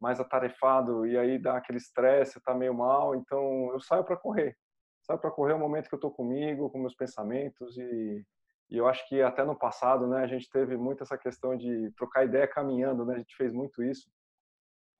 mais 0.00 0.20
atarefado 0.20 1.04
e 1.06 1.18
aí 1.18 1.40
dá 1.40 1.56
aquele 1.56 1.78
estresse, 1.78 2.40
tá 2.42 2.54
meio 2.54 2.72
mal, 2.72 3.16
então 3.16 3.72
eu 3.72 3.80
saio 3.80 4.04
para 4.04 4.16
correr. 4.16 4.56
Saio 5.02 5.18
para 5.18 5.30
correr 5.30 5.52
é 5.52 5.56
o 5.56 5.58
momento 5.58 5.88
que 5.88 5.94
eu 5.94 5.98
tô 5.98 6.08
comigo, 6.08 6.70
com 6.70 6.78
meus 6.78 6.94
pensamentos 6.94 7.76
e, 7.76 8.24
e 8.70 8.76
eu 8.76 8.86
acho 8.86 9.06
que 9.08 9.22
até 9.22 9.44
no 9.44 9.56
passado, 9.56 10.06
né, 10.06 10.22
a 10.22 10.26
gente 10.26 10.48
teve 10.50 10.76
muito 10.76 11.02
essa 11.02 11.16
questão 11.16 11.56
de 11.56 11.90
trocar 11.96 12.24
ideia 12.24 12.46
caminhando, 12.46 13.04
né? 13.04 13.14
A 13.14 13.18
gente 13.18 13.34
fez 13.34 13.52
muito 13.52 13.82
isso, 13.82 14.10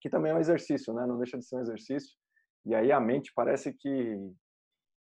que 0.00 0.08
também 0.08 0.32
é 0.32 0.34
um 0.34 0.40
exercício, 0.40 0.94
né? 0.94 1.06
Não 1.06 1.18
deixa 1.18 1.36
de 1.36 1.44
ser 1.44 1.56
um 1.56 1.60
exercício. 1.60 2.16
E 2.64 2.74
aí 2.74 2.90
a 2.90 2.98
mente 2.98 3.30
parece 3.34 3.74
que 3.74 4.18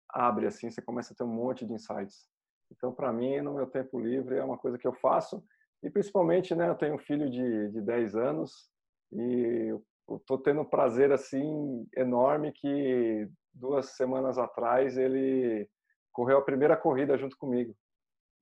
abre 0.08 0.46
assim, 0.46 0.70
você 0.70 0.80
começa 0.80 1.12
a 1.12 1.16
ter 1.16 1.24
um 1.24 1.34
monte 1.34 1.66
de 1.66 1.72
insights. 1.72 2.28
Então, 2.70 2.92
para 2.92 3.12
mim, 3.12 3.40
no 3.40 3.54
meu 3.54 3.66
tempo 3.66 3.98
livre, 3.98 4.36
é 4.36 4.44
uma 4.44 4.56
coisa 4.56 4.78
que 4.78 4.86
eu 4.86 4.94
faço. 4.94 5.44
E 5.82 5.90
principalmente, 5.90 6.54
né, 6.54 6.68
eu 6.68 6.76
tenho 6.76 6.94
um 6.94 6.98
filho 6.98 7.28
de, 7.28 7.70
de 7.70 7.80
10 7.80 8.14
anos 8.14 8.70
e 9.12 9.74
eu 10.08 10.18
tô 10.26 10.38
tendo 10.38 10.60
um 10.60 10.64
prazer 10.64 11.10
assim 11.10 11.86
enorme 11.96 12.52
que 12.52 13.28
duas 13.52 13.96
semanas 13.96 14.38
atrás 14.38 14.96
ele 14.96 15.68
correu 16.12 16.38
a 16.38 16.44
primeira 16.44 16.76
corrida 16.76 17.18
junto 17.18 17.36
comigo 17.36 17.74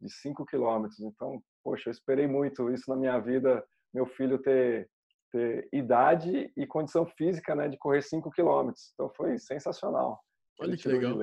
de 0.03 0.11
5 0.11 0.45
quilômetros. 0.47 1.01
Então, 1.01 1.41
poxa, 1.63 1.89
eu 1.89 1.93
esperei 1.93 2.27
muito 2.27 2.71
isso 2.71 2.91
na 2.91 2.97
minha 2.97 3.19
vida, 3.19 3.65
meu 3.95 4.07
filho 4.07 4.39
ter, 4.39 4.91
ter 5.31 5.69
idade 5.73 6.53
e 6.57 6.67
condição 6.67 7.07
física, 7.07 7.55
né, 7.55 7.69
de 7.69 7.79
correr 7.79 8.03
5 8.03 8.31
quilômetros. 8.33 8.91
Então, 8.95 9.11
foi 9.17 9.39
sensacional. 9.39 10.21
Olha 10.61 10.77
que 10.77 10.89
legal. 10.89 11.17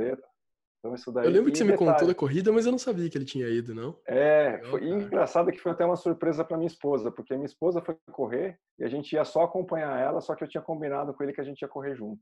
Então, 0.80 0.95
isso 0.95 1.11
daí... 1.11 1.25
Eu 1.25 1.32
lembro 1.32 1.51
que 1.51 1.57
você 1.57 1.65
detalhe, 1.65 1.86
me 1.86 1.91
contou 1.91 2.07
da 2.07 2.15
corrida, 2.15 2.53
mas 2.53 2.65
eu 2.65 2.71
não 2.71 2.80
sabia 2.80 3.09
que 3.09 3.17
ele 3.17 3.25
tinha 3.25 3.49
ido, 3.49 3.75
não. 3.75 3.99
É, 4.07 4.61
foi 4.69 4.80
legal, 4.80 5.01
engraçado 5.01 5.51
que 5.51 5.59
foi 5.59 5.73
até 5.73 5.86
uma 5.86 5.97
surpresa 5.97 6.45
para 6.45 6.55
minha 6.55 6.67
esposa, 6.67 7.11
porque 7.11 7.34
minha 7.34 7.45
esposa 7.45 7.82
foi 7.82 7.97
correr 8.13 8.57
e 8.80 8.86
a 8.86 8.88
gente 8.88 9.11
ia 9.11 9.25
só 9.25 9.43
acompanhar 9.43 9.99
ela, 9.99 10.21
só 10.21 10.34
que 10.36 10.43
eu 10.43 10.47
tinha 10.47 10.63
combinado 10.63 11.13
com 11.13 11.21
ele 11.21 11.34
que 11.34 11.41
a 11.41 11.43
gente 11.43 11.61
ia 11.61 11.67
correr 11.67 11.95
junto. 11.95 12.21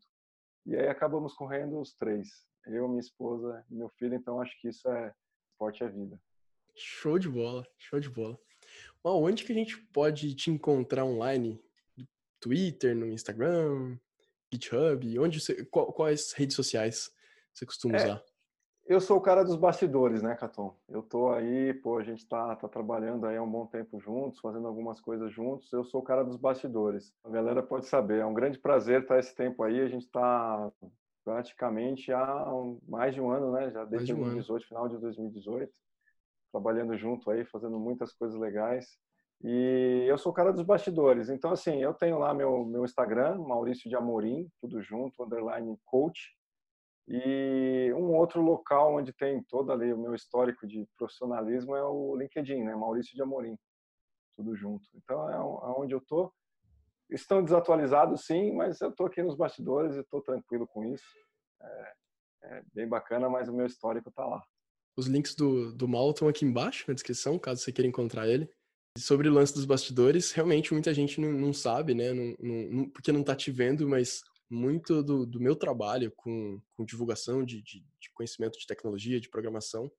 E 0.66 0.76
aí 0.76 0.88
acabamos 0.88 1.36
correndo 1.36 1.80
os 1.80 1.94
três, 1.94 2.28
eu, 2.66 2.88
minha 2.88 3.00
esposa 3.00 3.64
e 3.70 3.76
meu 3.76 3.90
filho, 3.90 4.16
então 4.16 4.42
acho 4.42 4.60
que 4.60 4.70
isso 4.70 4.90
é 4.90 5.14
esporte 5.58 5.84
é 5.84 5.90
vida. 5.90 6.20
Show 6.78 7.18
de 7.18 7.28
bola, 7.28 7.66
show 7.78 8.00
de 8.00 8.10
bola. 8.10 8.40
Bom, 9.04 9.24
onde 9.24 9.44
que 9.44 9.52
a 9.52 9.56
gente 9.56 9.78
pode 9.92 10.36
te 10.36 10.52
encontrar 10.52 11.06
online? 11.06 11.60
No 11.98 12.08
Twitter, 12.40 12.96
no 12.96 13.08
Instagram, 13.08 13.98
GitHub? 14.54 15.20
Onde 15.20 15.42
você, 15.42 15.66
quais 15.66 16.34
redes 16.34 16.56
sociais 16.56 17.12
você 17.52 17.66
costuma 17.66 17.98
é, 17.98 18.04
usar? 18.04 18.24
Eu 18.86 19.02
sou 19.02 19.18
o 19.18 19.22
cara 19.22 19.44
dos 19.44 19.56
bastidores, 19.56 20.22
né, 20.22 20.36
Caton? 20.36 20.78
Eu 20.88 21.02
tô 21.02 21.32
aí, 21.32 21.74
pô, 21.74 21.98
a 21.98 22.04
gente 22.04 22.28
tá, 22.28 22.56
tá 22.56 22.68
trabalhando 22.68 23.26
aí 23.26 23.38
há 23.38 23.42
um 23.42 23.50
bom 23.50 23.66
tempo 23.66 24.00
juntos, 24.00 24.40
fazendo 24.40 24.68
algumas 24.68 25.02
coisas 25.02 25.32
juntos. 25.32 25.74
Eu 25.74 25.84
sou 25.84 26.02
o 26.02 26.04
cara 26.04 26.24
dos 26.24 26.38
bastidores. 26.38 27.12
A 27.24 27.30
galera 27.30 27.64
pode 27.64 27.88
saber, 27.88 28.20
é 28.20 28.26
um 28.26 28.36
grande 28.36 28.60
prazer 28.60 29.02
estar 29.02 29.18
esse 29.18 29.36
tempo 29.36 29.64
aí. 29.64 29.82
A 29.82 29.88
gente 29.88 30.08
tá 30.08 30.72
praticamente 31.26 32.12
há 32.14 32.54
um, 32.54 32.80
mais 32.88 33.14
de 33.14 33.20
um 33.20 33.32
ano, 33.32 33.52
né? 33.52 33.72
Já 33.72 33.84
desde 33.84 34.14
um 34.14 34.20
2018, 34.20 34.52
ano. 34.52 34.68
final 34.68 34.88
de 34.88 34.98
2018, 35.00 35.74
trabalhando 36.58 36.98
junto 36.98 37.30
aí, 37.30 37.46
fazendo 37.46 37.80
muitas 37.80 38.12
coisas 38.14 38.38
legais. 38.40 38.98
E 39.44 40.06
eu 40.08 40.18
sou 40.18 40.32
o 40.32 40.36
cara 40.36 40.52
dos 40.52 40.64
bastidores. 40.64 41.30
Então, 41.30 41.52
assim, 41.52 41.82
eu 41.82 41.94
tenho 41.94 42.18
lá 42.18 42.34
meu, 42.34 42.66
meu 42.66 42.84
Instagram, 42.84 43.38
Maurício 43.38 43.88
de 43.88 43.96
Amorim, 43.96 44.50
tudo 44.60 44.82
junto, 44.82 45.24
underline 45.24 45.78
coach. 45.86 46.36
E 47.08 47.94
um 47.96 48.16
outro 48.16 48.42
local 48.42 48.96
onde 48.96 49.14
tem 49.14 49.42
todo 49.44 49.72
ali 49.72 49.94
o 49.94 49.98
meu 49.98 50.14
histórico 50.16 50.68
de 50.68 50.86
profissionalismo 50.98 51.76
é 51.76 51.84
o 51.84 52.16
LinkedIn, 52.18 52.64
né? 52.64 52.76
Maurício 52.76 53.16
de 53.16 53.22
Amorim, 53.22 53.58
tudo 54.36 54.56
junto. 54.56 54.86
Então 54.96 55.30
é 55.30 55.40
onde 55.80 55.94
eu 55.94 56.02
tô. 56.02 56.34
Estão 57.10 57.42
desatualizados, 57.42 58.26
sim, 58.26 58.52
mas 58.54 58.82
eu 58.82 58.92
tô 58.92 59.06
aqui 59.06 59.24
nos 59.24 59.38
bastidores 59.38 59.96
e 59.96 60.02
estou 60.02 60.22
tranquilo 60.22 60.68
com 60.68 60.84
isso. 60.84 61.06
É, 61.62 61.94
é, 62.44 62.64
bem 62.74 62.88
bacana, 62.88 63.30
mas 63.30 63.48
o 63.48 63.54
meu 63.54 63.66
histórico 63.66 64.10
está 64.10 64.26
lá. 64.26 64.44
Os 64.98 65.06
links 65.06 65.36
do, 65.36 65.72
do 65.72 65.88
Mal 65.88 66.10
estão 66.10 66.28
aqui 66.28 66.44
embaixo 66.44 66.86
na 66.88 66.94
descrição, 66.94 67.38
caso 67.38 67.62
você 67.62 67.72
queira 67.72 67.88
encontrar 67.88 68.28
ele. 68.28 68.50
E 68.98 69.00
sobre 69.00 69.30
o 69.30 69.34
lance 69.34 69.54
dos 69.54 69.64
bastidores, 69.64 70.32
realmente 70.32 70.74
muita 70.74 70.92
gente 70.94 71.22
não, 71.22 71.32
não 71.32 71.54
sabe, 71.54 71.94
né? 71.94 72.12
Não, 72.14 72.36
não, 72.40 72.90
porque 72.90 73.12
não 73.12 73.22
está 73.22 73.36
te 73.36 73.52
vendo, 73.52 73.88
mas 73.88 74.24
muito 74.50 75.04
do, 75.04 75.26
do 75.26 75.40
meu 75.40 75.56
trabalho 75.56 76.12
com, 76.16 76.60
com 76.74 76.86
divulgação 76.86 77.46
de, 77.46 77.62
de, 77.62 77.82
de, 77.82 78.12
conhecimento 78.14 78.58
de 78.58 78.66
tecnologia, 78.66 79.20
de 79.20 79.30
programação, 79.30 79.92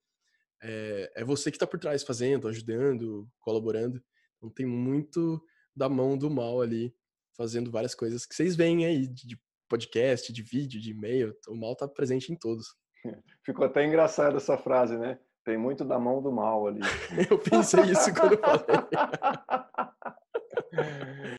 é, 0.63 1.13
é 1.17 1.25
você 1.25 1.51
que 1.51 1.57
está 1.57 1.67
por 1.67 1.79
trás 1.79 2.03
fazendo, 2.03 2.49
ajudando, 2.49 3.29
colaborando. 3.39 4.03
Então 4.37 4.51
tem 4.51 4.67
muito 4.67 5.41
da 5.77 5.89
mão 5.89 6.19
do 6.19 6.29
mal 6.29 6.61
ali, 6.61 6.93
fazendo 7.37 7.71
várias 7.71 7.95
coisas 7.95 8.27
que 8.27 8.35
vocês 8.35 8.57
veem 8.57 8.85
aí, 8.85 9.07
de 9.07 9.39
podcast, 9.69 10.33
de 10.33 10.43
vídeo, 10.43 10.81
de 10.81 10.91
e-mail. 10.91 11.37
O 11.47 11.55
mal 11.55 11.73
está 11.75 11.87
presente 11.87 12.33
em 12.33 12.37
todos. 12.37 12.75
Ficou 13.45 13.67
até 13.67 13.85
engraçado 13.85 14.37
essa 14.37 14.57
frase, 14.57 14.97
né? 14.97 15.19
Tem 15.45 15.57
muito 15.57 15.85
da 15.85 15.99
mão 15.99 16.21
do 16.21 16.31
mal 16.31 16.67
ali. 16.67 16.81
eu 17.31 17.39
pensei 17.39 17.85
isso 17.85 18.13
quando 18.15 18.35
eu 18.35 18.39
falei. 18.39 18.65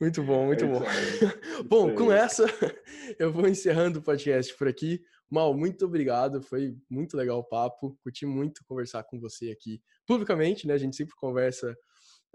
Muito 0.01 0.23
bom, 0.23 0.45
muito 0.45 0.65
bom. 0.65 0.81
bom, 1.67 1.93
com 1.93 2.11
essa, 2.11 2.45
eu 3.19 3.31
vou 3.31 3.47
encerrando 3.47 3.99
o 3.99 4.01
podcast 4.01 4.55
por 4.57 4.67
aqui. 4.67 5.01
Mal, 5.29 5.53
muito 5.53 5.85
obrigado. 5.85 6.41
Foi 6.41 6.75
muito 6.89 7.15
legal 7.15 7.39
o 7.39 7.43
papo. 7.43 7.97
Curti 8.01 8.25
muito 8.25 8.63
conversar 8.65 9.03
com 9.03 9.19
você 9.19 9.51
aqui 9.51 9.81
publicamente, 10.07 10.65
né? 10.65 10.73
A 10.73 10.77
gente 10.77 10.95
sempre 10.95 11.13
conversa 11.15 11.75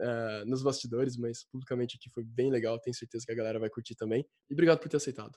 uh, 0.01 0.45
nos 0.47 0.62
bastidores, 0.62 1.16
mas 1.16 1.45
publicamente 1.51 1.97
aqui 1.97 2.09
foi 2.12 2.22
bem 2.25 2.51
legal. 2.51 2.79
Tenho 2.79 2.95
certeza 2.95 3.25
que 3.27 3.33
a 3.33 3.37
galera 3.37 3.59
vai 3.59 3.70
curtir 3.70 3.95
também. 3.97 4.25
E 4.49 4.53
obrigado 4.53 4.79
por 4.79 4.89
ter 4.89 4.99
aceitado. 4.99 5.37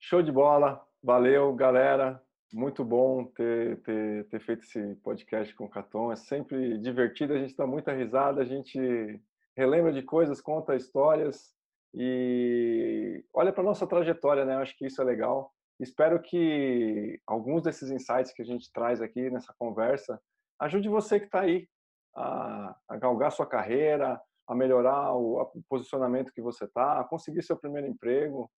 Show 0.00 0.22
de 0.22 0.32
bola. 0.32 0.82
Valeu, 1.02 1.54
galera. 1.54 2.20
Muito 2.52 2.84
bom 2.84 3.24
ter, 3.24 3.80
ter, 3.82 4.24
ter 4.28 4.40
feito 4.40 4.62
esse 4.62 4.94
podcast 4.96 5.52
com 5.54 5.64
o 5.64 5.68
Caton. 5.68 6.12
É 6.12 6.16
sempre 6.16 6.78
divertido, 6.78 7.34
a 7.34 7.38
gente 7.38 7.56
dá 7.56 7.66
muita 7.66 7.92
risada, 7.92 8.40
a 8.40 8.44
gente 8.44 9.20
relembra 9.56 9.92
de 9.92 10.02
coisas, 10.02 10.40
conta 10.40 10.76
histórias 10.76 11.52
e 11.92 13.24
olha 13.34 13.52
para 13.52 13.64
nossa 13.64 13.86
trajetória, 13.86 14.44
né? 14.44 14.54
Eu 14.54 14.58
acho 14.60 14.76
que 14.76 14.86
isso 14.86 15.02
é 15.02 15.04
legal. 15.04 15.52
Espero 15.80 16.22
que 16.22 17.20
alguns 17.26 17.62
desses 17.62 17.90
insights 17.90 18.32
que 18.32 18.42
a 18.42 18.44
gente 18.44 18.70
traz 18.72 19.02
aqui 19.02 19.28
nessa 19.28 19.52
conversa 19.58 20.20
ajude 20.58 20.88
você 20.88 21.18
que 21.18 21.26
está 21.26 21.40
aí 21.40 21.68
a, 22.14 22.76
a, 22.88 22.96
galgar 22.96 23.32
sua 23.32 23.46
carreira, 23.46 24.20
a 24.46 24.54
melhorar 24.54 25.14
o, 25.14 25.42
o 25.42 25.62
posicionamento 25.68 26.32
que 26.32 26.40
você 26.40 26.64
está, 26.64 27.00
a 27.00 27.04
conseguir 27.04 27.42
seu 27.42 27.56
primeiro 27.56 27.88
emprego. 27.88 28.50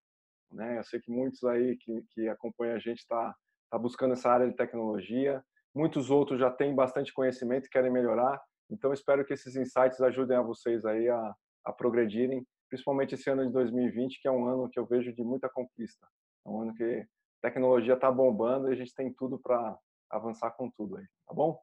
Né? 0.52 0.78
Eu 0.78 0.84
sei 0.84 1.00
que 1.00 1.10
muitos 1.10 1.42
aí 1.44 1.76
que, 1.76 2.04
que 2.10 2.28
acompanham 2.28 2.76
a 2.76 2.80
gente 2.80 2.98
está 2.98 3.34
tá 3.70 3.78
buscando 3.78 4.12
essa 4.12 4.30
área 4.30 4.48
de 4.48 4.56
tecnologia. 4.56 5.42
Muitos 5.74 6.10
outros 6.10 6.40
já 6.40 6.50
têm 6.50 6.74
bastante 6.74 7.12
conhecimento 7.12 7.66
e 7.66 7.70
querem 7.70 7.90
melhorar. 7.90 8.40
Então, 8.70 8.92
espero 8.92 9.24
que 9.24 9.32
esses 9.32 9.56
insights 9.56 10.00
ajudem 10.00 10.36
a 10.36 10.42
vocês 10.42 10.84
aí 10.84 11.08
a, 11.08 11.34
a 11.64 11.72
progredirem, 11.72 12.46
principalmente 12.68 13.14
esse 13.14 13.30
ano 13.30 13.46
de 13.46 13.52
2020, 13.52 14.20
que 14.20 14.28
é 14.28 14.30
um 14.30 14.46
ano 14.46 14.68
que 14.68 14.78
eu 14.78 14.86
vejo 14.86 15.12
de 15.12 15.22
muita 15.22 15.48
conquista. 15.48 16.06
É 16.46 16.50
um 16.50 16.62
ano 16.62 16.74
que 16.74 16.84
a 16.84 17.06
tecnologia 17.42 17.94
está 17.94 18.10
bombando 18.10 18.68
e 18.68 18.72
a 18.72 18.76
gente 18.76 18.94
tem 18.94 19.12
tudo 19.12 19.38
para 19.38 19.76
avançar 20.10 20.50
com 20.52 20.70
tudo 20.70 20.96
aí, 20.96 21.04
tá 21.26 21.34
bom? 21.34 21.60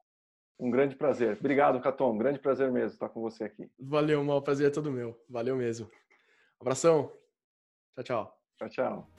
Um 0.58 0.70
grande 0.70 0.96
prazer. 0.96 1.36
Obrigado, 1.38 1.80
Caton. 1.80 2.12
Um 2.12 2.18
grande 2.18 2.38
prazer 2.38 2.72
mesmo 2.72 2.94
estar 2.94 3.08
com 3.08 3.20
você 3.20 3.44
aqui. 3.44 3.70
Valeu, 3.78 4.24
mal 4.24 4.40
prazer 4.40 4.68
é 4.68 4.70
todo 4.70 4.90
meu. 4.90 5.20
Valeu 5.28 5.54
mesmo. 5.54 5.90
Abração. 6.58 7.12
Tchau, 7.94 8.04
tchau. 8.04 8.38
Tchau, 8.58 8.68
tchau. 8.70 9.15